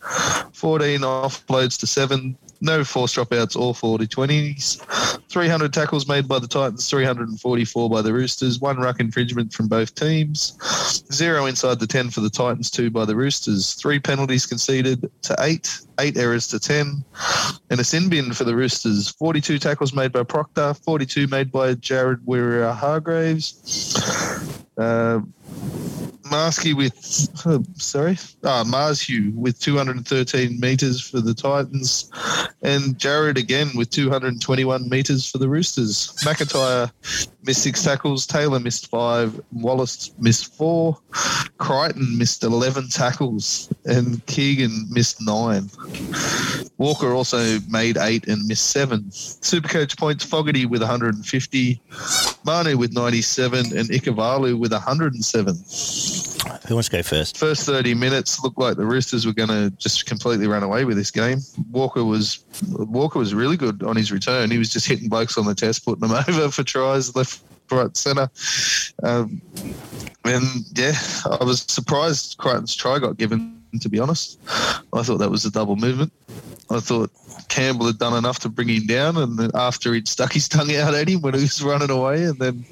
[0.54, 5.22] 14 offloads to seven, no forced dropouts or 40 20s.
[5.30, 9.94] 300 tackles made by the Titans, 344 by the Roosters, one ruck infringement from both
[9.96, 10.58] teams,
[11.12, 15.36] zero inside the 10 for the Titans, two by the Roosters, three penalties conceded to
[15.40, 17.04] eight, eight errors to 10,
[17.70, 21.74] and a sin bin for the Roosters, 42 tackles made by Proctor, 42 made by
[21.74, 24.62] Jared Waerea-Hargreaves.
[24.78, 25.22] Uh,
[26.30, 26.96] Marsky with,
[27.78, 32.10] sorry, ah, Marshue with 213 metres for the Titans,
[32.64, 36.16] and Jared again with 221 metres for the Roosters.
[36.24, 36.92] McIntyre
[37.44, 40.98] missed six tackles, Taylor missed five, Wallace missed four,
[41.58, 45.70] Crichton missed 11 tackles, and Keegan missed nine.
[46.78, 49.04] Walker also made eight and missed seven.
[49.12, 51.82] Supercoach points Fogarty with 150,
[52.44, 55.45] Manu with 97, and Ikuvalu with 107.
[56.68, 57.38] Who wants to go first?
[57.38, 60.98] First 30 minutes looked like the Roosters were going to just completely run away with
[60.98, 61.40] this game.
[61.72, 64.52] Walker was Walker was really good on his return.
[64.52, 67.42] He was just hitting blokes on the test, putting them over for tries left,
[67.72, 68.30] right, centre.
[69.04, 69.42] Um,
[70.24, 70.44] and
[70.76, 70.94] yeah,
[71.40, 73.55] I was surprised Crichton's try got given.
[73.80, 74.40] To be honest,
[74.94, 76.12] I thought that was a double movement.
[76.70, 77.12] I thought
[77.50, 80.74] Campbell had done enough to bring him down, and then after he'd stuck his tongue
[80.76, 82.66] out at him when he was running away, and then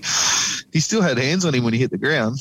[0.72, 2.39] he still had hands on him when he hit the ground.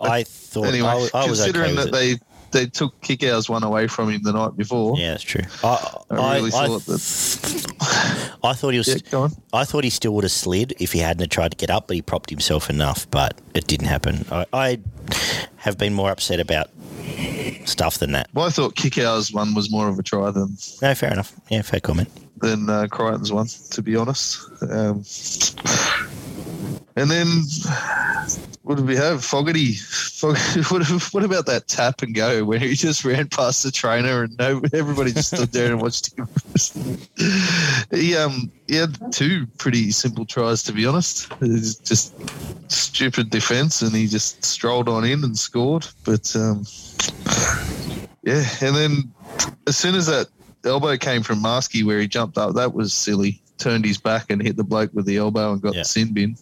[0.00, 1.92] I thought Anyway, I, was- I was considering okay that it.
[1.92, 2.18] they
[2.52, 4.96] they took Kikau's one away from him the night before.
[4.96, 5.42] Yeah, that's true.
[5.64, 8.36] I, I really I, thought that.
[8.44, 9.02] I thought he was.
[9.12, 9.28] Yeah.
[9.52, 11.96] I thought he still would have slid if he hadn't tried to get up, but
[11.96, 13.10] he propped himself enough.
[13.10, 14.24] But it didn't happen.
[14.30, 14.78] I, I
[15.66, 16.70] have been more upset about
[17.64, 18.28] stuff than that.
[18.32, 21.34] Well, I thought Kikau's one was more of a try than No, fair enough.
[21.50, 22.08] Yeah, fair comment.
[22.38, 24.38] than uh, Crichton's one, to be honest.
[24.62, 25.02] Um,
[26.96, 27.26] and then
[28.66, 29.24] what did we have?
[29.24, 29.74] Fogarty.
[29.74, 30.36] Fog-
[31.12, 34.40] what, about that tap and go where he just ran past the trainer and
[34.74, 36.26] everybody just stood there and watched him?
[37.92, 41.30] he um he had two pretty simple tries to be honest.
[41.40, 42.12] It was just
[42.68, 45.86] stupid defense and he just strolled on in and scored.
[46.04, 46.64] But um,
[48.24, 49.14] yeah, and then
[49.68, 50.26] as soon as that
[50.64, 53.40] elbow came from Maskey where he jumped up, that was silly.
[53.58, 55.80] Turned his back and hit the bloke with the elbow and got Yeah.
[55.80, 56.36] the sin bin.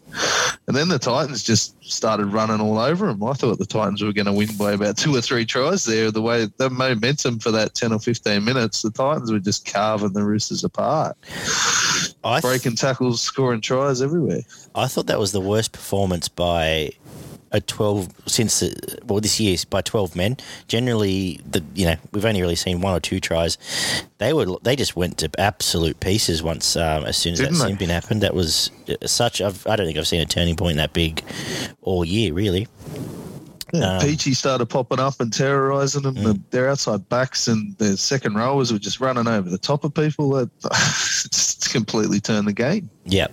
[0.67, 3.23] And then the Titans just started running all over him.
[3.23, 6.11] I thought the Titans were going to win by about two or three tries there.
[6.11, 10.13] The way the momentum for that 10 or 15 minutes, the Titans were just carving
[10.13, 11.17] the Roosters apart,
[12.25, 14.41] I th- breaking tackles, scoring tries everywhere.
[14.75, 16.91] I thought that was the worst performance by
[17.55, 20.37] a twelve since the, well this year by twelve men.
[20.69, 23.57] Generally, the you know we've only really seen one or two tries.
[24.19, 27.79] They were they just went to absolute pieces once um, as soon as Didn't that
[27.79, 28.23] bin happened.
[28.23, 28.71] That was
[29.07, 29.41] such.
[29.41, 31.23] I've, I don't think I've seen a turning point that big
[31.81, 32.67] all year really.
[33.73, 36.15] Yeah, Um, Peachy started popping up and terrorising them.
[36.15, 36.41] Mm.
[36.51, 40.31] Their outside backs and their second rowers were just running over the top of people.
[40.31, 42.89] That just completely turned the game.
[43.07, 43.33] Yep.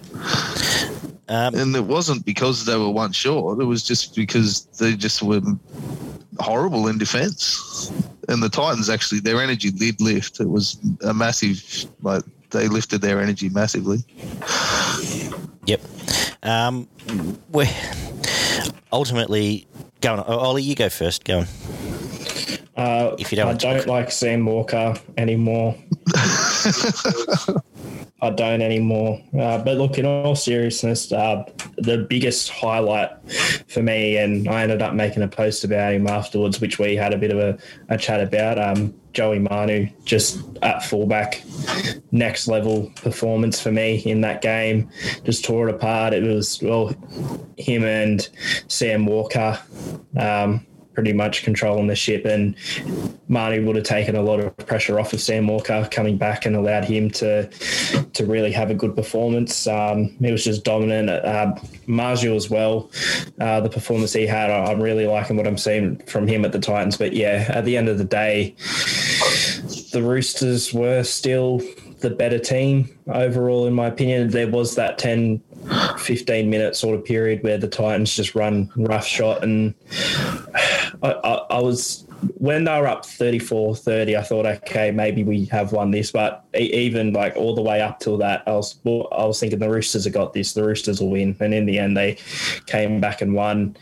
[1.31, 3.61] Um, And it wasn't because they were one short.
[3.61, 5.41] It was just because they just were
[6.39, 7.89] horrible in defence.
[8.27, 10.41] And the Titans actually, their energy did lift.
[10.41, 11.63] It was a massive,
[12.01, 13.99] like they lifted their energy massively.
[15.67, 15.81] Yep.
[16.43, 16.89] Um,
[17.53, 17.69] we
[18.91, 19.67] ultimately
[20.01, 20.19] go on.
[20.19, 21.23] Ollie, you go first.
[21.23, 21.47] Go on.
[22.81, 25.75] Uh, If you don't I don't like Sam Walker anymore.
[28.23, 29.19] I don't anymore.
[29.37, 31.43] Uh, but look, in all seriousness, uh,
[31.77, 33.09] the biggest highlight
[33.67, 37.13] for me, and I ended up making a post about him afterwards, which we had
[37.13, 37.57] a bit of a,
[37.89, 38.59] a chat about.
[38.59, 41.43] Um, Joey Manu just at fullback,
[42.11, 44.89] next level performance for me in that game.
[45.25, 46.13] Just tore it apart.
[46.13, 46.95] It was well,
[47.57, 48.29] him and
[48.67, 49.59] Sam Walker.
[50.17, 52.55] Um, pretty much controlling the ship and
[53.27, 56.55] Marty would have taken a lot of pressure off of Sam Walker coming back and
[56.55, 57.49] allowed him to
[58.13, 59.67] to really have a good performance.
[59.67, 61.09] Um, he was just dominant.
[61.09, 61.53] Uh,
[61.87, 62.91] Marju as well,
[63.39, 66.59] uh, the performance he had, I'm really liking what I'm seeing from him at the
[66.59, 66.97] Titans.
[66.97, 68.55] But yeah, at the end of the day,
[69.91, 71.61] the Roosters were still
[72.01, 74.29] the better team overall, in my opinion.
[74.29, 75.41] There was that 10,
[75.97, 79.43] 15 minute sort of period where the Titans just run rough shot.
[79.43, 79.73] And
[81.03, 85.71] I, I, was, when they were up 34 30, I thought, okay, maybe we have
[85.71, 86.11] won this.
[86.11, 89.69] But even like all the way up till that, I was, I was thinking the
[89.69, 91.35] Roosters have got this, the Roosters will win.
[91.39, 92.17] And in the end, they
[92.67, 93.75] came back and won.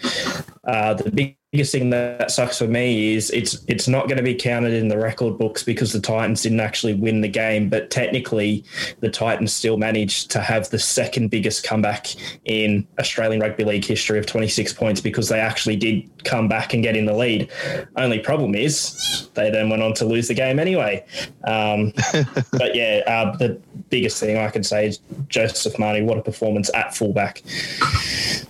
[0.63, 4.23] Uh, the big biggest thing that sucks for me is it's it's not going to
[4.23, 7.89] be counted in the record books because the Titans didn't actually win the game, but
[7.89, 8.63] technically
[8.99, 12.07] the Titans still managed to have the second biggest comeback
[12.45, 16.83] in Australian rugby league history of 26 points because they actually did come back and
[16.83, 17.49] get in the lead.
[17.95, 21.03] Only problem is they then went on to lose the game anyway.
[21.45, 21.93] Um,
[22.51, 26.69] but yeah, uh, the biggest thing I can say is Joseph Manu, what a performance
[26.75, 27.41] at fullback.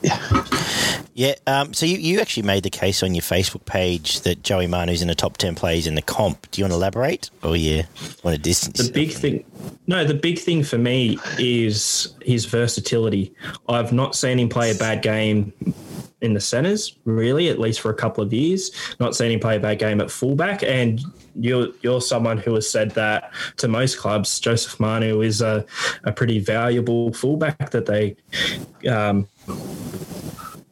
[0.02, 0.44] Yeah.
[1.48, 5.02] Um, so you, you actually made the case on your Facebook page that Joey Manu's
[5.02, 6.50] in the top ten players in the comp.
[6.52, 7.84] Do you want to elaborate, or you
[8.24, 8.78] want to distance?
[8.78, 9.44] The big thing,
[9.88, 13.34] no, the big thing for me is his versatility.
[13.68, 15.52] I've not seen him play a bad game
[16.22, 18.72] in the centres, really, at least for a couple of years.
[19.00, 20.64] Not seen him play a bad game at fullback.
[20.64, 21.02] And
[21.36, 25.66] you're you're someone who has said that to most clubs, Joseph Manu is a,
[26.04, 28.16] a pretty valuable fullback that they
[28.90, 29.28] um,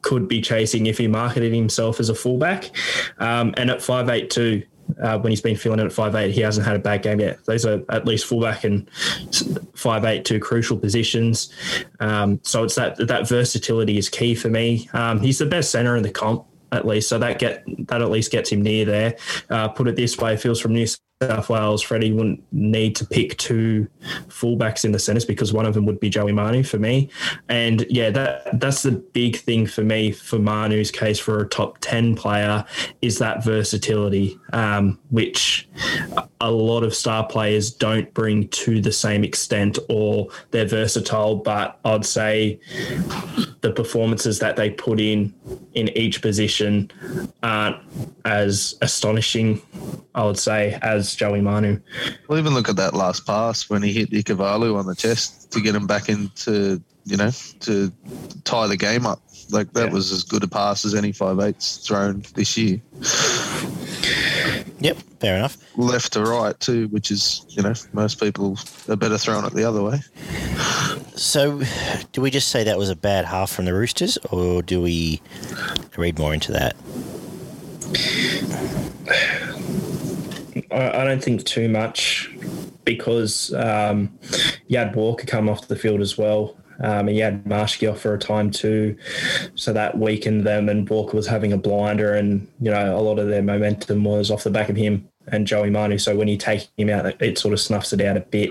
[0.08, 2.70] could be chasing if he marketed himself as a fullback.
[3.18, 4.66] Um, and at 5'8",
[5.02, 7.44] uh, when he's been feeling it at 5'8", he hasn't had a bad game yet.
[7.44, 8.90] Those are at least fullback and
[9.30, 11.52] 5'8", two crucial positions.
[12.00, 14.88] Um, so it's that that versatility is key for me.
[14.94, 18.10] Um, he's the best centre in the comp at least, so that get that at
[18.10, 19.16] least gets him near there.
[19.50, 20.86] Uh, put it this way, feels from New
[21.20, 23.88] South Wales, Freddie wouldn't need to pick two
[24.28, 27.10] fullbacks in the centres because one of them would be Joey Manu for me.
[27.48, 31.78] And yeah, that that's the big thing for me for Manu's case for a top
[31.80, 32.64] 10 player
[33.02, 35.68] is that versatility, um, which
[36.40, 41.80] a lot of star players don't bring to the same extent or they're versatile, but
[41.84, 42.60] I'd say
[43.60, 45.34] the performances that they put in
[45.74, 46.90] in each position
[47.42, 47.76] aren't
[48.24, 49.60] as astonishing,
[50.14, 51.80] I would say, as Joey Manu.
[52.28, 55.60] Well, even look at that last pass when he hit Ikuvalu on the chest to
[55.60, 57.30] get him back into, you know,
[57.60, 57.92] to
[58.44, 59.20] tie the game up.
[59.50, 59.92] Like that Yeah.
[59.94, 62.80] was as good a pass as any five eights thrown this year,
[64.80, 64.98] Yep.
[65.20, 65.56] Fair enough.
[65.76, 68.56] left to right too, which is, you know, most people
[68.88, 70.00] are better throwing it the other way.
[71.18, 71.60] So,
[72.12, 75.20] do we just say that was a bad half from the Roosters, or do we
[75.96, 76.76] read more into that?
[80.70, 82.30] I, I don't think too much
[82.84, 84.16] because um,
[84.68, 86.56] you had Walker come off the field as well.
[86.80, 88.96] Um, and you had Marshke off for a time too,
[89.56, 90.68] so that weakened them.
[90.68, 94.30] And Walker was having a blinder, and you know a lot of their momentum was
[94.30, 95.98] off the back of him and Joey Manu.
[95.98, 98.50] So when you take him out, it sort of snuffs it out a bit.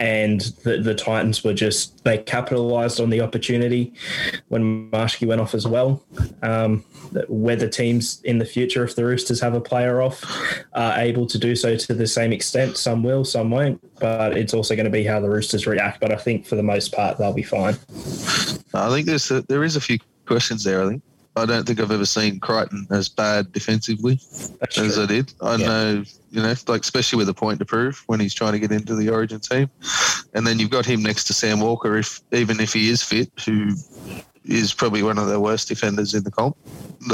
[0.00, 3.92] And the, the Titans were just they capitalised on the opportunity
[4.48, 6.02] when Marshke went off as well.
[6.42, 6.84] Um,
[7.28, 10.24] whether teams in the future, if the Roosters have a player off,
[10.74, 12.76] are able to do so to the same extent.
[12.76, 13.82] Some will, some won't.
[13.98, 16.00] But it's also going to be how the Roosters react.
[16.00, 17.76] But I think for the most part, they'll be fine.
[18.74, 20.82] I think there's a, there is a few questions there.
[20.82, 21.02] I think
[21.38, 24.20] I don't think I've ever seen Crichton as bad defensively
[24.60, 25.02] That's as true.
[25.02, 25.32] I did.
[25.40, 25.66] I Yeah.
[25.66, 28.72] know, you know, like especially with a point to prove when he's trying to get
[28.72, 29.70] into the Origin team,
[30.34, 33.30] and then you've got him next to Sam Walker, if even if he is fit,
[33.44, 33.72] who
[34.48, 36.56] is probably one of the worst defenders in the comp.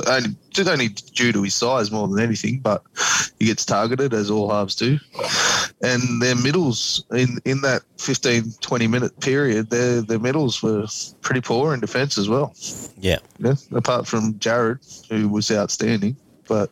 [0.07, 2.83] Only, just only due to his size more than anything, but
[3.39, 4.99] he gets targeted as all halves do.
[5.83, 10.87] And their middles in, in that 15, 20 minute period, their their middles were
[11.21, 12.55] pretty poor in defence as well.
[12.99, 13.19] Yeah.
[13.39, 14.79] Yeah, apart from Jared,
[15.11, 16.17] who was outstanding.
[16.47, 16.71] But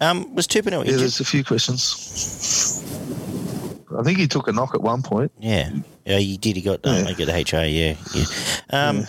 [0.00, 2.81] Um, was Tupino yeah, there's a few questions.
[3.98, 5.32] I think he took a knock at one point.
[5.38, 5.70] Yeah.
[6.04, 6.56] Yeah, he did.
[6.56, 7.04] He got um, Yeah.
[7.04, 7.68] he got the HA.
[7.70, 8.24] Yeah, yeah.
[8.70, 9.06] Um,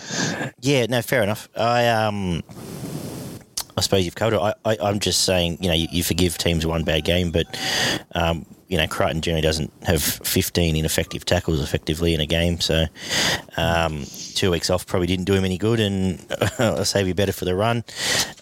[0.60, 0.86] yeah.
[0.86, 1.48] No, fair enough.
[1.56, 2.42] I um,
[3.76, 4.40] I suppose you've covered it.
[4.40, 7.46] I, I I'm just saying, you know, you, you forgive teams one bad game, but
[8.14, 12.84] um, you know, Crichton generally doesn't have 15 ineffective tackles effectively in a game, so
[13.56, 14.04] um,
[14.34, 16.24] two weeks off probably didn't do him any good, and
[16.58, 17.84] I'll save you better for the run.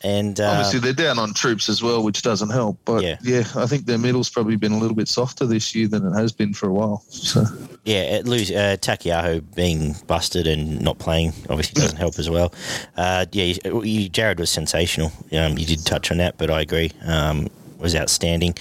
[0.02, 2.78] And uh, Obviously, they're down on troops as well, which doesn't help.
[2.84, 3.16] But Yeah.
[3.22, 3.44] yeah.
[3.54, 6.32] I think their middle's probably been a little bit softer this year than it has
[6.32, 7.04] been for a while.
[7.08, 7.44] So
[7.84, 12.52] Yeah, at lose uh, Taukeiaho being busted and not playing obviously doesn't help as well.
[12.96, 15.12] Uh, yeah, you, Jared was sensational.
[15.32, 16.90] Um, you did touch on that, but I agree.
[17.04, 17.48] Um,
[17.82, 18.54] was outstanding.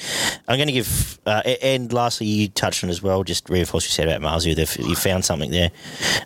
[0.48, 3.24] I'm going to give, uh, and lastly, you touched on as well.
[3.24, 4.56] Just reinforce what you said about Marzu.
[4.88, 5.72] You found something there.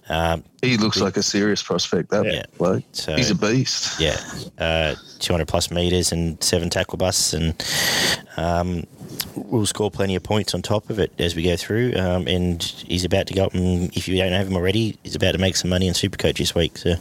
[0.10, 2.10] Um, he looks like a serious prospect.
[2.10, 2.44] That Yeah.
[2.58, 2.84] bloke.
[2.94, 4.00] So- he's a beast.
[4.00, 4.20] yeah,
[4.58, 7.54] uh, 200 plus meters and seven tackle busts, and
[8.38, 8.86] um,
[9.36, 11.94] we'll score plenty of points on top of it as we go through.
[11.96, 15.16] Um, and he's about to go up, and if you don't have him already, he's
[15.16, 16.78] about to make some money in Supercoach this week.
[16.78, 16.96] So,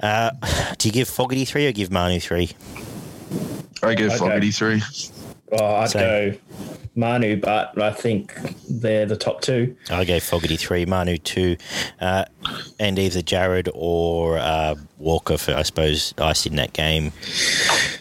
[0.00, 0.30] uh,
[0.78, 2.50] do you give Fogarty three or give Manu three?
[3.82, 4.18] I give Okay.
[4.18, 4.82] Fogarty three.
[5.52, 6.32] Oh, I'd Same.
[6.32, 6.38] go
[6.94, 8.34] Manu, but I think
[8.68, 9.74] they're the top two.
[9.90, 11.56] I go Fogarty three, Manu two,
[12.00, 12.24] uh,
[12.78, 17.12] and either Jared or uh, Walker for I suppose ice in that game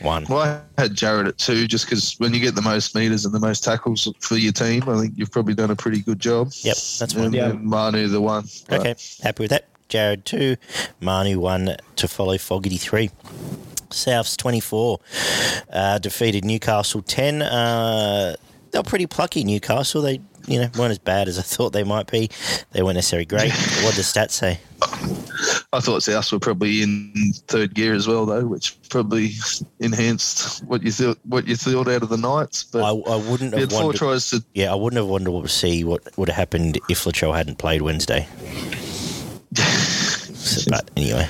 [0.01, 0.25] one.
[0.29, 3.33] Well, I had Jared at two just because when you get the most meters and
[3.33, 6.51] the most tackles for your team, I think you've probably done a pretty good job.
[6.61, 7.23] Yep, that's fine.
[7.25, 7.49] And, Yeah.
[7.49, 8.45] and Manu the one.
[8.67, 9.65] But Okay, happy with that.
[9.89, 10.55] Jared two,
[11.01, 13.09] Manu one to follow Fogarty three.
[13.91, 14.99] Souths twenty four
[15.71, 17.41] uh, defeated Newcastle ten.
[17.41, 18.35] Uh,
[18.71, 19.43] they were pretty plucky.
[19.43, 20.01] Newcastle.
[20.01, 22.29] They you know weren't as bad as I thought they might be.
[22.71, 23.51] They weren't necessarily great.
[23.83, 24.59] what does stats say?
[25.73, 27.13] I thought South were probably in
[27.47, 29.31] third gear as well, though, which probably
[29.79, 32.63] enhanced what you thought what you thought out of the Knights.
[32.63, 36.17] But I, I wouldn't have tries to Yeah, I wouldn't have wanted to see what
[36.17, 38.27] would have happened if Latrell hadn't played Wednesday.
[40.69, 41.25] But anyway,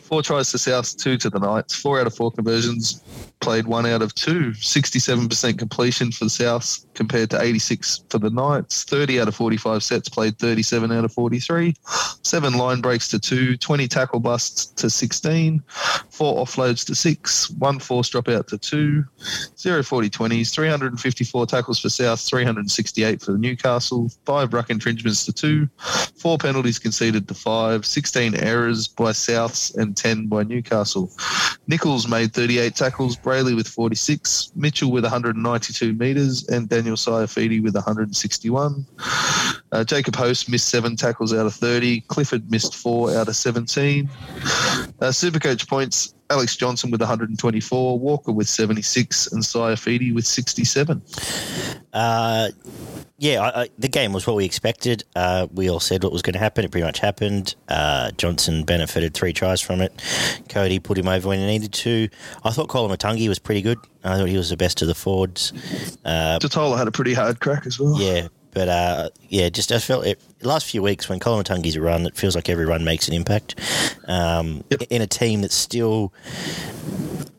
[0.00, 3.02] four tries to South, two to the Knights, four out of four conversions,
[3.42, 8.30] played one out of two, 67% completion for the South compared to 86 for the
[8.30, 11.74] Knights, 30 out of 45 sets, played 37 out of 43,
[12.22, 15.62] seven line breaks to two, 20 tackle busts to 16,
[16.10, 19.04] four offloads to six, one force dropout to two,
[19.58, 25.68] zero 40 20s, 354 tackles for South, 368 for Newcastle, five ruck infringements to two,
[26.16, 31.10] four penalties conceded to five, 16 errors by Souths and 10 by Newcastle.
[31.66, 37.74] Nichols made 38 tackles, Brailey with 46, Mitchell with 192 metres, and Daniel Saifiti with
[37.74, 38.86] 161.
[39.72, 44.10] Uh, Jacob Host missed seven tackles out of 30, Clifford missed four out of 17.
[44.10, 46.14] Uh, Supercoach points.
[46.32, 51.02] Alex Johnson with 124, Walker with 76, and Saifiti with 67.
[51.92, 52.48] Uh,
[53.18, 55.04] yeah, I, I, the game was what we expected.
[55.14, 56.64] Uh, we all said what was going to happen.
[56.64, 57.54] It pretty much happened.
[57.68, 59.92] Uh, Johnson benefited three tries from it.
[60.48, 62.08] Cody put him over when he needed to.
[62.44, 63.76] I thought Koloamatangi was pretty good.
[64.02, 65.52] I thought he was the best of the forwards.
[66.02, 68.00] Uh, Tatola had a pretty hard crack as well.
[68.00, 72.06] yeah, but uh, yeah, just I felt it last few weeks when Koloamatangi's a run,
[72.06, 73.54] it feels like every run makes an impact.
[74.06, 74.82] Um, Yep.
[74.90, 76.12] In a team that's still,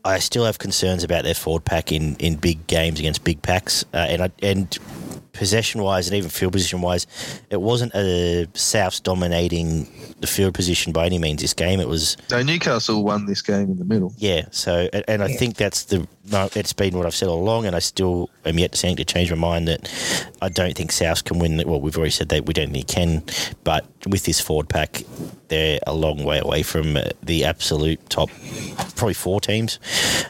[0.04, 3.84] I still have concerns about their forward pack in, in big games against big packs,
[3.94, 4.78] uh, and I, and
[5.34, 7.06] possession wise and even field position wise,
[7.50, 9.86] it wasn't a Souths dominating
[10.20, 11.42] the field position by any means.
[11.42, 14.12] This game, it was No, Newcastle won this game in the middle.
[14.16, 17.42] yeah, so and- and I think that's the no, it's been what I've said all
[17.42, 19.92] along, and I still am yet to see to change my mind that
[20.40, 21.62] I don't think South can win.
[21.66, 23.22] Well, we've already said that we don't think can,
[23.62, 25.02] but with this forward pack,
[25.48, 28.30] they're a long way away from uh, the absolute top,
[28.96, 29.78] probably four teams,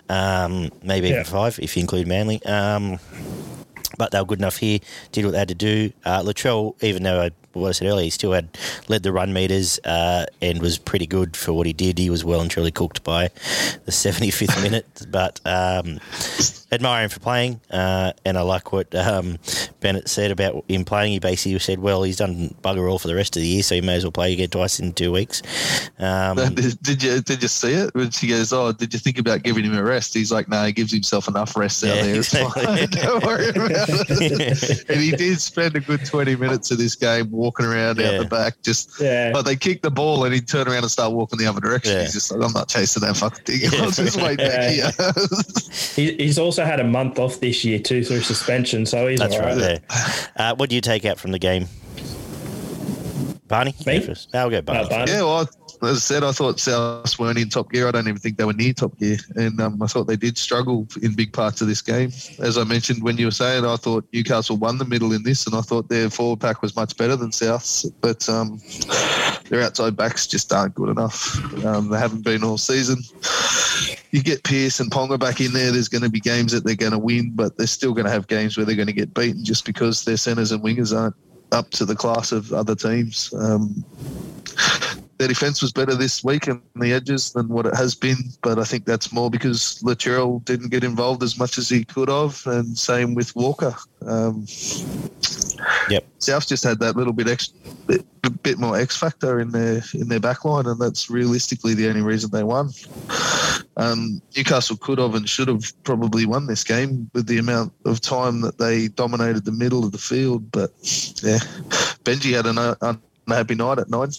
[0.09, 1.14] um, maybe Yeah.
[1.20, 2.42] even five if you include Manly.
[2.44, 2.98] Um,
[3.99, 4.78] but they were good enough here,
[5.12, 5.92] did what they had to do.
[6.05, 7.30] Uh, Latrell, even though I
[7.62, 8.48] what I said earlier, he still had
[8.88, 11.98] led the run meters uh, and was pretty good for what he did.
[11.98, 13.28] He was well and truly cooked by
[13.84, 16.00] the 75th minute, but um,
[16.72, 17.61] admire him for playing.
[17.70, 19.38] Uh, and I like what um,
[19.80, 21.12] Bennett said about him playing.
[21.12, 23.74] He basically said, "Well, he's done bugger all for the rest of the year, so
[23.74, 25.42] he may as well play again twice in two weeks."
[25.98, 29.42] Um, did, you did you see it when she goes, "Oh, did you think about
[29.42, 32.16] giving him a rest?" He's like, "No, he gives himself enough rest out Yeah, there.
[32.16, 32.62] exactly.
[32.64, 33.05] It's fine.
[33.05, 37.30] Don't worry about it." and he did spend a good twenty minutes of this game
[37.45, 38.12] walking around Yeah.
[38.12, 39.01] out the back, just.
[39.01, 39.30] Yeah.
[39.32, 41.92] But they kick the ball and he'd turn around and start walking the other direction.
[41.97, 42.03] Yeah.
[42.03, 43.61] He's just like, I'm not chasing that fucking thing.
[43.72, 43.82] Yeah.
[43.84, 44.90] I'll just wait back here.
[45.95, 49.34] He, he's also had a month off this year too through suspension, so he's That's
[49.34, 49.80] all right right.
[49.88, 50.30] there.
[50.36, 51.68] Uh, what do you take out from the game?
[53.55, 53.72] Barney?
[53.86, 54.00] Me?
[54.00, 54.34] Go first.
[54.34, 54.84] No, I'll go Barney.
[54.84, 55.12] Uh, Barney?
[55.12, 55.48] Yeah, well, as
[55.82, 57.86] I said, I thought South weren't in top gear.
[57.86, 59.16] I don't even think they were near top gear.
[59.36, 62.11] And um, I thought they did struggle in big parts of this game.
[62.40, 65.46] As I mentioned when you were saying, I thought Newcastle won the middle in this,
[65.46, 67.84] and I thought their forward pack was much better than South's.
[68.00, 68.61] But um,
[69.48, 71.36] their outside backs just aren't good enough.
[71.64, 73.05] Um, they haven't been all season.
[74.11, 76.74] You get Pearce and Ponga back in there, there's going to be games that they're
[76.74, 79.14] going to win, but they're still going to have games where they're going to get
[79.14, 81.14] beaten just because their centres and wingers aren't
[81.55, 83.32] up to the class of other teams.
[83.34, 83.84] Um,
[85.19, 88.59] their defence was better this week in the edges than what it has been, but
[88.59, 92.43] I think that's more because Latrell didn't get involved as much as he could have,
[92.47, 93.75] and same with Walker.
[94.07, 94.47] Um,
[95.89, 96.05] Yep.
[96.19, 97.49] South just had that little bit ex,
[97.87, 98.05] bit,
[98.43, 102.31] bit more X factor in their in their backline, and that's realistically the only reason
[102.31, 102.71] they won.
[103.77, 108.01] Um, Newcastle could have and should have probably won this game with the amount of
[108.01, 110.71] time that they dominated the middle of the field, but
[111.23, 111.39] yeah,
[112.05, 112.75] Benji had an uh,
[113.27, 114.11] unhappy night at nine.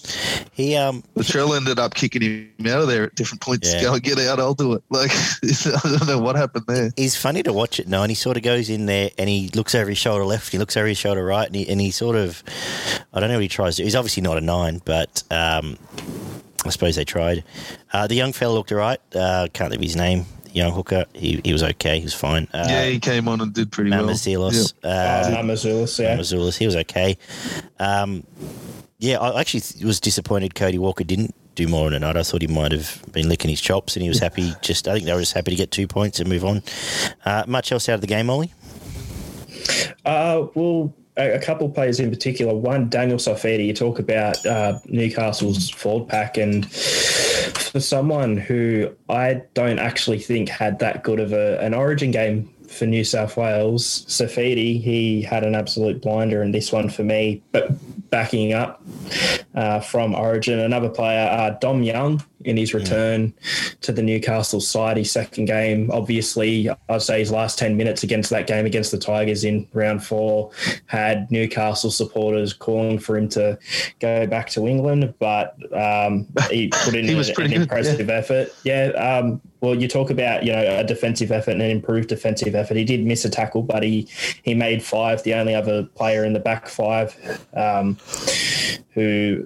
[0.51, 3.73] He um the Latrell ended up kicking him out of there at different points.
[3.73, 3.81] Yeah.
[3.83, 4.83] Go get out, I'll do it.
[4.89, 5.11] Like
[5.43, 6.91] I don't know what happened there.
[6.95, 9.49] he's funny to watch it now, and he sort of goes in there and he
[9.55, 11.91] looks over his shoulder left, he looks over his shoulder right, and he, and he
[11.91, 12.43] sort of,
[13.13, 13.81] I don't know what he tries to.
[13.81, 13.85] do.
[13.85, 15.77] He's obviously not a nine, but um,
[16.65, 17.43] I suppose they tried.
[17.93, 18.99] Uh, the young fella looked alright.
[19.13, 20.25] Uh, can't think of his name.
[20.51, 21.97] Young hooker, he, he was okay.
[21.99, 22.47] He was fine.
[22.53, 24.05] Uh, yeah, he came on and did pretty well.
[24.05, 26.15] Mamouzelos, Uh, uh, Mamouzelos, yeah.
[26.15, 27.17] Mamouzelos, he was okay.
[27.77, 28.23] Um,
[28.97, 32.17] yeah, I actually was disappointed Cody Walker didn't do more than a night.
[32.17, 34.53] I thought he might have been licking his chops, and he was happy.
[34.61, 36.61] Just I think they were just happy to get two points and move on.
[37.25, 38.53] Uh, much else out of the game, Ollie?
[40.05, 42.53] Uh, well, a, a couple players in particular.
[42.53, 43.65] One, Daniel Saifiti.
[43.65, 50.49] You talk about uh, Newcastle's forward pack, and for someone who I don't actually think
[50.49, 55.43] had that good of a, an Origin game for New South Wales, Saifiti, he had
[55.43, 57.41] an absolute blinder in this one for me.
[57.51, 57.71] But
[58.15, 58.81] backing up
[59.55, 63.33] uh, from Origin, another player, uh, Dom Young, in his return
[63.81, 65.91] to the Newcastle side, his second game.
[65.91, 70.01] Obviously, I'd say his last 10 minutes against that game against the Tigers in round
[70.01, 70.51] four
[70.85, 73.59] had Newcastle supporters calling for him to
[73.99, 78.09] go back to England, but um, he put in He was an, an good, impressive
[78.09, 78.55] effort.
[78.63, 78.91] Yeah.
[78.91, 82.77] Um, well, you talk about you know a defensive effort and an improved defensive effort.
[82.77, 84.07] He did miss a tackle, but he
[84.43, 85.23] he made five.
[85.23, 87.15] The only other player in the back five
[87.55, 87.97] um,
[88.95, 89.45] who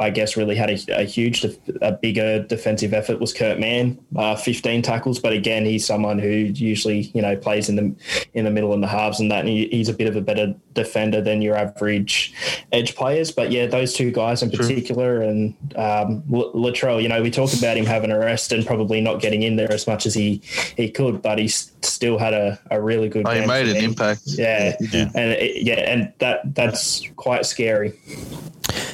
[0.00, 1.44] I guess really had a, a huge,
[1.80, 5.20] a bigger defensive effort was Kurt Mann, uh, 15 tackles.
[5.20, 7.94] But again, he's someone who usually you know plays in the
[8.34, 9.40] in the middle and the halves and that.
[9.40, 12.34] And he, he's a bit of a better defender than your average
[12.72, 13.30] edge players.
[13.30, 17.00] But yeah, those two guys in particular, and um, Latrell.
[17.00, 19.72] You know, we talked about him having a rest and probably not getting in there
[19.72, 20.42] as much as he
[20.76, 23.26] he could, but he still had a, a really good.
[23.26, 24.22] Oh, he made an impact.
[24.26, 25.08] Yeah, he did.
[25.14, 27.98] and it, yeah, and that that's quite scary.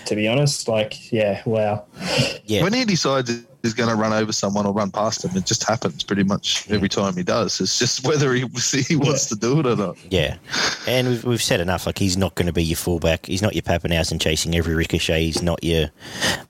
[0.07, 1.85] To be honest, like yeah, wow.
[2.45, 5.45] Yeah, When he decides he's going to run over someone or run past them, it
[5.45, 7.61] just happens pretty much every time he does.
[7.61, 8.41] It's just whether he
[8.89, 9.99] he wants to do it or not.
[10.11, 10.37] yeah,
[10.87, 11.87] and we've, we've said enough.
[11.87, 13.27] Like he's not going to be your fullback.
[13.27, 15.23] He's not your Papenhuyzen chasing every ricochet.
[15.25, 15.91] He's not your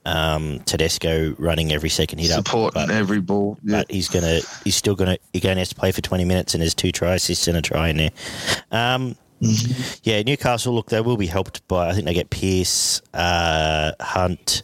[0.05, 2.45] um, Tedesco running every second hit up.
[2.45, 3.57] Supporting every ball.
[3.63, 3.79] Yeah.
[3.79, 6.61] but he's gonna he's still gonna you're gonna have to play for 20 minutes and
[6.61, 8.11] there's two try assists and a try in there
[8.71, 9.15] um
[10.03, 14.61] yeah Newcastle look they will be helped by I think they get Pearce uh, Hunt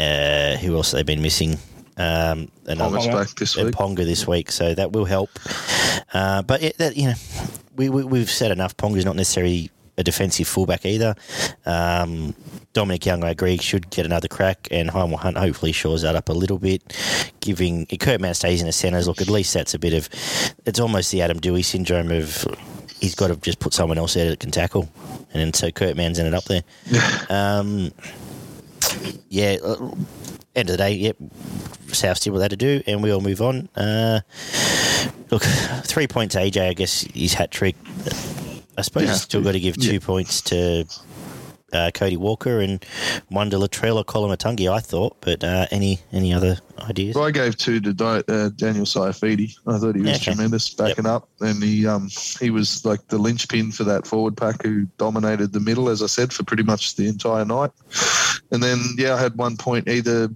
[0.00, 1.58] uh, who else they've they been missing
[1.96, 3.74] um, another Ponga's back this and week.
[3.74, 5.30] Ponga this week so that will help
[6.14, 7.14] uh, but it, that, you know
[7.76, 9.70] we, we, we've said enough Ponga's not necessarily
[10.00, 11.14] a defensive fullback either.
[11.66, 12.34] Um,
[12.72, 16.28] Dominic Young, I agree, should get another crack, and Hymel Hunt hopefully shores that up
[16.28, 16.96] a little bit,
[17.40, 19.06] giving Kurt Mann stays in the centres.
[19.06, 20.08] Look, at least that's a bit of
[20.66, 22.44] it's almost the Adam Doueihi syndrome of
[23.00, 24.88] he's got to just put someone else there that can tackle,
[25.32, 26.62] and then so Kurt Mann's ended up there.
[27.28, 27.90] um,
[29.28, 29.90] yeah, uh,
[30.56, 31.16] end of the day, yep.
[31.88, 33.68] South did what they had to do, and we all move on.
[33.76, 34.20] Uh,
[35.30, 35.42] look,
[35.84, 36.68] three points, AJ.
[36.68, 37.76] I guess his hat trick.
[38.78, 39.10] I suppose Yeah.
[39.12, 39.98] he's still got to give two Yeah.
[40.00, 40.84] points to
[41.72, 42.84] uh, Cody Walker and
[43.28, 45.16] one to Latrell or Koloamatangi, I thought.
[45.20, 46.58] But uh, any any other
[46.88, 47.14] ideas?
[47.14, 49.56] Well, I gave two to Di- uh, Daniel Saifiti.
[49.66, 50.32] I thought he was Okay.
[50.32, 52.08] tremendous backing up, and he um,
[52.40, 56.06] he was like the linchpin for that forward pack who dominated the middle, as I
[56.06, 57.70] said, for pretty much the entire night.
[58.52, 60.28] And then yeah, I had one point either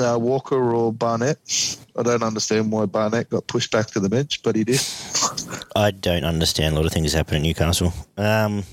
[0.00, 1.38] uh, Walker or Barnett.
[1.96, 4.80] I don't understand why Barnett got pushed back to the bench, but he did.
[5.76, 7.92] I don't understand a lot of things that happen at Newcastle.
[8.16, 8.64] Um,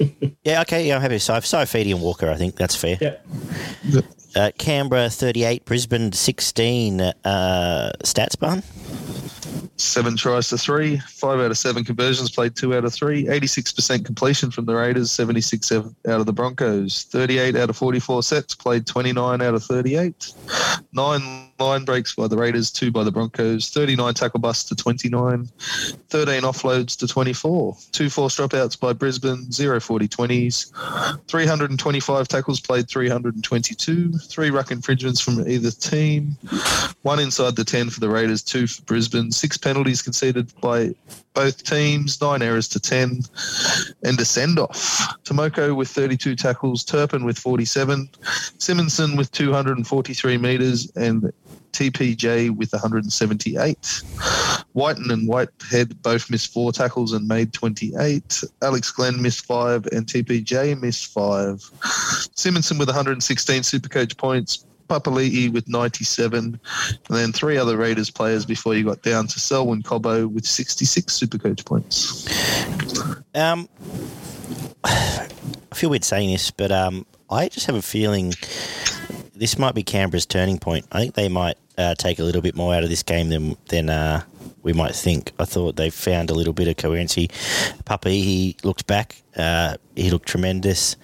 [0.44, 1.18] yeah, okay, yeah, I'm happy.
[1.18, 2.98] So Saifiti and Walker, I think that's fair.
[3.00, 4.00] Yeah.
[4.36, 7.00] Uh, Canberra 38, Brisbane 16.
[7.00, 8.62] Uh, stats barn?
[9.76, 14.04] Seven tries to three, five out of seven conversions, played two out of three, 86%
[14.04, 18.86] completion from the Raiders, 76 out of the Broncos, 38 out of 44 sets, played
[18.86, 20.32] 29 out of 38,
[20.92, 25.48] nine line breaks by the Raiders, two by the Broncos, 39 tackle busts to 29,
[26.08, 32.88] 13 offloads to 24, two forced dropouts by Brisbane, zero 40 20s, 325 tackles played,
[32.88, 36.36] 322, three ruck infringements from either team,
[37.02, 40.94] one inside the 10 for the Raiders, two for Brisbane, six penalties conceded by
[41.34, 43.20] both teams, nine errors to 10,
[44.04, 45.16] and a send off.
[45.24, 48.08] Timoko with 32 tackles, Turpin with 47,
[48.58, 51.32] Simonsson with 243 metres, and
[51.74, 54.02] TPJ with 178.
[54.74, 58.42] Wighton and Whitehead both missed four tackles and made 28.
[58.62, 61.58] Alex Glenn missed five, and TPJ missed five.
[62.34, 64.64] Simonsson with 116 Supercoach points.
[64.88, 66.60] Papali'i with 97, and
[67.08, 71.64] then three other Raiders players before you got down to Selwyn Cobbo with 66 Supercoach
[71.64, 72.28] points.
[73.34, 73.66] Um,
[74.84, 75.28] I
[75.74, 78.34] feel weird saying this, but um, I just have a feeling
[79.34, 80.86] this might be Canberra's turning point.
[80.92, 83.56] I think they might uh, take a little bit more out of this game than
[83.68, 84.22] than uh,
[84.62, 85.32] we might think.
[85.38, 87.28] I thought they found a little bit of coherency.
[87.84, 89.22] Papi, he looked back.
[89.36, 90.96] Uh, he looked tremendous.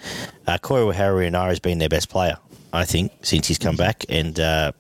[0.47, 2.39] Uh, Corey Harry has been their best player,
[2.73, 4.73] I think, since he's come back, and uh,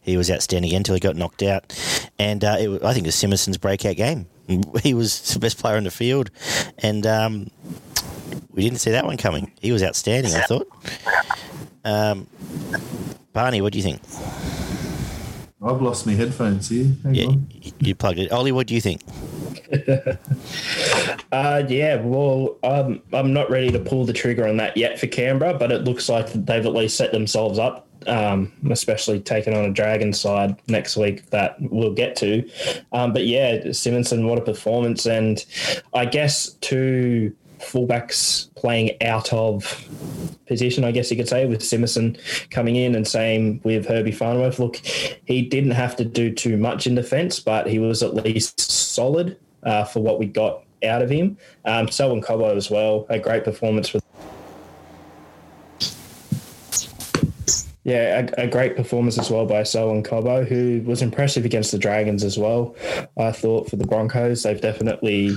[0.00, 1.72] he was outstanding again until he got knocked out.
[2.18, 4.26] And uh, it, I think it was Simonsson's breakout game.
[4.82, 6.30] He was the best player in the field,
[6.78, 7.50] and um,
[8.50, 9.52] we didn't see that one coming.
[9.60, 10.68] He was outstanding, I thought.
[11.84, 12.26] Um,
[13.32, 14.02] Barney, what do you think?
[15.64, 16.86] I've lost my headphones here.
[17.04, 17.46] Hang Yeah, on.
[17.52, 18.32] you- you plugged it.
[18.32, 19.00] Ollie, what do you think?
[21.32, 25.06] Uh, yeah, well, I'm, I'm not ready to pull the trigger on that yet for
[25.06, 29.64] Canberra, but it looks like they've at least set themselves up, um, especially taking on
[29.64, 32.46] a Dragon side next week that we'll get to.
[32.92, 35.06] Um, but yeah, Simonsson, what a performance.
[35.06, 35.42] And
[35.94, 39.88] I guess two fullbacks playing out of
[40.46, 42.18] position, I guess you could say, with Simonsson
[42.50, 44.58] coming in and same with Herbie Farnworth.
[44.58, 44.76] Look,
[45.24, 49.38] he didn't have to do too much in defence, but he was at least solid
[49.62, 51.36] uh, for what we got out of him.
[51.64, 54.00] Um, Selwyn Cobbo as well, a great performance for.
[57.84, 61.78] Yeah, a, a great performance as well by Selwyn Cobbo, who was impressive against the
[61.78, 62.76] Dragons as well.
[63.16, 65.36] I thought for the Broncos, they've definitely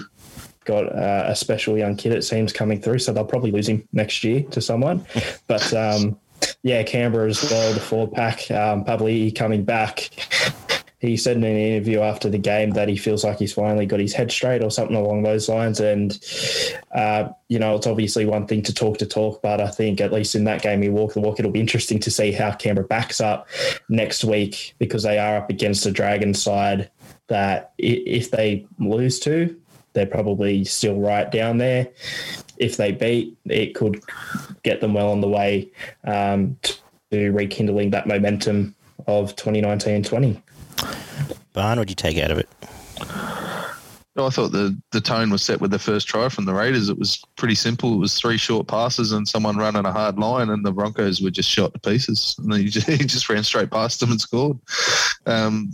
[0.65, 2.99] got uh, a special young kid, it seems, coming through.
[2.99, 5.05] So they'll probably lose him next year to someone.
[5.47, 6.17] but um,
[6.63, 10.09] yeah, Canberra as well, the four pack, um, Pavli coming back.
[10.99, 13.99] He said in an interview after the game that he feels like he's finally got
[13.99, 15.79] his head straight or something along those lines.
[15.79, 16.17] And,
[16.95, 20.11] uh, you know, it's obviously one thing to talk to talk, but I think at
[20.11, 21.37] least in that game, he walk the walk.
[21.37, 23.47] It'll be interesting to see how Canberra backs up
[23.87, 26.89] next week because they are up against a Dragon side
[27.27, 29.55] that if they lose to,
[29.95, 31.87] they're probably still right down there.
[32.57, 34.03] If they beat, it could
[34.63, 35.71] get them well on the way
[36.03, 36.57] um,
[37.11, 38.75] to rekindling that momentum
[39.07, 40.41] of 2019-20.
[41.53, 42.49] Barn, what do you take out of it?
[44.17, 46.87] I thought the, the tone was set with the first try from the Raiders.
[46.87, 47.93] It was pretty simple.
[47.95, 51.31] It was three short passes and someone running a hard line, and the Broncos were
[51.31, 52.35] just shot to pieces.
[52.43, 54.57] And he just, he just ran straight past them and scored.
[55.25, 55.71] Um,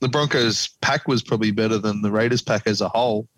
[0.00, 3.28] the Broncos pack was probably better than the Raiders pack as a whole,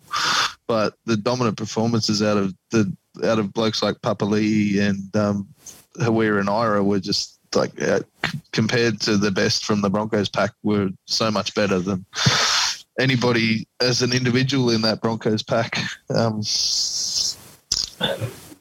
[0.67, 2.91] but the dominant performances out of the
[3.23, 5.47] out of blokes like Papali and um,
[5.99, 8.01] Hawir and Ira were just like uh,
[8.51, 12.05] compared to the best from the Broncos pack were so much better than
[12.99, 15.77] anybody as an individual in that Broncos pack.
[16.13, 16.41] Um,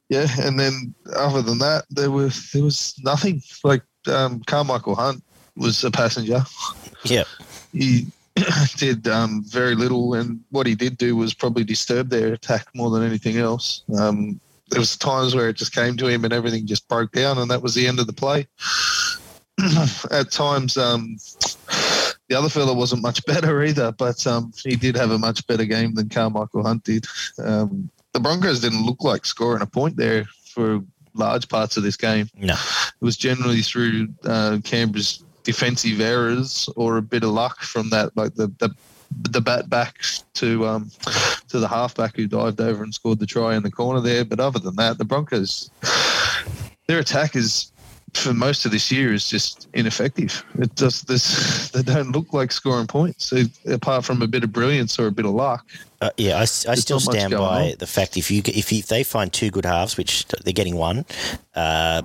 [0.08, 3.42] yeah, and then other than that, there was there was nothing.
[3.64, 5.22] Like um, Karmichael Hunt
[5.56, 6.44] was a passenger.
[7.04, 7.24] Yeah.
[7.72, 8.06] He
[8.76, 12.90] did um, very little, and what he did do was probably disturb their attack more
[12.90, 13.82] than anything else.
[13.98, 14.40] Um,
[14.70, 17.50] there was times where it just came to him and everything just broke down, and
[17.50, 18.46] that was the end of the play.
[20.10, 21.16] At times, um,
[22.28, 25.64] the other fella wasn't much better either, but um, he did have a much better
[25.64, 27.06] game than Karmichael Hunt did.
[27.42, 30.82] Um, the Broncos didn't look like scoring a point there for
[31.14, 32.28] large parts of this game.
[32.36, 32.54] No.
[32.54, 38.14] It was generally through uh, Canberra's defensive errors or a bit of luck from that,
[38.16, 38.74] like the the,
[39.30, 40.00] the bat back
[40.34, 40.90] to um,
[41.48, 44.24] to the halfback who dived over and scored the try in the corner there.
[44.24, 45.70] But other than that, the Broncos,
[46.88, 47.72] their attack is
[48.14, 50.44] for most of this year is just ineffective.
[50.58, 54.52] It just this they don't look like scoring points It- apart from a bit of
[54.52, 55.66] brilliance or a bit of luck.
[56.00, 57.78] Uh, yeah, I still stand by on.
[57.78, 60.76] the fact if you if you, if they find two good halves, which they're getting
[60.76, 61.06] one,
[61.54, 62.02] uh,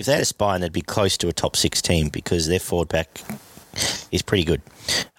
[0.00, 2.58] if they had a spine, they'd be close to a top six team because their
[2.58, 3.20] forward pack
[4.10, 4.62] is pretty good.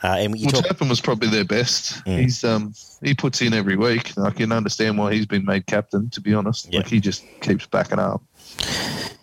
[0.03, 2.03] Uh, and you Well, talk, Chapman was probably their best.
[2.05, 2.19] Mm.
[2.19, 4.11] He's um he puts in every week.
[4.17, 6.09] I can understand why he's been made captain.
[6.09, 6.79] To be honest, Yeah.
[6.79, 8.21] like he just keeps backing up.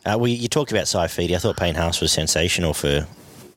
[0.07, 1.35] uh, well, you talked about Saifiti.
[1.35, 3.07] I thought Payne Haas was sensational for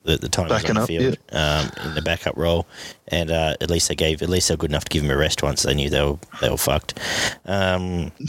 [0.03, 2.65] the, the time he was on the up, field um, in the backup role,
[3.09, 5.11] and uh, at least they gave at least they were good enough to give him
[5.11, 6.99] a rest once they knew they were they were fucked.
[7.45, 8.11] Um,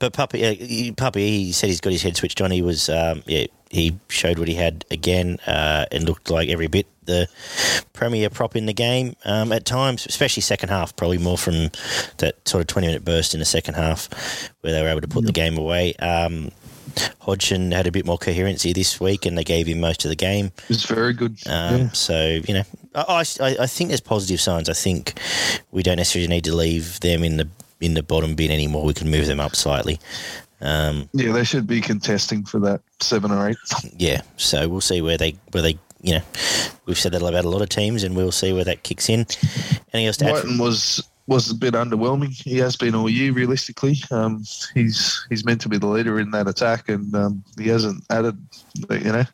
[0.00, 2.50] But Puppy, uh, he- Puppy, he said he's got his head switched on.
[2.50, 6.66] He was, um, yeah, he showed what he had again uh, and looked like every
[6.66, 7.28] bit the
[7.92, 10.96] premier prop in the game um, at times, especially second half.
[10.96, 11.70] Probably more from
[12.18, 14.08] that sort of twenty minute burst in the second half
[14.62, 15.94] where they were able to put the game away.
[15.94, 16.50] Um,
[17.20, 20.16] Hodgson had a bit more coherency this week, and they gave him most of the
[20.16, 20.50] game.
[20.68, 21.38] It's very good.
[21.46, 21.90] Um, yeah.
[21.92, 22.62] So you know,
[22.94, 24.68] I, I, I think there's positive signs.
[24.68, 25.20] I think
[25.70, 27.48] we don't necessarily need to leave them in the
[27.80, 28.84] in the bottom bin anymore.
[28.84, 29.98] We can move them up slightly.
[30.60, 33.56] Um, yeah, they should be contesting for that seven or eight.
[33.96, 36.22] yeah, so we'll see where they where they you know
[36.86, 39.20] we've said that about a lot of teams, and we'll see where that kicks in.
[39.92, 40.32] Anything else to add?
[40.32, 42.32] Wighton was was a bit underwhelming.
[42.32, 43.96] He has been all year, realistically.
[44.10, 44.44] Um,
[44.74, 48.36] he's he's meant to be the leader in that attack, and um, he hasn't added.
[48.90, 49.24] You know,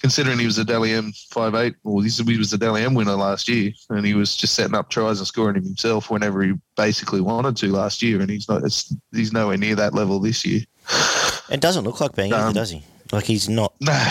[0.00, 2.94] considering he was a Dally M five eight, well, he's- he was the Dally M
[2.94, 6.40] winner last year, and he was just setting up tries and scoring him himself whenever
[6.42, 8.62] he basically wanted to last year, and he's not.
[8.64, 10.60] It's, he's nowhere near that level this year.
[11.50, 12.84] It doesn't look like being either, Um, does he?
[13.10, 14.08] Like he's not Nah,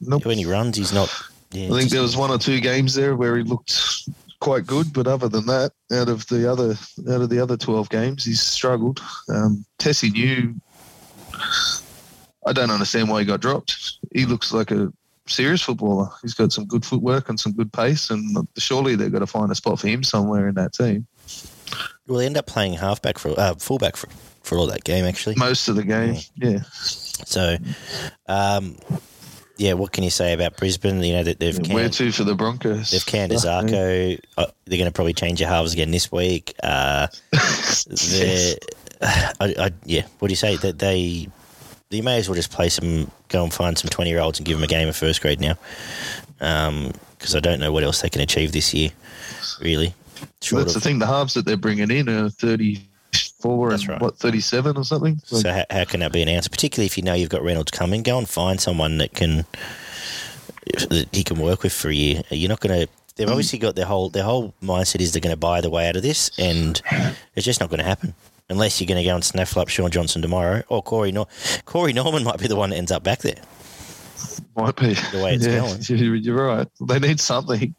[0.00, 0.24] nope.
[0.26, 1.12] when he runs, he's not.
[1.50, 4.08] Yeah, I think there was one or two games there where he looked
[4.42, 6.70] quite good, but other than that, out of the other
[7.08, 9.00] out of the other twelve games, he's struggled.
[9.28, 10.54] Um, Tesi Niu.
[12.44, 13.98] I don't understand why he got dropped.
[14.12, 14.92] He looks like a
[15.26, 16.10] serious footballer.
[16.22, 19.50] He's got some good footwork and some good pace, and surely they've got to find
[19.52, 21.06] a spot for him somewhere in that team.
[22.08, 24.08] well, they end up playing halfback for uh, fullback for
[24.42, 25.36] for all that game actually.
[25.36, 26.62] Most of the game, yeah.
[26.72, 27.58] So,
[28.26, 28.76] um,
[29.62, 31.00] yeah, what can you say about Brisbane?
[31.04, 32.90] You know that they've Where to for the Broncos?
[32.90, 34.18] they've canned Azarko.
[34.36, 36.52] Uh, they're going to probably change your halves again this week.
[36.62, 37.06] Uh,
[39.02, 40.56] I, I, yeah, what do you say?
[40.56, 41.28] That they,
[41.90, 44.46] you may as well just play some, go and find some twenty year olds and
[44.46, 45.56] give them a game of first grade now,
[46.38, 48.90] because I don't know what else they can achieve this year,
[49.60, 49.94] really.
[50.40, 50.98] Short That's the thing.
[50.98, 52.30] The halves that they're bringing in are
[53.42, 54.00] thirty-four That's and right.
[54.00, 55.20] what thirty-seven or something.
[55.30, 56.50] Like, so how, how can that be an answer?
[56.50, 59.44] Particularly if you know you've got Reynolds coming, go and find someone that can
[60.88, 62.22] that he can work with for a year.
[62.30, 62.88] You're not going to.
[63.16, 63.32] They've Mm.
[63.32, 65.96] obviously got their whole their whole mindset is they're going to buy the way out
[65.96, 66.80] of this, and
[67.36, 68.14] it's just not going to happen
[68.48, 71.28] unless you're going to go and snaffle up Shaun Johnson tomorrow or Corey Nor-
[71.64, 73.36] Corey Norman might be the one that ends up back there.
[74.56, 75.46] Might be The way it's
[75.90, 76.00] going.
[76.00, 76.68] You're, you're right.
[76.80, 77.74] They need something.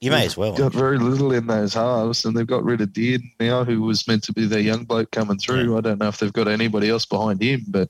[0.00, 0.56] You may as well.
[0.56, 4.06] Got very little in those halves, and they've got rid of Dearden now, who was
[4.08, 5.76] meant to be their young bloke coming through.
[5.76, 7.88] I don't know if they've got anybody else behind him, but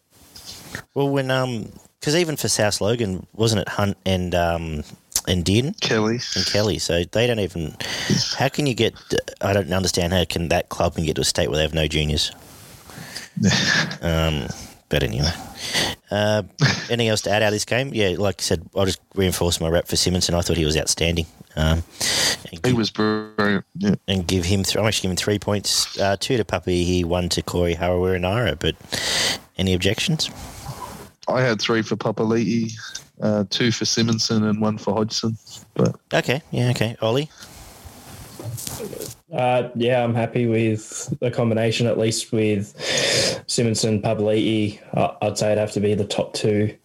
[0.95, 4.85] Well, when um, because even for South Logan, wasn't it Hunt and um
[5.29, 5.81] and Dearden?
[5.81, 6.19] Kelly.
[6.37, 6.79] and Kelly.
[6.79, 7.77] So they don't even.
[8.37, 8.95] How can you get?
[9.41, 11.75] I don't understand how can that club can get to a state where they have
[11.75, 12.33] no juniors.
[14.03, 14.49] Um,
[14.93, 15.33] but anyway,
[16.11, 16.43] uh,
[16.91, 17.93] anything else to add out of this game?
[17.95, 20.35] Yeah, like I said, I'll just reinforce my rep for Simonsson.
[20.35, 21.25] I thought he was outstanding.
[21.57, 21.83] Um,
[22.45, 23.65] and, He give, was brilliant.
[23.79, 23.95] Yeah.
[24.07, 24.65] and give him.
[24.65, 25.99] Th- I'm actually giving three points.
[25.99, 26.85] Uh, two to Puppy.
[26.85, 28.77] He one to Corey Harawira But
[29.57, 30.31] any objections?
[31.27, 32.71] I had three for Papali'i,
[33.23, 35.39] uh, two for Simonsson, and one for Hodgson.
[35.73, 36.43] But Okay.
[36.51, 36.69] Yeah.
[36.71, 36.97] Okay.
[37.01, 37.31] Ollie.
[39.33, 42.77] Uh, yeah, I'm happy with the combination, at least with
[43.47, 44.79] Simonsson, Pavliti.
[44.93, 46.77] Uh, I'd say it'd have to be the top two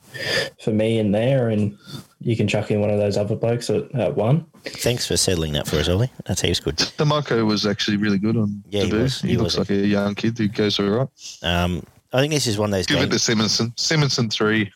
[0.64, 1.78] for me in there, and
[2.22, 4.46] you can chuck in one of those other blokes at, at one.
[4.64, 6.12] Thanks for settling that for us, Ollie.
[6.26, 6.78] That heaps good.
[6.78, 9.22] Demarco was actually really good on Yeah, he was.
[9.22, 9.70] He, He looks was.
[9.70, 11.08] like a young kid who goes all right.
[11.44, 11.84] Um,
[12.14, 13.76] I think this is one of those Give it to Simonsson.
[13.76, 14.72] Simonsson three,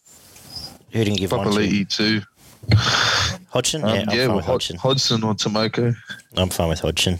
[0.91, 1.51] Who didn't give one to?
[1.57, 2.21] Papali'i two.
[3.51, 3.83] Hodgson?
[3.83, 4.75] Um, yeah, I'm yeah, fine well, with Hod- Hodgson.
[4.77, 5.95] Hodgson or Timoko.
[6.37, 7.19] I'm fine with Hodgson.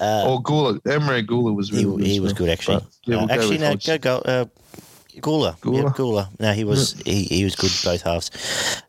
[0.00, 0.80] Uh, or Guler.
[0.82, 2.06] Emre Guler was he, really good.
[2.06, 2.76] he was good, actually.
[2.78, 3.98] But, yeah, Uh, we'll go actually, with no, Hodgson.
[4.00, 4.30] go, go.
[4.30, 4.44] Uh,
[5.20, 5.58] Guler.
[5.60, 5.82] Guler.
[5.84, 6.28] Yep, Guler.
[6.40, 8.30] No, he was he, he was good both halves.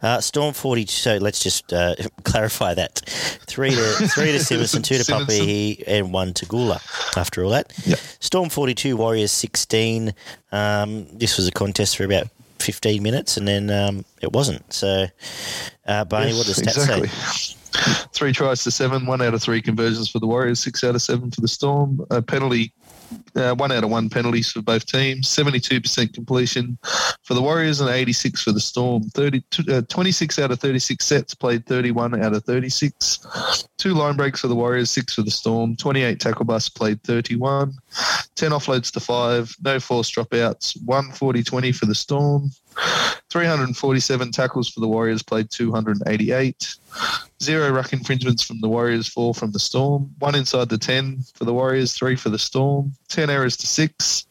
[0.01, 0.85] Uh, Storm forty.
[0.85, 3.01] So let's just uh, clarify that:
[3.45, 3.75] three to
[4.15, 5.83] three to Simonsson, two to Simonsson.
[5.85, 6.79] And one to Guler.
[7.17, 7.99] After all that, Yep.
[8.21, 10.13] Storm forty two, Warriors sixteen.
[10.53, 12.27] Um, this was a contest for about
[12.63, 14.71] fifteen minutes, and then um, it wasn't.
[14.73, 15.07] So,
[15.85, 17.07] uh, Barney, what does Yes, stats exactly.
[17.09, 17.57] say?
[18.13, 21.01] Three tries to seven, one out of three conversions for the Warriors, six out of
[21.01, 22.05] seven for the Storm.
[22.11, 22.71] A penalty,
[23.35, 25.27] uh, one out of one penalties for both teams.
[25.29, 26.77] Seventy-two percent completion
[27.23, 29.03] for the Warriors and eighty-six for the Storm.
[29.09, 33.67] 30, uh, Twenty-six out of thirty-six sets played, thirty-one out of thirty-six.
[33.77, 35.75] Two line breaks for the Warriors, six for the Storm.
[35.75, 37.73] Twenty-eight tackle busts played, thirty-one.
[38.35, 40.77] Ten offloads to five, no forced dropouts.
[40.85, 42.49] One 40-20 for the Storm.
[43.29, 46.75] 347 tackles for the Warriors, played 288.
[47.41, 50.13] Zero ruck infringements from the Warriors, four from the Storm.
[50.19, 52.93] One inside the 10 for the Warriors, three for the Storm.
[53.09, 54.27] 10 errors to six.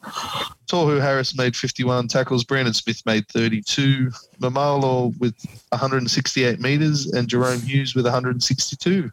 [0.67, 2.45] Tohu Harris made 51 tackles.
[2.45, 4.11] Brandon Smith made 32.
[4.41, 5.35] Maumalo with
[5.71, 9.11] 168 metres and Jerome Hughes with 162.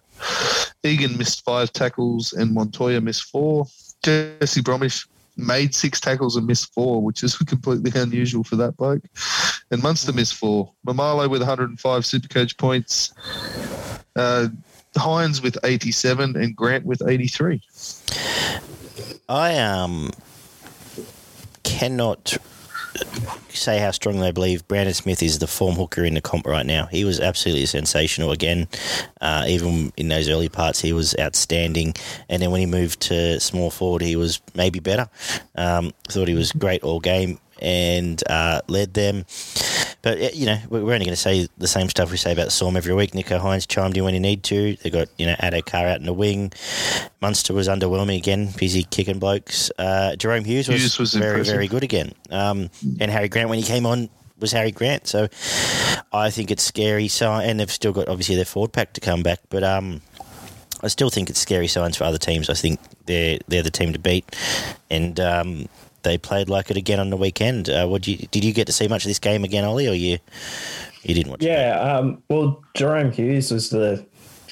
[0.83, 3.65] Egan missed five tackles and Montoya missed four.
[4.03, 5.05] Jesse Bromwich
[5.39, 9.03] made six tackles and missed four, which is completely unusual for that bloke.
[9.71, 10.73] And Munster missed four.
[10.85, 13.13] Maumalo with 105 Supercoach points.
[14.15, 14.49] Uh,
[14.95, 17.61] Hynes with 87 and Grant with 83.
[19.29, 20.11] I um
[21.63, 22.37] cannot
[23.49, 26.65] say how strongly I believe Brandon Smith is the form hooker in the comp right
[26.65, 26.85] now.
[26.87, 28.67] He was absolutely sensational again.
[29.21, 31.93] Uh, even in those early parts, he was outstanding.
[32.29, 35.09] And then when he moved to small forward, he was maybe better.
[35.55, 39.25] Um, thought he was great all game and uh, led them.
[40.01, 42.77] But you know, we're only going to say the same stuff we say about Storm
[42.77, 43.11] every week.
[43.11, 44.75] Nicho Hynes chimed in when he need to.
[44.77, 46.53] They got you know Addo Carr out in the wing.
[47.21, 49.71] Munster was underwhelming again, busy kicking blokes.
[49.77, 51.53] Uh, Jerome Hughes was, Hughes was very impressive.
[51.53, 52.13] very good again.
[52.29, 52.69] Um,
[52.99, 54.09] and Harry Grant when he came on
[54.39, 55.05] was Harry Grant.
[55.05, 55.27] So
[56.13, 57.09] I think it's scary.
[57.09, 60.01] So and they've still got obviously their forward pack to come back, but um.
[60.81, 62.49] I still think it's scary signs for other teams.
[62.49, 64.23] I think they're they're the team to beat,
[64.89, 65.67] and um,
[66.03, 67.69] they played like it again on the weekend.
[67.69, 70.17] Uh, you, did you get to see much of this game again, Ollie, or you
[71.03, 71.43] you didn't watch?
[71.43, 74.05] Yeah, um, well, Jerome Hughes was the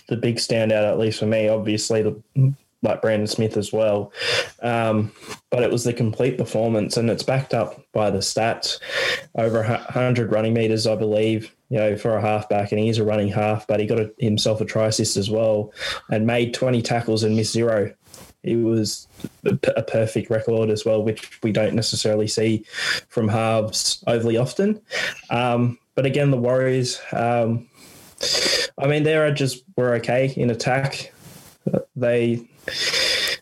[0.07, 1.47] the big standout, at least for me.
[1.49, 2.53] Obviously, the,
[2.83, 4.13] like Brandon Smith as well,
[4.61, 5.11] um,
[5.49, 8.79] but it was the complete performance, and it's backed up by the stats.
[9.35, 11.53] Over a hundred running meters, I believe.
[11.69, 14.61] You know, for a halfback, and he's a running half, but he got a, himself
[14.61, 15.73] a try assist as well,
[16.09, 17.93] and made twenty tackles and missed zero.
[18.47, 19.07] It was
[19.43, 22.63] a perfect record as well, which we don't necessarily see
[23.09, 24.81] from halves overly often.
[25.29, 27.67] Um, but again, the Warriors, um,
[28.77, 31.13] I mean, are just were okay in attack.
[31.95, 32.47] They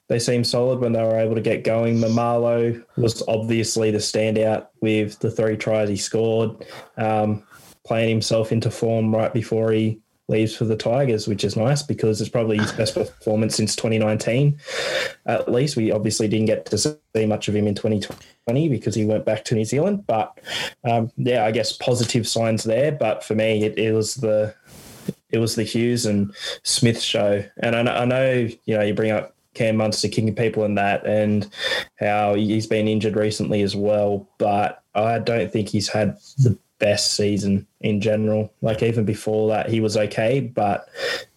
[0.08, 1.98] they seemed solid when they were able to get going.
[1.98, 6.66] Maumalo was obviously the standout with the three tries he scored,
[6.98, 7.44] um,
[7.86, 12.20] playing himself into form right before he leaves for the Tigers, which is nice because
[12.20, 14.58] it's probably his best performance since 2019.
[15.26, 19.06] At least we obviously didn't get to see much of him in 2020 because he
[19.06, 20.06] went back to New Zealand.
[20.08, 20.40] But
[20.84, 22.92] um, yeah, I guess positive signs there.
[22.92, 24.56] But for me, it, it was the
[25.30, 26.34] it was the Hughes and
[26.64, 27.44] Smith show.
[27.58, 28.34] And I I know
[28.66, 31.50] you know you bring up Cam Munster kicking people in that and
[32.00, 34.28] how he's been injured recently as well.
[34.38, 38.54] But I don't think he's had the best season in general.
[38.62, 40.90] Like even before that, he was okay, but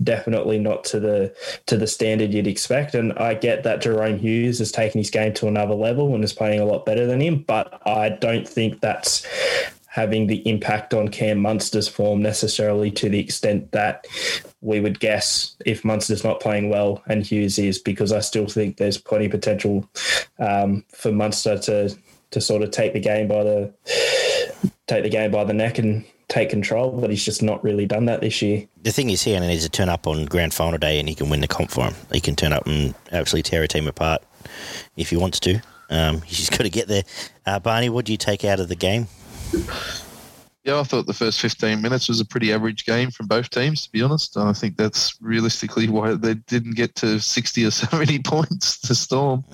[0.02, 1.34] definitely not to the
[1.66, 2.94] to the standard you'd expect.
[2.94, 6.32] And I get that Jerome Hughes has taken his game to another level and is
[6.32, 9.26] playing a lot better than him, but I don't think that's
[9.86, 14.06] having the impact on Cam Munster's form necessarily to the extent that
[14.60, 18.76] we would guess if Munster's not playing well and Hughes is, because I still think
[18.76, 19.88] there's plenty of potential
[20.38, 21.96] um, for Munster to
[22.30, 23.72] to sort of take the game by the
[24.88, 28.06] take the game by the neck and take control, but he's just not really done
[28.06, 28.66] that this year.
[28.82, 31.14] The thing is, he only needs to turn up on grand final day, and he
[31.14, 31.94] can win the comp for him.
[32.12, 34.22] He can turn up and absolutely tear a team apart
[34.96, 35.60] if he wants to.
[35.90, 37.04] Um, he's just got to get there.
[37.46, 39.06] Uh, Barney, what do you take out of the game?
[40.64, 43.84] Yeah, I thought the first 15 minutes was a pretty average game from both teams,
[43.84, 44.36] to be honest.
[44.36, 48.94] And I think that's realistically why they didn't get to 60 or 70 points to
[48.94, 49.44] Storm.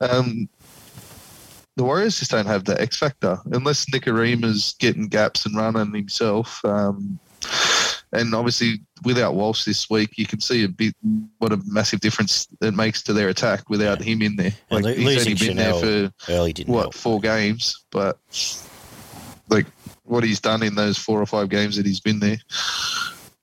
[0.00, 0.48] Um,
[1.76, 6.64] the Warriors just don't have that X factor unless Nikorima's getting gaps and running himself.
[6.64, 7.18] Um,
[8.12, 10.94] and obviously, without Walsh this week, you can see a bit
[11.38, 14.52] what a massive difference it makes to their attack without him in there.
[14.70, 16.94] Like lo- he's only been there for Early didn't what help.
[16.94, 18.18] four games, but
[19.50, 19.66] like
[20.04, 22.38] what he's done in those four or five games that he's been there.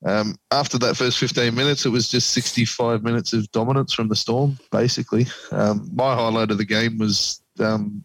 [0.05, 4.15] Um, after that first 15 minutes, it was just 65 minutes of dominance from the
[4.15, 5.27] Storm, basically.
[5.51, 8.03] Um, my highlight of the game was um,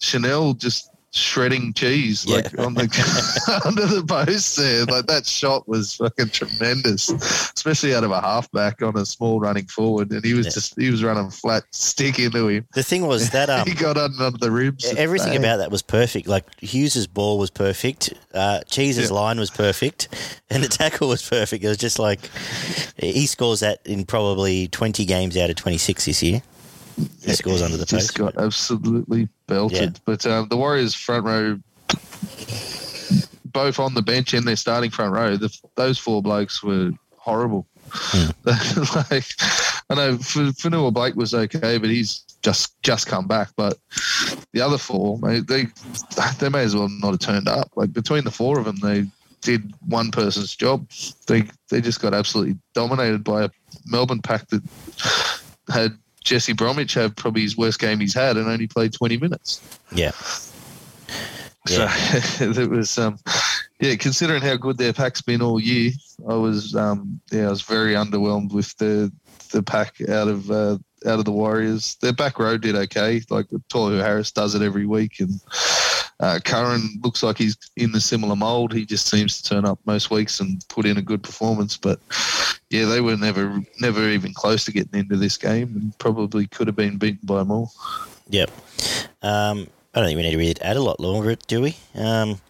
[0.00, 2.36] Chanel just shredding cheese Yeah.
[2.36, 2.82] like on the
[3.64, 4.84] under the post there.
[4.84, 9.64] Like that shot was fucking tremendous, especially out of a halfback on a small running
[9.66, 10.52] forward, and he was Yeah.
[10.52, 12.66] just he was running flat stick into him.
[12.74, 14.84] The thing was that um, he got under, under the ribs.
[14.94, 15.38] everything bang.
[15.38, 16.28] about that was perfect.
[16.28, 19.16] Like Hughes's ball was perfect, uh, Cheese's Yeah.
[19.16, 20.08] line was perfect,
[20.50, 21.64] and the tackle was perfect.
[21.64, 22.28] It was just like
[22.98, 26.42] he scores that in probably twenty games out of twenty six this year.
[26.96, 28.34] He scores under the just post.
[28.34, 29.78] got absolutely belted.
[29.94, 30.00] Yeah.
[30.04, 31.58] But um, the Warriors front row,
[33.44, 37.66] both on the bench and their starting front row, the, those four blokes were horrible.
[37.90, 38.30] Hmm.
[39.10, 39.26] like,
[39.90, 43.50] I know Fonua Blake was okay, but he's just just come back.
[43.56, 43.78] But
[44.52, 45.66] the other four, they, they
[46.38, 47.70] they may as well not have turned up.
[47.76, 49.06] Like between the four of them, they
[49.42, 50.88] did one person's job.
[51.26, 53.50] They they just got absolutely dominated by a
[53.86, 54.62] Melbourne pack that
[55.68, 55.96] had
[56.26, 59.60] Jesse Bromwich have probably his worst game he's had and only played 20 minutes.
[59.92, 60.10] Yeah,
[61.68, 61.88] So
[62.40, 63.18] it was, um,
[63.80, 65.92] yeah, considering how good their pack's been all year,
[66.28, 69.12] I was, um, yeah, I was very underwhelmed with the
[69.52, 71.96] the pack out of uh, out of the Warriors.
[71.96, 73.22] Their back row did okay.
[73.30, 75.40] Like Tohu Harris does it every week, and
[76.20, 78.72] uh, Curran looks like he's in the similar mould.
[78.72, 81.76] He just seems to turn up most weeks and put in a good performance.
[81.76, 82.00] But
[82.70, 86.66] yeah, they were never never even close to getting into this game, and probably could
[86.68, 87.68] have been beaten by more.
[88.30, 88.50] Yep.
[89.22, 91.76] Um, I don't think we need to really add a lot longer, do we?
[91.94, 92.40] Um,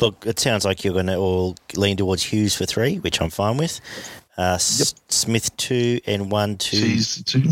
[0.00, 3.30] look, it sounds like you're going to all lean towards Hughes for three, which I'm
[3.30, 3.80] fine with.
[4.38, 6.76] Uh, S- Smith two and one two.
[6.78, 7.42] Cheese too.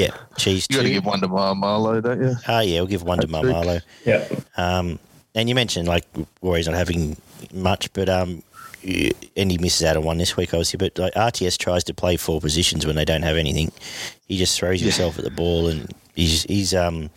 [0.00, 2.34] yeah, cheese You got to give one to Mar- Marlowe, don't you?
[2.46, 3.54] Ah, yeah, we'll give one to Hat-trick.
[3.54, 3.80] Maumalo.
[4.04, 4.28] Yeah.
[4.58, 4.98] Um,
[5.34, 6.04] and you mentioned like
[6.42, 7.16] Warriors not having
[7.52, 8.42] much, but um,
[8.84, 10.76] and he misses out on one this week, obviously.
[10.76, 13.72] But like RTS tries to play four positions when they don't have anything.
[14.28, 17.10] He just throws himself at the ball, and he's he's um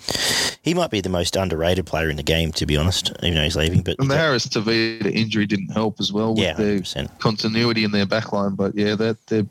[0.61, 3.11] he might be the most underrated player in the game, to be honest.
[3.23, 6.43] Even though he's leaving, but And the Harris Tavita injury didn't help as well with
[6.43, 7.19] yeah, their 100%.
[7.19, 8.55] continuity in their backline.
[8.57, 9.43] But yeah, that they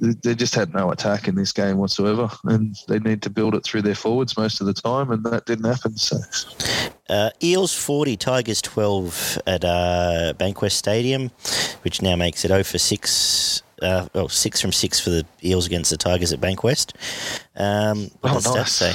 [0.00, 3.62] they just had no attack in this game whatsoever, and they need to build it
[3.62, 5.96] through their forwards most of the time, and that didn't happen.
[5.96, 6.16] So
[7.08, 11.30] Uh, Eels 40, Tigers 12 at uh, Bankwest Stadium,
[11.82, 13.62] which now makes it 0 for 6.
[13.82, 16.92] Uh, well, 6 from 6 for the Eels against the Tigers at Bankwest.
[17.56, 18.72] Um, what Oh, nice.
[18.72, 18.92] say?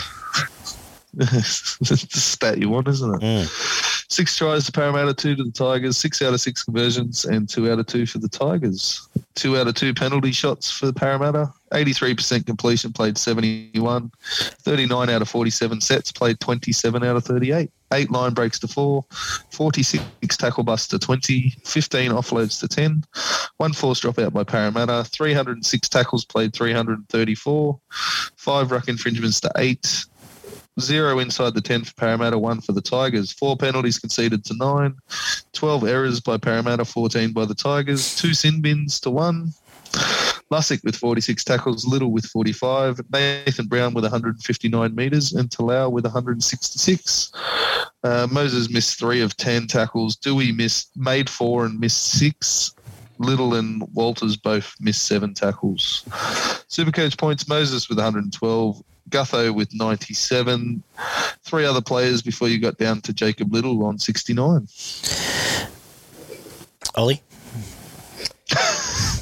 [1.19, 3.21] It's the stat you want, isn't it?
[3.21, 4.03] Mm.
[4.09, 7.69] Six tries to Parramatta, two to the Tigers, six out of six conversions, and two
[7.69, 9.05] out of two for the Tigers.
[9.35, 11.51] Two out of two penalty shots for Parramatta.
[11.71, 14.11] 83% completion, played 71.
[14.23, 17.69] 39 out of 47 sets, played 27 out of 38.
[17.93, 19.03] Eight line breaks to four.
[19.51, 21.53] 46 tackle busts to 20.
[21.65, 23.03] 15 offloads to 10.
[23.57, 25.03] One forced dropout by Parramatta.
[25.03, 27.79] 306 tackles, played 334.
[27.91, 30.05] Five ruck infringements to eight
[30.79, 33.31] zero inside the 10 for Parramatta, one for the Tigers.
[33.31, 34.95] Four penalties conceded to nine,
[35.53, 39.53] 12 errors by Parramatta, 14 by the Tigers, two sin bins to one.
[40.51, 46.05] Lussick with 46 tackles, Little with 45, Nathan Brown with 159 metres, and Talau with
[46.05, 47.31] 166.
[48.03, 50.15] Uh, Moses missed three of 10 tackles.
[50.15, 52.73] Doueihi missed, made four and missed six.
[53.19, 56.03] Little and Walters both missed seven tackles.
[56.69, 60.83] Supercoach points Moses with 112, Gutho with 97,
[61.43, 64.67] three other players before you got down to Jacob Little on 69.
[66.95, 67.21] Ollie?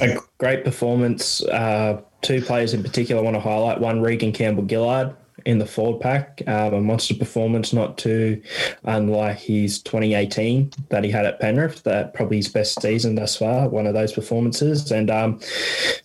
[0.00, 1.42] A great performance.
[1.44, 3.80] Uh, two players in particular I want to highlight.
[3.80, 5.14] One, Reagan Campbell-Gillard
[5.44, 6.42] in the forward pack.
[6.46, 8.42] Um, a monster performance, not too
[8.84, 11.82] unlike his 2018 that he had at Penrith.
[11.84, 13.68] That probably his best season thus far.
[13.68, 14.90] One of those performances.
[14.90, 15.40] And um,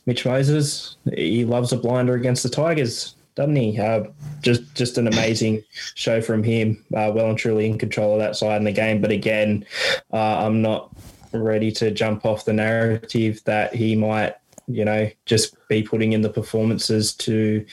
[0.06, 3.16] Mitch Moses, he loves a blinder against the Tigers.
[3.36, 3.80] Doesn't he?
[3.80, 4.04] Uh,
[4.42, 5.64] just just an amazing
[5.96, 6.84] show from him.
[6.96, 9.02] Uh, well and truly in control of that side in the game.
[9.02, 9.66] But again,
[10.12, 10.94] uh, I'm not
[11.34, 14.36] ready to jump off the narrative that he might,
[14.68, 17.66] you know, just be putting in the performances to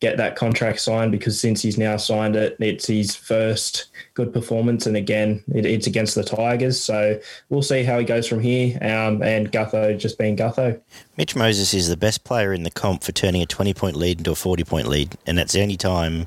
[0.00, 4.86] get that contract signed because since he's now signed it, it's his first good performance.
[4.86, 6.80] And again, it, it's against the Tigers.
[6.80, 8.76] So we'll see how he goes from here.
[8.82, 10.80] Um, and Gutho just being Gutho.
[11.16, 14.18] Mitch Moses is the best player in the comp for turning a 20 point lead
[14.18, 16.26] into a 40 point lead, and that's the only time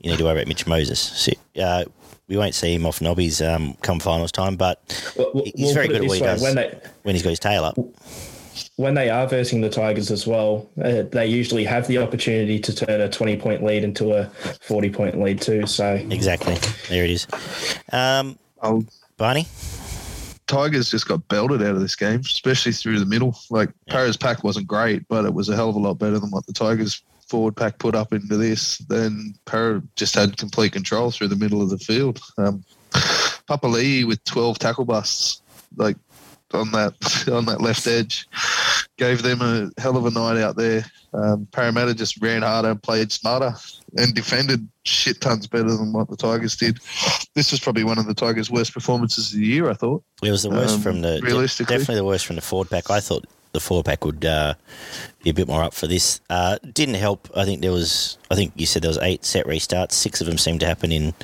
[0.00, 1.00] you need to worry about Mitch Moses.
[1.00, 1.32] So,
[1.62, 1.84] uh,
[2.26, 4.80] we won't see him off nobbies um, come finals time, but
[5.16, 7.30] We'll- we'll- he's we'll very good at what he does When they, when he's got
[7.30, 7.76] his tail up.
[8.76, 12.74] When they are versing the Tigers as well, uh, they usually have the opportunity to
[12.74, 14.26] turn a 20 point lead into a
[14.62, 15.66] 40 point lead too.
[15.66, 16.56] So Exactly.
[16.88, 17.26] There it is.
[17.92, 18.82] Um, Oh,
[19.18, 19.46] Barney?
[20.46, 23.36] Tigers just got belted out of this game, especially through the middle.
[23.50, 26.30] Like Paris pack wasn't great, but it was a hell of a lot better than
[26.30, 31.10] what the Tigers forward pack put up into this, then Para just had complete control
[31.10, 32.20] through the middle of the field.
[32.38, 35.42] Um, Papali'i with 12 tackle busts,
[35.76, 35.96] like
[36.54, 36.94] on that
[37.32, 38.26] on that left edge,
[38.96, 40.84] gave them a hell of a night out there.
[41.12, 43.54] Um, Parramatta just ran harder and played smarter
[43.96, 46.78] and defended shit tons better than what the Tigers did.
[47.34, 50.02] This was probably one of the Tigers' worst performances of the year, I thought.
[50.22, 51.72] It was the worst Um, from the realistically.
[51.72, 52.90] definitely the worst from the forward pack.
[52.90, 54.54] I thought the forward pack would uh,
[55.22, 56.20] be a bit more up for this.
[56.28, 57.30] Uh, didn't help.
[57.36, 58.18] I think there was.
[58.32, 59.92] I think you said there was eight set restarts.
[59.92, 61.14] Six of them seemed to happen in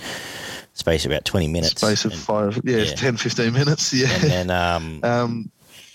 [0.80, 1.80] space of about twenty minutes.
[1.80, 2.94] Space of and, five, yeah, yeah.
[2.94, 3.92] 10, 15 minutes.
[4.00, 4.08] Yeah.
[4.10, 5.50] and then um, um,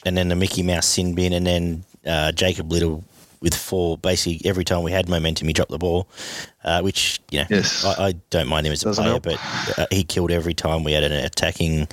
[0.05, 3.03] and then the Mickey Mouse sin bin, and then uh, Jacob Little
[3.41, 3.97] with four.
[3.97, 6.07] Basically, every time we had momentum, he dropped the ball,
[6.63, 7.83] uh, which you know, Yes.
[7.83, 9.23] I, I don't mind him as a Doesn't player, help.
[9.75, 11.87] but uh, he killed every time we had an attacking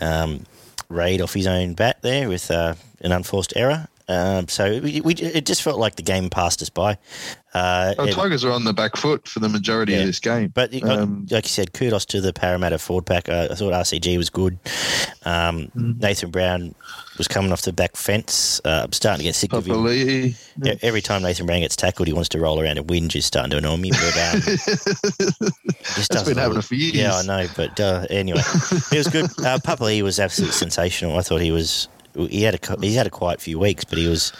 [0.00, 0.44] um,
[0.88, 3.88] raid off his own bat there with uh, an unforced error.
[4.10, 6.96] Um, so we, we, it just felt like the game passed us by.
[7.54, 10.00] Uh, the it- Tigers are on the back foot for the majority Yeah.
[10.00, 10.48] of this game.
[10.54, 13.28] but Um, like you said, kudos to the Parramatta forward pack.
[13.28, 14.58] Uh, I thought RCG was good.
[15.24, 16.00] Um, Mm.
[16.00, 16.74] Nathan Brown
[17.18, 18.60] was coming off the back fence.
[18.64, 19.76] Uh, I'm starting to get sick of him.
[19.76, 20.34] Papali'i,
[20.66, 23.14] E- Every time Nathan Brown gets tackled, he wants to roll around and whinge.
[23.16, 23.90] Is starting to annoy me.
[23.90, 25.18] But um, just
[25.96, 26.94] That's doesn't been happening for years.
[26.94, 27.46] Yeah, I know.
[27.56, 28.40] But uh, anyway,
[28.92, 29.24] it was good.
[29.38, 31.18] Uh, Papali was absolutely sensational.
[31.18, 31.88] I thought he was.
[32.26, 34.32] He had a he's had a quiet few weeks, but he was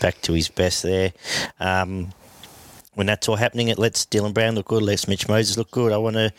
[0.00, 1.12] back to his best there.
[1.60, 2.12] Um,
[2.94, 5.92] when that's all happening, it lets Dylan Brown look good, lets Mitch Moses look good.
[5.92, 6.30] I want to.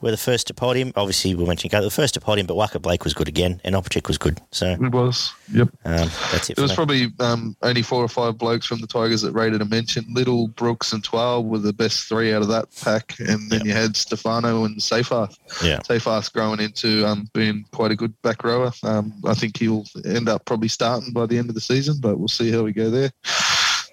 [0.00, 0.92] We're the first to pod him.
[0.94, 3.74] Obviously, we mentioned the first to pod him, but Waqa Blake was good again, and
[3.74, 4.40] Opachek was good.
[4.52, 5.32] So It was.
[5.52, 5.68] Yep.
[5.84, 6.50] um, that's it.
[6.50, 6.74] It For was me.
[6.76, 10.04] probably um, only four or five blokes from the Tigers that rated a mention.
[10.12, 13.64] Little, Brooks, and Twelve were the best three out of that pack, and then Yep.
[13.66, 15.36] you had Stefano and Seyfarth.
[15.64, 15.78] Yeah.
[15.80, 18.70] Seyfarth's growing into um, being quite a good back rower.
[18.84, 22.18] Um, I think he'll end up probably starting by the end of the season, but
[22.18, 23.10] we'll see how we go there.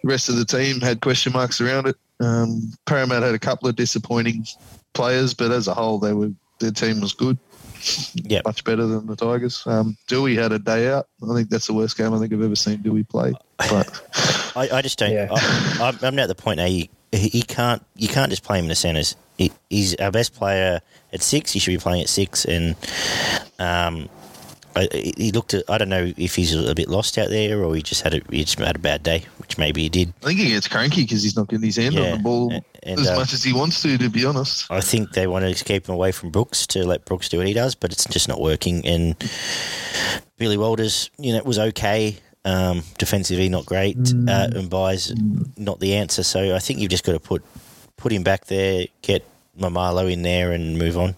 [0.04, 1.96] The rest of the team had question marks around it.
[2.20, 4.46] Um, Parramatta had a couple of disappointing
[4.94, 7.38] players, but as a whole, they were their team was good.
[8.14, 8.46] Yep.
[8.46, 9.66] much better than the Tigers.
[9.68, 11.08] Um, Doueihi had a day out.
[11.22, 13.34] I think that's the worst game I think I've ever seen Doueihi play.
[13.58, 15.12] But I, I just don't.
[15.12, 15.28] Yeah.
[15.30, 16.66] I, I'm, I'm at the point now.
[16.66, 17.84] You, he he can't.
[17.96, 19.16] You can't just play him in the centres.
[19.38, 20.80] He, he's our best player
[21.12, 21.52] at six.
[21.52, 22.46] He should be playing at six.
[22.46, 22.76] And
[23.60, 24.08] um,
[24.76, 24.88] I,
[25.18, 25.64] he looked at.
[25.70, 28.22] I don't know if he's a bit lost out there or he just had a
[28.30, 30.14] he just had a bad day, which maybe he did.
[30.24, 32.52] I think he gets cranky because he's not getting his hand Yeah, on the ball
[32.52, 33.98] and- and, as uh, much as he wants to.
[33.98, 37.06] To be honest, I think they want to keep him away from Brooks to let
[37.06, 38.86] Brooks do what he does, but it's just not working.
[38.86, 39.16] And
[40.38, 42.18] Billy Walters, you know, was okay.
[42.46, 43.96] Um, defensively, not great.
[44.28, 45.14] Uh, and buys
[45.58, 46.24] not the answer.
[46.24, 47.42] So I think you've just got to put
[47.96, 49.26] put him back there, get
[49.58, 51.16] Maumalo in there, and move on.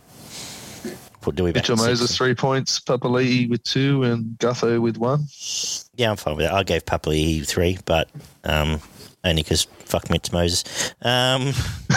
[1.25, 1.63] Put Doueihi back.
[1.63, 1.77] Mitchell.
[1.77, 5.25] Moses three points, Papali'i with two, and Gutho with one.
[5.95, 6.53] Yeah, I'm fine with that.
[6.53, 8.07] I gave Papali three, but
[8.43, 8.79] um,
[9.23, 10.93] only because fuck Mitch Moses.
[11.01, 11.51] Um,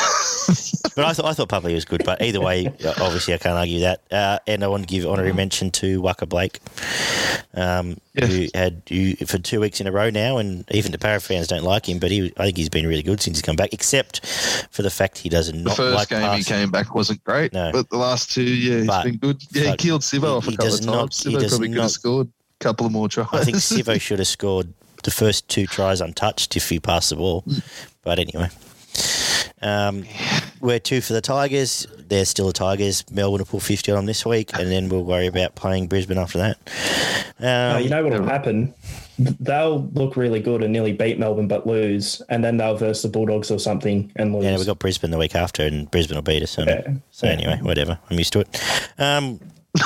[0.98, 2.02] but I thought I thought Papali was good.
[2.04, 2.66] But either way,
[3.00, 4.02] obviously I can't argue that.
[4.10, 6.58] Uh, and I want to give honorary mention to Waqa Blake,
[7.54, 8.32] um, Yes.
[8.32, 11.46] who had you for two weeks in a row now, and even the Para fans
[11.46, 11.98] don't like him.
[12.00, 14.26] But he, I think he's been really good since he's come back, except
[14.72, 15.56] for the fact he doesn't.
[15.58, 17.70] The not first like game he came back wasn't great, No.
[17.72, 19.42] but the last two, yeah, he's But- been good.
[19.52, 21.22] Yeah, he killed Sivo off a couple does of not- times.
[21.22, 23.28] he Sivo probably could have scored a couple of more tries.
[23.32, 24.72] I think Sivo should have scored
[25.04, 27.44] the first two tries untouched if he passed the ball.
[28.02, 28.48] But anyway,
[29.62, 30.02] um,
[30.60, 31.86] we're two for the Tigers.
[32.08, 33.04] They're still the Tigers.
[33.10, 36.18] Melbourne will pull 50 on them this week, and then we'll worry about playing Brisbane
[36.18, 36.58] after that.
[37.40, 38.74] Um, you know what will happen?
[39.18, 43.08] They'll look really good and nearly beat Melbourne, but lose, and then they'll verse the
[43.08, 44.44] Bulldogs or something and lose.
[44.44, 46.52] yeah, we've got Brisbane the week after, and Brisbane will beat us.
[46.52, 46.82] So, Yeah.
[47.10, 47.32] so Yeah.
[47.32, 47.98] anyway, whatever.
[48.10, 48.62] I'm used to it.
[48.98, 49.40] Um,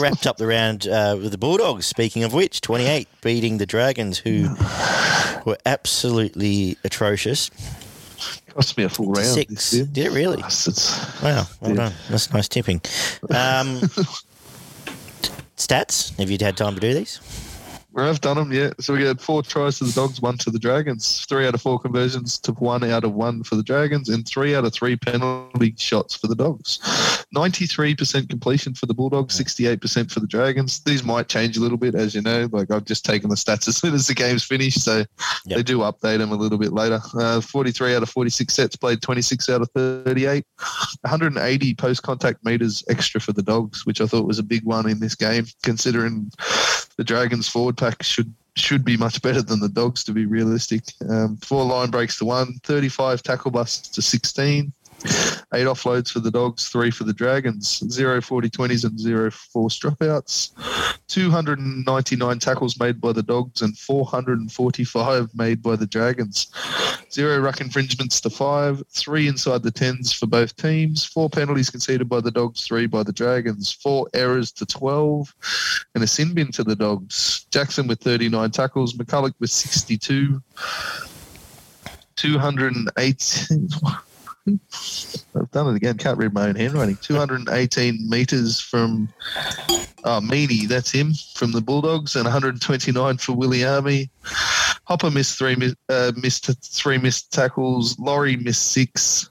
[0.00, 1.86] wrapped up the round uh, with the Bulldogs.
[1.86, 4.48] Speaking of which, 28 beating the Dragons, who
[5.44, 7.50] were absolutely atrocious.
[8.54, 9.26] Cost me a full round.
[9.26, 9.70] Six.
[9.70, 10.36] Did it really?
[10.42, 10.90] Bastards.
[11.22, 11.76] Wow, well Yeah.
[11.76, 11.92] done.
[12.08, 12.80] That's nice tipping.
[13.30, 13.80] Um,
[15.56, 16.16] stats.
[16.18, 17.20] Have you had time to do these?
[17.92, 18.70] We have done them, yeah.
[18.78, 21.24] So we had four tries to the Dogs, one to the Dragons.
[21.28, 24.54] Three out of four conversions to one out of one for the Dragons, and three
[24.54, 26.78] out of three penalty shots for the Dogs.
[27.34, 30.80] 93% completion for the Bulldogs, 68% for the Dragons.
[30.84, 32.48] These might change a little bit, as you know.
[32.52, 35.04] Like I've just taken the stats as soon as the game's finished, so
[35.46, 35.56] Yep.
[35.56, 37.00] they do update them a little bit later.
[37.18, 40.44] Uh, 43 out of 46 sets played, 26 out of 38.
[41.02, 44.88] 180 post contact meters extra for the Dogs, which I thought was a big one
[44.88, 46.30] in this game, considering
[47.00, 50.82] the Dragons forward pack should should be much better than the Dogs to be realistic.
[51.08, 54.70] Um, four line breaks to one, 35 tackle busts to 16.
[55.52, 59.78] Eight offloads for the Dogs, three for the Dragons, zero 40 20s and zero force
[59.78, 60.50] dropouts,
[61.08, 66.52] 299 tackles made by the Dogs and 445 made by the Dragons,
[67.10, 72.08] zero ruck infringements to five, three inside the tens for both teams, four penalties conceded
[72.08, 75.34] by the Dogs, three by the Dragons, four errors to 12,
[75.94, 77.46] and a sin bin to the Dogs.
[77.50, 80.40] Jackson with 39 tackles, McCullough with 62.
[82.16, 83.68] 218.
[84.46, 85.96] I've done it again.
[85.98, 86.96] Can't read my own handwriting.
[86.96, 89.08] 218 meters from
[90.04, 94.10] oh, Meaney, that's him from the Bulldogs, and 129 for Willie Army.
[94.84, 95.56] Hopper missed three,
[95.88, 97.98] uh, missed three missed tackles.
[97.98, 99.30] Lawrie missed six.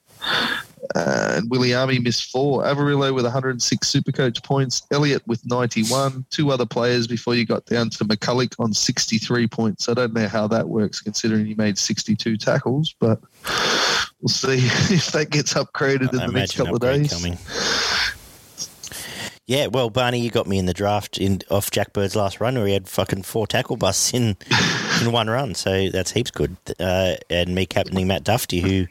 [0.96, 2.64] Uh, and Willie Army missed four.
[2.64, 4.82] Averillo with 106 Supercoach points.
[4.92, 6.26] Elliott with 91.
[6.30, 9.90] Two other players before you got down to McCullough on 63 points.
[9.90, 13.20] I don't know how that works considering he made 62 tackles, but
[14.22, 14.58] we'll see
[14.94, 17.14] if that gets upgraded in the next couple of days.
[17.14, 17.38] coming.
[19.50, 22.54] Yeah, well, Barney, you got me in the draft in off Jack Bird's last run
[22.54, 24.38] where he had fucking four tackle busts in
[25.02, 26.56] in one run, so that's heaps good.
[26.80, 28.86] Uh, and me captaining Matt Dufty, who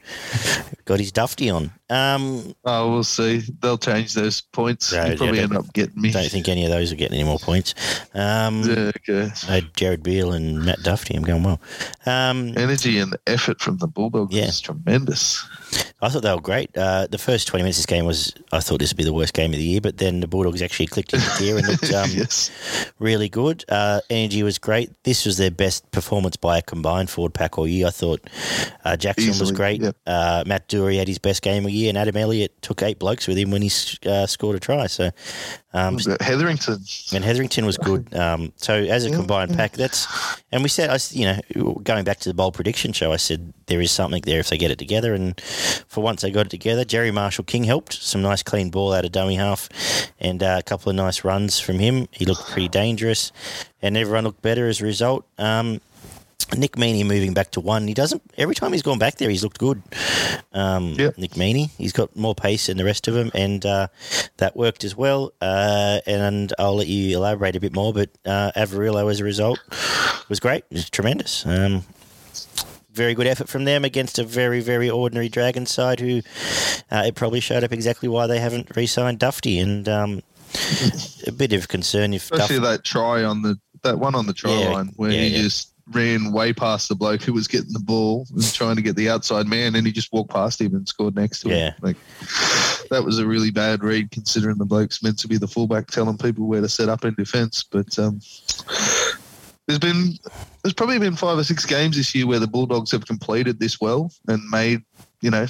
[0.84, 1.70] got his Dufty on.
[1.90, 3.42] Um, Oh, we'll see.
[3.60, 4.92] They'll change those points.
[4.92, 6.10] Yeah, you probably end up getting me.
[6.10, 7.74] don't think any of those are getting any more points.
[8.14, 9.30] Um, Yeah, okay.
[9.48, 11.16] I had Jared Beal and Matt Dufty.
[11.16, 11.60] I'm going well.
[12.06, 14.44] Um, Energy and effort from the Bulldogs Yeah.
[14.46, 15.42] is tremendous.
[16.00, 16.76] I thought they were great.
[16.76, 19.12] Uh, the first 20 minutes of this game was, I thought this would be the
[19.12, 21.84] worst game of the year, but then the Bulldogs actually clicked into gear and looked
[21.92, 22.50] um, yes.
[22.98, 23.64] really good.
[23.68, 24.90] Uh, energy was great.
[25.04, 27.86] This was their best performance by a combined forward pack all year.
[27.88, 28.20] I thought
[28.84, 29.80] uh, Jackson was great.
[29.82, 29.96] yep.
[30.06, 32.98] Uh, Matt Doorey had his best game of the year, and Adam Elliott took eight
[32.98, 33.70] blokes with him when he
[34.06, 34.86] uh, scored a try.
[34.86, 35.10] So,
[35.74, 36.78] um, Hetherington.
[37.12, 38.14] and Hetherington was good.
[38.14, 40.06] Um, so as a combined pack, that's
[40.50, 43.52] and we said, I you know, going back to the bold prediction show, I said
[43.66, 46.50] there is something there if they get it together, and for once they got it
[46.50, 46.84] together.
[46.84, 49.68] Jerry Marshall King helped some nice clean ball out of dummy half,
[50.20, 52.08] and uh, a couple of nice runs from him.
[52.12, 53.30] He looked pretty dangerous,
[53.82, 55.26] and everyone looked better as a result.
[55.38, 55.80] Um,
[56.56, 57.86] Nick Meaney moving back to one.
[57.88, 58.22] He doesn't.
[58.38, 59.82] Every time he's gone back there, he's looked good.
[60.52, 61.18] Um, Yep.
[61.18, 61.70] Nick Meaney.
[61.76, 63.88] He's got more pace than the rest of them, and uh,
[64.38, 65.32] that worked as well.
[65.42, 67.92] Uh, and I'll let you elaborate a bit more.
[67.92, 69.58] But uh, Averillo, as a result,
[70.28, 70.64] was great.
[70.70, 71.44] It was tremendous.
[71.44, 71.84] Um,
[72.92, 76.22] very good effort from them against a very, very ordinary Dragon side who
[76.90, 79.60] uh, it probably showed up exactly why they haven't re-signed Dufty.
[79.60, 80.22] And um,
[81.26, 84.50] a bit of concern if Especially that try on the that one on the try
[84.52, 85.42] Yeah, line where yeah, he yeah.
[85.42, 88.96] just ran way past the bloke who was getting the ball and trying to get
[88.96, 91.70] the outside man, and he just walked past him and scored next to Yeah.
[91.70, 91.74] him.
[91.80, 91.96] Like
[92.90, 96.18] that was a really bad read considering the bloke's meant to be the fullback telling
[96.18, 97.62] people where to set up in defence.
[97.62, 98.20] But um,
[99.66, 100.14] there's been
[100.62, 103.80] there's probably been five or six games this year where the Bulldogs have completed this
[103.80, 104.82] well and made
[105.20, 105.46] you know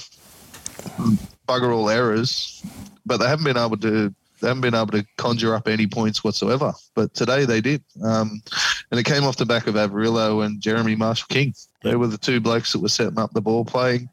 [1.49, 2.63] bugger all errors,
[3.07, 6.23] but they haven't been able to they haven't been able to conjure up any points
[6.23, 6.73] whatsoever.
[6.95, 8.43] But today they did, um,
[8.91, 11.55] and it came off the back of Averillo and Jeremy Marshall King.
[11.83, 14.09] They were the two blokes that were setting up the ball playing.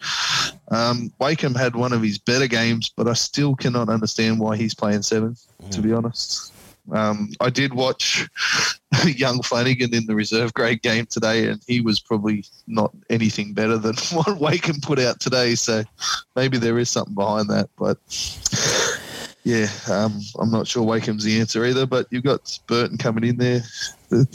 [0.69, 4.75] Um, Wakeham had one of his better games, but I still cannot understand why he's
[4.75, 5.35] playing seven.
[5.71, 6.53] To be honest,
[6.91, 8.27] um, I did watch
[9.05, 13.77] young Flanagan in the reserve grade game today, and he was probably not anything better
[13.77, 15.55] than what Wakeham put out today.
[15.55, 15.83] So
[16.35, 17.97] maybe there is something behind that, but
[19.45, 21.85] yeah, um, I'm not sure Wakeham's the answer either.
[21.85, 23.61] But you've got Burton coming in there.
[24.09, 24.27] The,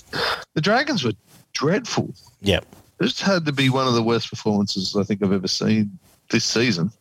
[0.54, 1.12] the Dragons were
[1.52, 2.14] dreadful.
[2.40, 2.60] yeah,
[2.98, 5.98] This had to be one of the worst performances I think I've ever seen
[6.30, 6.92] this season.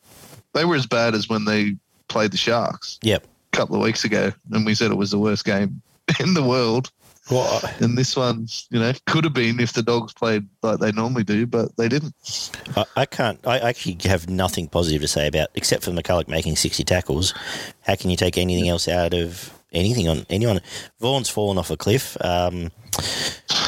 [0.54, 1.76] They were as bad as when they
[2.08, 3.28] played the Sharks yep.
[3.54, 5.80] a couple of weeks ago, and we said it was the worst game
[6.20, 6.92] in the world.
[7.32, 10.92] Well, And this one, you know, could have been if the Dogs played like they
[10.92, 12.14] normally do, but they didn't.
[12.76, 13.40] I, I can't.
[13.46, 17.34] I actually have nothing positive to say about, except for McCullough making sixty tackles.
[17.86, 20.60] How can you take anything else out of anything on anyone?
[21.00, 22.18] Vaughan's fallen off a cliff.
[22.22, 22.72] Um,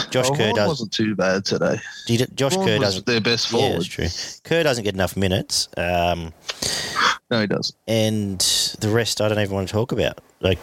[0.10, 0.68] Josh Oh, Kerr Vaughan does.
[0.70, 1.78] wasn't too bad today.
[2.08, 3.06] did- Josh Vaughan Kerr was doesn't.
[3.06, 3.76] their best Yeah, forward.
[3.78, 4.08] that's true.
[4.44, 6.34] Kerr doesn't get enough minutes, um,
[7.32, 7.76] no, he doesn't.
[7.88, 8.40] and
[8.82, 10.20] the rest I don't even want to talk about.
[10.42, 10.60] Like,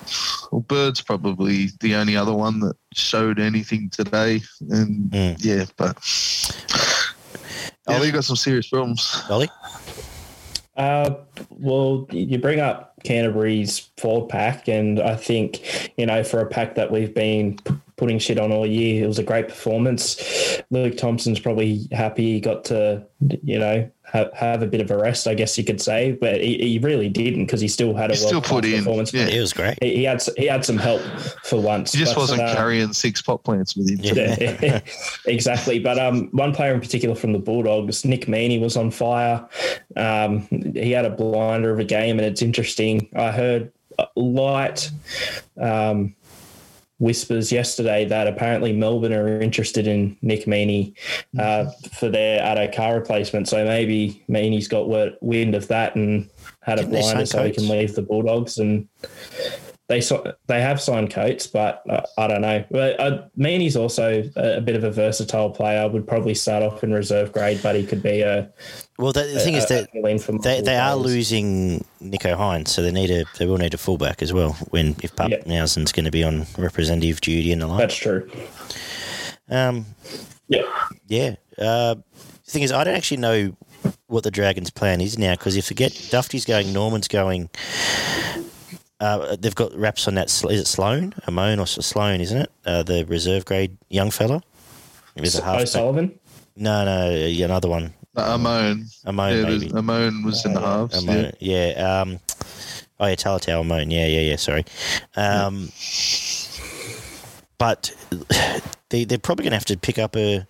[0.52, 4.40] Well, Bird's probably the only other one that showed anything today,
[4.70, 5.36] and Mm.
[5.38, 5.96] yeah, but
[7.88, 8.06] yeah, Ollie?
[8.08, 9.22] they got some serious problems.
[9.30, 9.48] Ollie,
[10.76, 11.14] Uh,
[11.50, 16.74] well, you bring up Canterbury's forward pack, and I think you know for a pack
[16.76, 17.58] that we've been
[17.98, 19.04] putting shit on all year.
[19.04, 20.62] It was a great performance.
[20.70, 23.06] Luke Thompson's probably happy he got to,
[23.42, 26.40] you know, have, have a bit of a rest, I guess you could say, but
[26.40, 29.12] he, he really didn't because he still had a still put in, performance.
[29.12, 29.26] yeah.
[29.26, 29.82] It was great.
[29.82, 31.02] He, he had he had some help
[31.44, 31.92] for once.
[31.92, 33.98] He just but, wasn't uh, carrying six pot plants with him.
[34.00, 34.36] Yeah.
[34.62, 34.80] yeah,
[35.26, 35.78] exactly.
[35.78, 39.46] But um, one player in particular from the Bulldogs, Nick Meaney, was on fire.
[39.96, 43.08] Um, he had a blinder of a game, and it's interesting.
[43.14, 43.72] I heard
[44.16, 44.90] light
[45.60, 46.14] um,
[46.98, 50.94] whispers yesterday that apparently Melbourne are interested in Nick Meaney
[51.38, 53.48] uh, for their Addo-Carr replacement.
[53.48, 54.88] So maybe Meaney's got
[55.22, 56.28] wind of that and
[56.62, 58.88] had a Didn't they blinder so he can leave the Bulldogs and
[59.88, 60.02] they
[60.46, 62.62] they have signed Coates, but uh, I don't know.
[62.70, 65.88] But uh, Meaney's also a, a bit of a versatile player.
[65.88, 68.50] Would probably start off in reserve grade, but he could be a.
[68.98, 69.88] Well, the, the thing is that
[70.42, 74.20] they, they are losing Nicho Hynes, so they need a they will need a fullback
[74.20, 74.52] as well.
[74.70, 75.42] When if Pup Yeah.
[75.46, 77.78] Nelson's going to be on representative duty and the like.
[77.78, 78.30] That's true.
[79.48, 79.86] Um,
[80.48, 80.62] Yeah.
[81.06, 81.36] yeah.
[81.56, 83.56] Uh, the thing is, I don't actually know
[84.08, 87.48] what the Dragons' plan is now because if you get Dufty's going, Norman's going.
[89.00, 90.26] Uh, they've got wraps on that.
[90.26, 91.14] Is it Sloan?
[91.28, 92.50] Amon or S- Sloan, isn't it?
[92.66, 94.42] Uh, the reserve grade young fella.
[95.14, 95.62] He was a half.
[95.62, 96.18] O'Sullivan.
[96.56, 97.10] No, no,
[97.44, 97.94] another one.
[98.16, 98.86] Uh, Amon.
[99.06, 99.72] Amon, yeah, maybe.
[99.72, 100.96] Amon was in the halves.
[100.98, 101.72] Amon, yeah.
[101.76, 102.00] yeah.
[102.00, 102.18] Um,
[102.98, 103.92] oh, yeah, Talatau Amone.
[103.92, 104.36] Yeah, yeah, yeah.
[104.36, 104.64] Sorry.
[105.16, 105.68] Um,
[107.58, 107.92] But
[108.88, 110.46] they, they're probably going to have to pick up a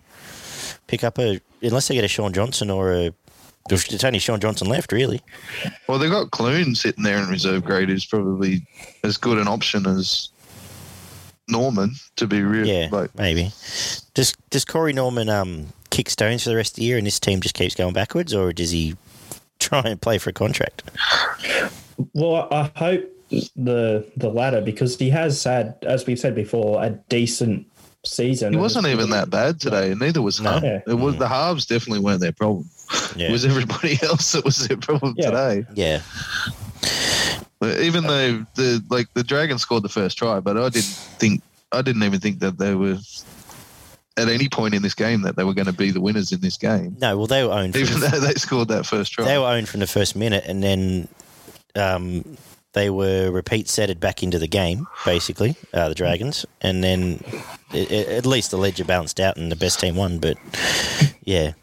[0.87, 3.13] pick up a unless they get a Shaun Johnson or a.
[3.71, 5.21] It's only Shaun Johnson left, really.
[5.87, 8.65] Well, they've got Clune sitting there in reserve grade, who's probably
[9.03, 10.29] as good an option as
[11.47, 12.65] Norman, to be real.
[12.67, 13.51] Yeah, Like, maybe.
[14.13, 17.19] Does Does Corey Norman um, kick stones for the rest of the year, and this
[17.19, 18.95] team just keeps going backwards, or does he
[19.59, 20.83] try and play for a contract?
[22.13, 23.03] Well, I hope
[23.55, 27.67] the the latter because he has had, as we've said before, a decent
[28.05, 28.53] season.
[28.53, 30.51] he wasn't even that bad today, and neither was No.
[30.51, 30.65] Hunt.
[30.65, 30.81] Yeah.
[30.87, 32.69] It was the halves definitely weren't their problem.
[33.15, 35.29] Yeah, was everybody else that was their problem Yeah.
[35.31, 35.65] today.
[35.75, 36.01] yeah,
[37.81, 40.85] Even though the like the Dragons scored the first try, but I didn't
[41.19, 41.41] think
[41.71, 42.97] I didn't even think that they were
[44.17, 46.41] at any point in this game that they were going to be the winners in
[46.41, 46.95] this game.
[46.99, 47.17] no.
[47.17, 47.73] Well, they were owned.
[47.73, 49.25] From Even the, though they scored that first try.
[49.25, 51.07] they were owned from the first minute, and then
[51.75, 52.37] um,
[52.73, 57.23] they were repeat setted back into the game, basically, uh, the Dragons, and then
[57.73, 60.19] it, it, at least the ledger balanced out, and the best team won.
[60.19, 60.37] But
[61.23, 61.53] yeah,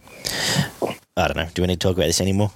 [1.16, 1.48] I don't know.
[1.54, 2.52] Do we need to talk about this anymore?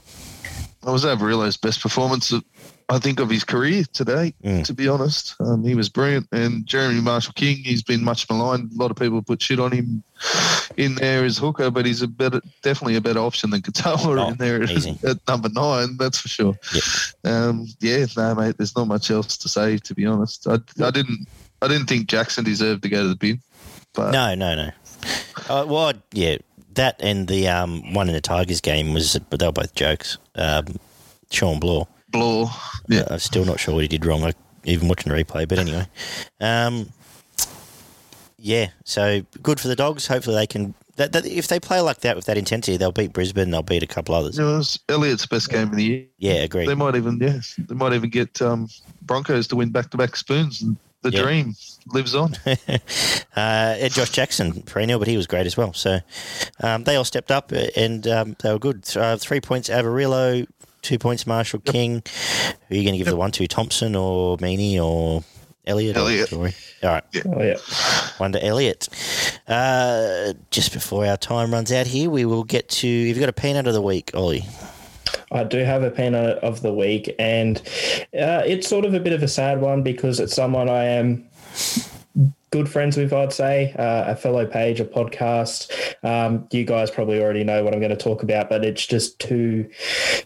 [0.87, 2.43] I was Averillo's best performance, of,
[2.89, 4.35] I think, of his career today.
[4.43, 4.65] Mm.
[4.65, 6.27] To be honest, um, he was brilliant.
[6.33, 8.73] And Jeremy Marshall King, he's been much maligned.
[8.73, 10.03] A lot of people put shit on him
[10.79, 14.29] in there as hooker, but he's a better, definitely a better option than Katoa Oh,
[14.29, 14.71] in there at,
[15.05, 15.97] at number nine.
[15.99, 16.55] That's for sure.
[16.75, 16.85] Yep.
[17.33, 18.57] Um, yeah, no, mate.
[18.57, 19.77] There's not much else to say.
[19.79, 21.27] To be honest, I, I didn't,
[21.63, 23.41] I didn't think Jackson deserved to go to the bin.
[23.93, 24.71] But No, no, no.
[25.49, 26.37] Uh, well, I'd- yeah,
[26.75, 30.19] that and the um, one in the Tigers game was, but they were both jokes.
[30.35, 30.67] Um,
[31.31, 31.87] Shawn Blore.
[32.09, 32.51] Blore,
[32.89, 33.05] yeah.
[33.09, 35.47] I'm still not sure what he did wrong, like, even watching the replay.
[35.47, 35.87] But anyway,
[36.41, 36.89] um,
[38.37, 38.71] yeah.
[38.85, 40.07] So good for the dogs.
[40.07, 40.75] Hopefully they can.
[40.97, 43.51] That, that, if they play like that with that intensity, they'll beat Brisbane.
[43.51, 44.39] They'll beat a couple others.
[44.39, 46.07] It was Elliott's best game of the year.
[46.19, 46.69] Yeah, agreed.
[46.69, 48.69] They might even, yeah, they might even get um,
[49.03, 50.61] Broncos to win back-to-back spoons.
[50.61, 51.23] And the Yeah.
[51.23, 51.55] dream
[51.93, 52.35] lives on.
[52.47, 52.77] uh,
[53.37, 55.73] and Josh Jackson perennial, but he was great as well.
[55.73, 56.01] So
[56.61, 58.85] um, they all stepped up and um, they were good.
[58.97, 60.47] Uh, three points Averillo,
[60.83, 62.03] two points Marshall King.
[62.69, 63.47] Who are you going to give the one to?
[63.47, 65.25] Thompson or Meaney or
[65.67, 65.97] Elliott?
[65.97, 66.31] or Elliott.
[66.31, 66.55] Corey?
[66.83, 67.57] All right, Oh yeah.
[68.19, 68.89] one to Elliott.
[69.47, 73.09] Uh, just before our time runs out here, we will get to.
[73.09, 74.45] Have you got a peanut of the week, Ollie?
[75.33, 77.59] I do have a peanut of the week, and
[78.19, 81.25] uh, it's sort of a bit of a sad one because it's someone I am
[82.51, 85.71] good friends with, I'd say, uh, a fellow page, a podcast.
[86.03, 89.19] Um, you guys probably already know what I'm going to talk about, but it's just
[89.19, 89.71] too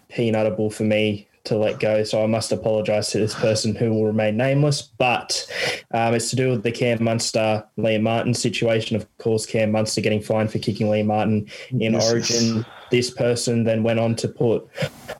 [0.09, 2.03] peanutable for me to let go.
[2.03, 4.81] So I must apologise to this person who will remain nameless.
[4.81, 5.47] But
[5.91, 8.95] um, it's to do with the Cam Munster Liam Martin situation.
[8.95, 12.11] Of course, Cam Munster getting fined for kicking Liam Martin in Yes.
[12.11, 12.65] Origin.
[12.91, 14.67] This person then went on to put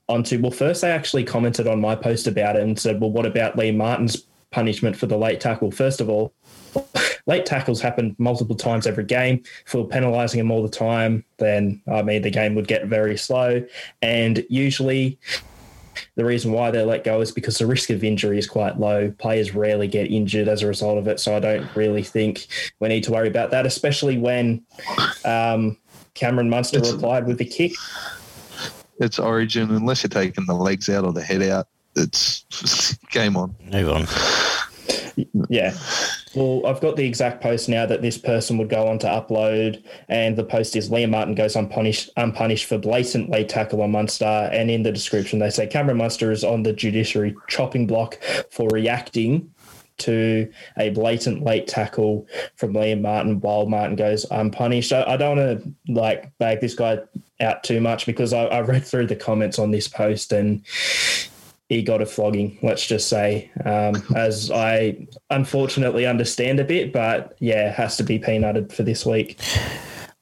[0.07, 3.26] onto well, first they actually commented on my post about it and said, Well, what
[3.26, 4.23] about Liam Martin's
[4.56, 5.69] punishment for the late tackle?
[5.69, 6.34] First of all,
[7.27, 9.44] late tackles happen multiple times every game.
[9.68, 13.18] If we're penalising them all the time, then I mean the game would get very
[13.18, 13.64] slow.
[14.02, 15.19] And usually
[16.15, 19.11] the reason why they're let go is because the risk of injury is quite low.
[19.18, 21.19] Players rarely get injured as a result of it.
[21.19, 22.48] So I don't really think
[22.80, 24.64] we need to worry about that, especially when
[25.26, 25.77] um,
[26.14, 27.73] Cameron Munster It's- replied with a kick.
[28.98, 31.68] It's Origin, unless you're taking the legs out or the head out.
[31.95, 33.55] It's game on.
[33.72, 34.07] Move on.
[35.49, 35.73] Yeah.
[36.35, 39.81] Well, I've got the exact post now that this person would go on to upload,
[40.09, 44.26] and the post is Liam Martin goes unpunished, unpunished for blatant late tackle on Munster.
[44.26, 48.19] And in the description, they say Cameron Munster is on the judiciary chopping block
[48.51, 49.49] for reacting
[49.97, 52.27] to a blatant late tackle
[52.57, 54.91] from Liam Martin while Martin goes unpunished.
[54.91, 56.99] I, I don't want to like bag this guy
[57.39, 60.65] out too much because I, I read through the comments on this post and
[61.69, 67.35] he got a flogging, let's just say, um, as I unfortunately understand a bit, but
[67.39, 69.39] yeah, has to be peanutted for this week.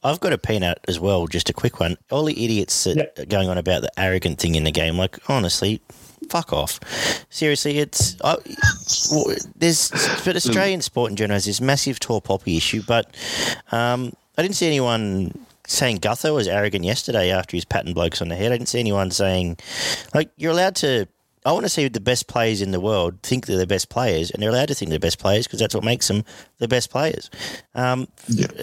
[0.06, 1.98] I've got a peanut as well, just a quick one.
[2.12, 3.20] All the idiots that Yep.
[3.20, 5.82] are going on about the arrogant thing in the game, like, honestly,
[6.30, 6.80] fuck off.
[7.30, 8.18] Seriously, it's.
[8.22, 8.36] I,
[9.12, 9.92] well, there's.
[10.26, 13.16] But Australian sport in general has this massive tall poppy issue, but
[13.72, 15.32] um, I didn't see anyone
[15.68, 18.52] saying Gutho was arrogant yesterday after his pattern blokes on the head.
[18.52, 19.58] I didn't see anyone saying,
[20.14, 21.08] like, you're allowed to.
[21.46, 24.32] I want to see the best players in the world think they're the best players,
[24.32, 26.24] and they're allowed to think they're the best players because that's what makes them
[26.60, 27.30] the best players.
[27.76, 28.08] Um,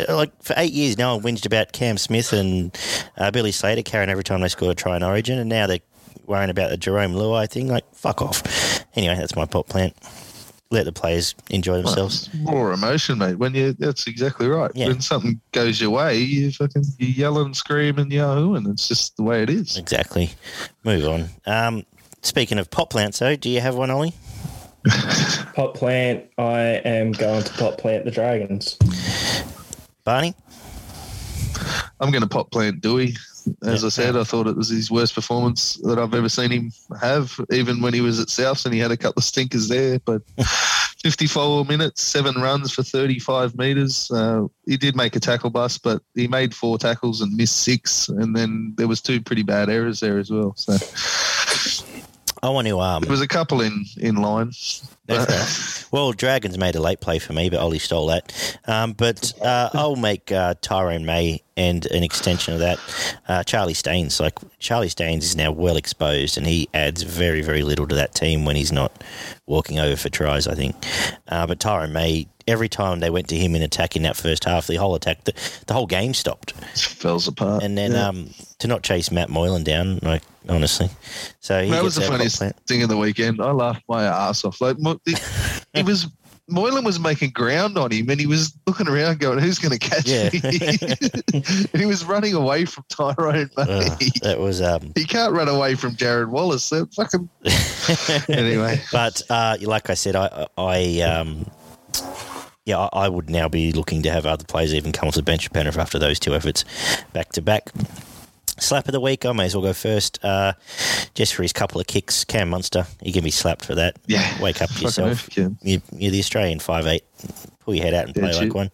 [0.08, 2.76] Like for eight years, no one whinged about Cam Smith and
[3.16, 5.80] uh, Billy Slater carrying every time they scored a try in Origin, and now they're
[6.26, 7.68] worrying about the Jarome Luai thing.
[7.68, 8.42] Like, fuck off.
[8.94, 9.94] Anyway, that's my pot plant.
[10.72, 12.30] Let the players enjoy themselves.
[12.32, 13.34] More emotion, mate.
[13.38, 14.70] When you, that's exactly right.
[14.72, 14.86] Yeah.
[14.86, 18.86] When something goes your way, you fucking you yell and scream and yahoo, and it's
[18.86, 19.76] just the way it is.
[19.76, 20.30] Exactly.
[20.84, 21.28] Move on.
[21.44, 21.84] Um,
[22.22, 24.14] speaking of pot plants, though, do you have one, Ollie?
[25.54, 28.78] Pot plant, I am going to pot plant the Dragons.
[30.04, 30.34] Barney?
[32.00, 33.18] I'm going to pop plant Doueihi.
[33.62, 33.86] As Yeah.
[33.86, 37.38] I said, I thought it was his worst performance that I've ever seen him have,
[37.52, 39.98] even when he was at Souths and he had a couple of stinkers there.
[39.98, 40.22] But
[41.02, 44.10] 54 minutes, seven runs for 35 metres.
[44.10, 48.08] Uh, he did make a tackle bust, but he made four tackles and missed six.
[48.08, 50.54] And then there was two pretty bad errors there as well.
[50.56, 50.72] So
[52.42, 52.80] I want to.
[52.80, 54.52] Um, there was a couple in, in line.
[55.18, 55.88] No, fair enough.
[55.92, 58.58] well, Dragons made a late play for me, but Ollie stole that.
[58.66, 62.78] Um, but uh, I'll make uh, Tyrone May and an extension of that.
[63.28, 67.62] Uh, Charlie Staines, like Charlie Staines, is now well exposed, and he adds very, very
[67.62, 69.04] little to that team when he's not
[69.46, 70.46] walking over for tries.
[70.46, 70.74] I think.
[71.28, 74.44] Uh, but Tyrone May, every time they went to him in attack in that first
[74.44, 75.34] half, the whole attack, the,
[75.66, 76.52] the whole game stopped.
[76.78, 77.62] Fells apart.
[77.62, 78.08] And then Yeah.
[78.08, 78.30] um,
[78.60, 80.88] to not chase Matt Moylan down, like honestly,
[81.40, 83.40] so he that was the funniest thing of the weekend.
[83.40, 84.60] I laughed my ass off.
[84.60, 85.14] Like Mo- he,
[85.74, 86.06] he was
[86.48, 89.78] Moylan was making ground on him, and he was looking around, going, "Who's going to
[89.78, 90.30] catch Yeah.
[90.32, 90.40] me?"
[91.32, 93.62] and he was running away from Tyrone May.
[93.68, 96.68] Ugh, that was um, he can't run away from Jarrod Wallace.
[96.70, 97.28] That fucking
[98.36, 98.80] anyway.
[98.90, 101.48] But uh, like I said, I, I um,
[102.66, 105.22] yeah, I, I would now be looking to have other players even come off the
[105.22, 106.64] bench for Penrith after those two efforts
[107.12, 107.70] back to back.
[108.60, 110.22] Slap of the week, I may as well go first.
[110.24, 110.52] Uh,
[111.14, 113.96] just for his couple of kicks, Cam Munster, you can be slapped for that.
[114.06, 115.28] Yeah, Wake up yourself.
[115.36, 117.04] You, you're the Australian five eight.
[117.60, 118.70] Pull your head out and Yeah, play like one.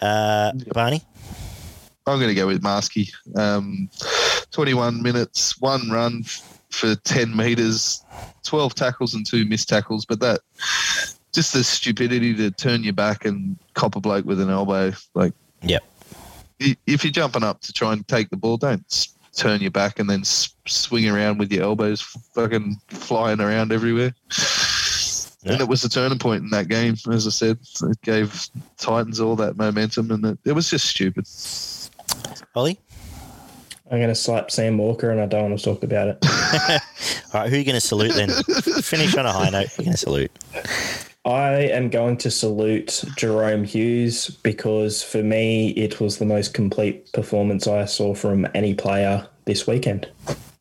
[0.00, 1.02] Uh, Barney,
[2.06, 3.08] I'm going to go with Marsky.
[3.36, 3.88] Um,
[4.50, 6.24] 21 minutes, one run
[6.70, 8.02] for 10 meters,
[8.44, 10.04] 12 tackles and two missed tackles.
[10.04, 10.40] But that,
[11.32, 14.92] just the stupidity to turn your back and cop a bloke with an elbow.
[15.14, 15.32] Like,
[15.62, 15.82] Yep.
[16.86, 18.90] if you're jumping up to try and take the ball, don't
[19.34, 22.00] turn your back and then s- swing around with your elbows
[22.34, 24.14] fucking flying around everywhere.
[25.42, 25.52] Yeah.
[25.52, 27.58] And it was a turning point in that game, as I said.
[27.82, 31.26] It gave Titans all that momentum, and it, it was just stupid.
[32.54, 32.78] Ollie.
[33.90, 36.18] I'm going to slap Sam Walker, and I don't want to talk about it.
[37.34, 38.30] All right, who are you going to salute then?
[38.82, 39.68] Finish on a high note.
[39.76, 40.30] You're going to salute.
[41.24, 47.12] I am going to salute Jahrome Hughes because for me, it was the most complete
[47.12, 50.08] performance I saw from any player this weekend.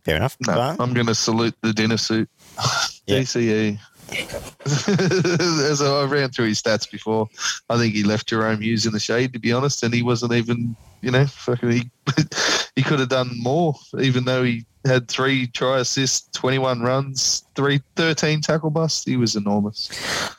[0.05, 0.37] Fair enough.
[0.45, 0.77] No, Barn?
[0.79, 2.29] I'm going to salute the dinner suit.
[3.07, 3.21] Yeah.
[3.21, 3.79] DCE.
[5.71, 7.27] As I ran through his stats before,
[7.67, 10.33] I think he left Jahrome Hughes in the shade, to be honest, and he wasn't
[10.33, 11.91] even, you know, fucking, he,
[12.75, 17.79] he could have done more, even though he had three try assists, 21 runs, three,
[17.97, 19.05] 13 tackle busts.
[19.05, 19.89] He was enormous.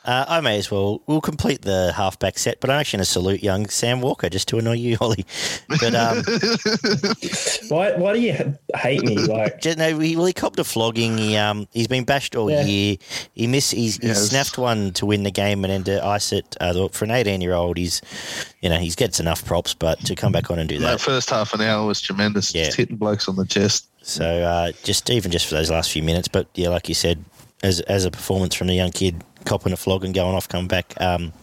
[0.03, 1.01] Uh, I may as well.
[1.07, 4.49] We'll complete the halfback set, but I'm actually going to salute young Sam Walker just
[4.49, 5.25] to annoy you, Holly.
[5.69, 6.23] But um,
[7.69, 8.33] Why, why do you
[8.75, 9.15] hate me?
[9.23, 11.17] Like, just, no, he, well, he copped a flogging.
[11.17, 12.63] He um, he's been bashed all Yeah.
[12.63, 12.97] year.
[13.33, 13.71] He missed.
[13.71, 14.27] He's, he Yes.
[14.29, 17.39] snapped one to win the game, and then to ice it uh, for an 18
[17.41, 18.01] year old, he's
[18.61, 21.01] you know he's gets enough props, but to come back on and do that that.
[21.01, 22.53] first half an hour was tremendous.
[22.53, 22.65] Yeah.
[22.65, 23.87] Just hitting blokes on the chest.
[24.01, 27.23] So uh, just even just for those last few minutes, but yeah, like you said,
[27.63, 30.67] as as a performance from the young kid copping a flog and going off, coming
[30.67, 30.93] back.
[30.99, 31.33] Um,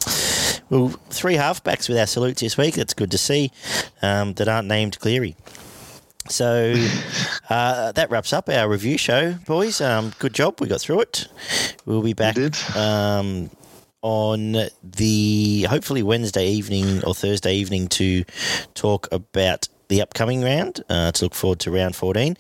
[0.69, 2.75] well, three halfbacks with our salutes this week.
[2.75, 3.51] That's good to see.
[4.03, 5.37] Um, that aren't named Cleary.
[6.29, 6.75] So
[7.51, 9.81] uh, that wraps up our review show, boys.
[9.81, 11.29] Um, good job, we got through it.
[11.87, 12.37] We'll be back
[12.77, 13.51] um,
[14.03, 18.25] on the hopefully Wednesday evening or Thursday evening to
[18.75, 20.83] talk about the upcoming round.
[20.89, 22.37] Uh, to look forward to round 14.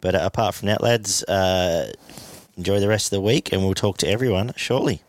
[0.00, 1.92] But uh, apart from that, lads, uh,
[2.56, 5.02] enjoy the rest of the week and we'll talk to everyone shortly.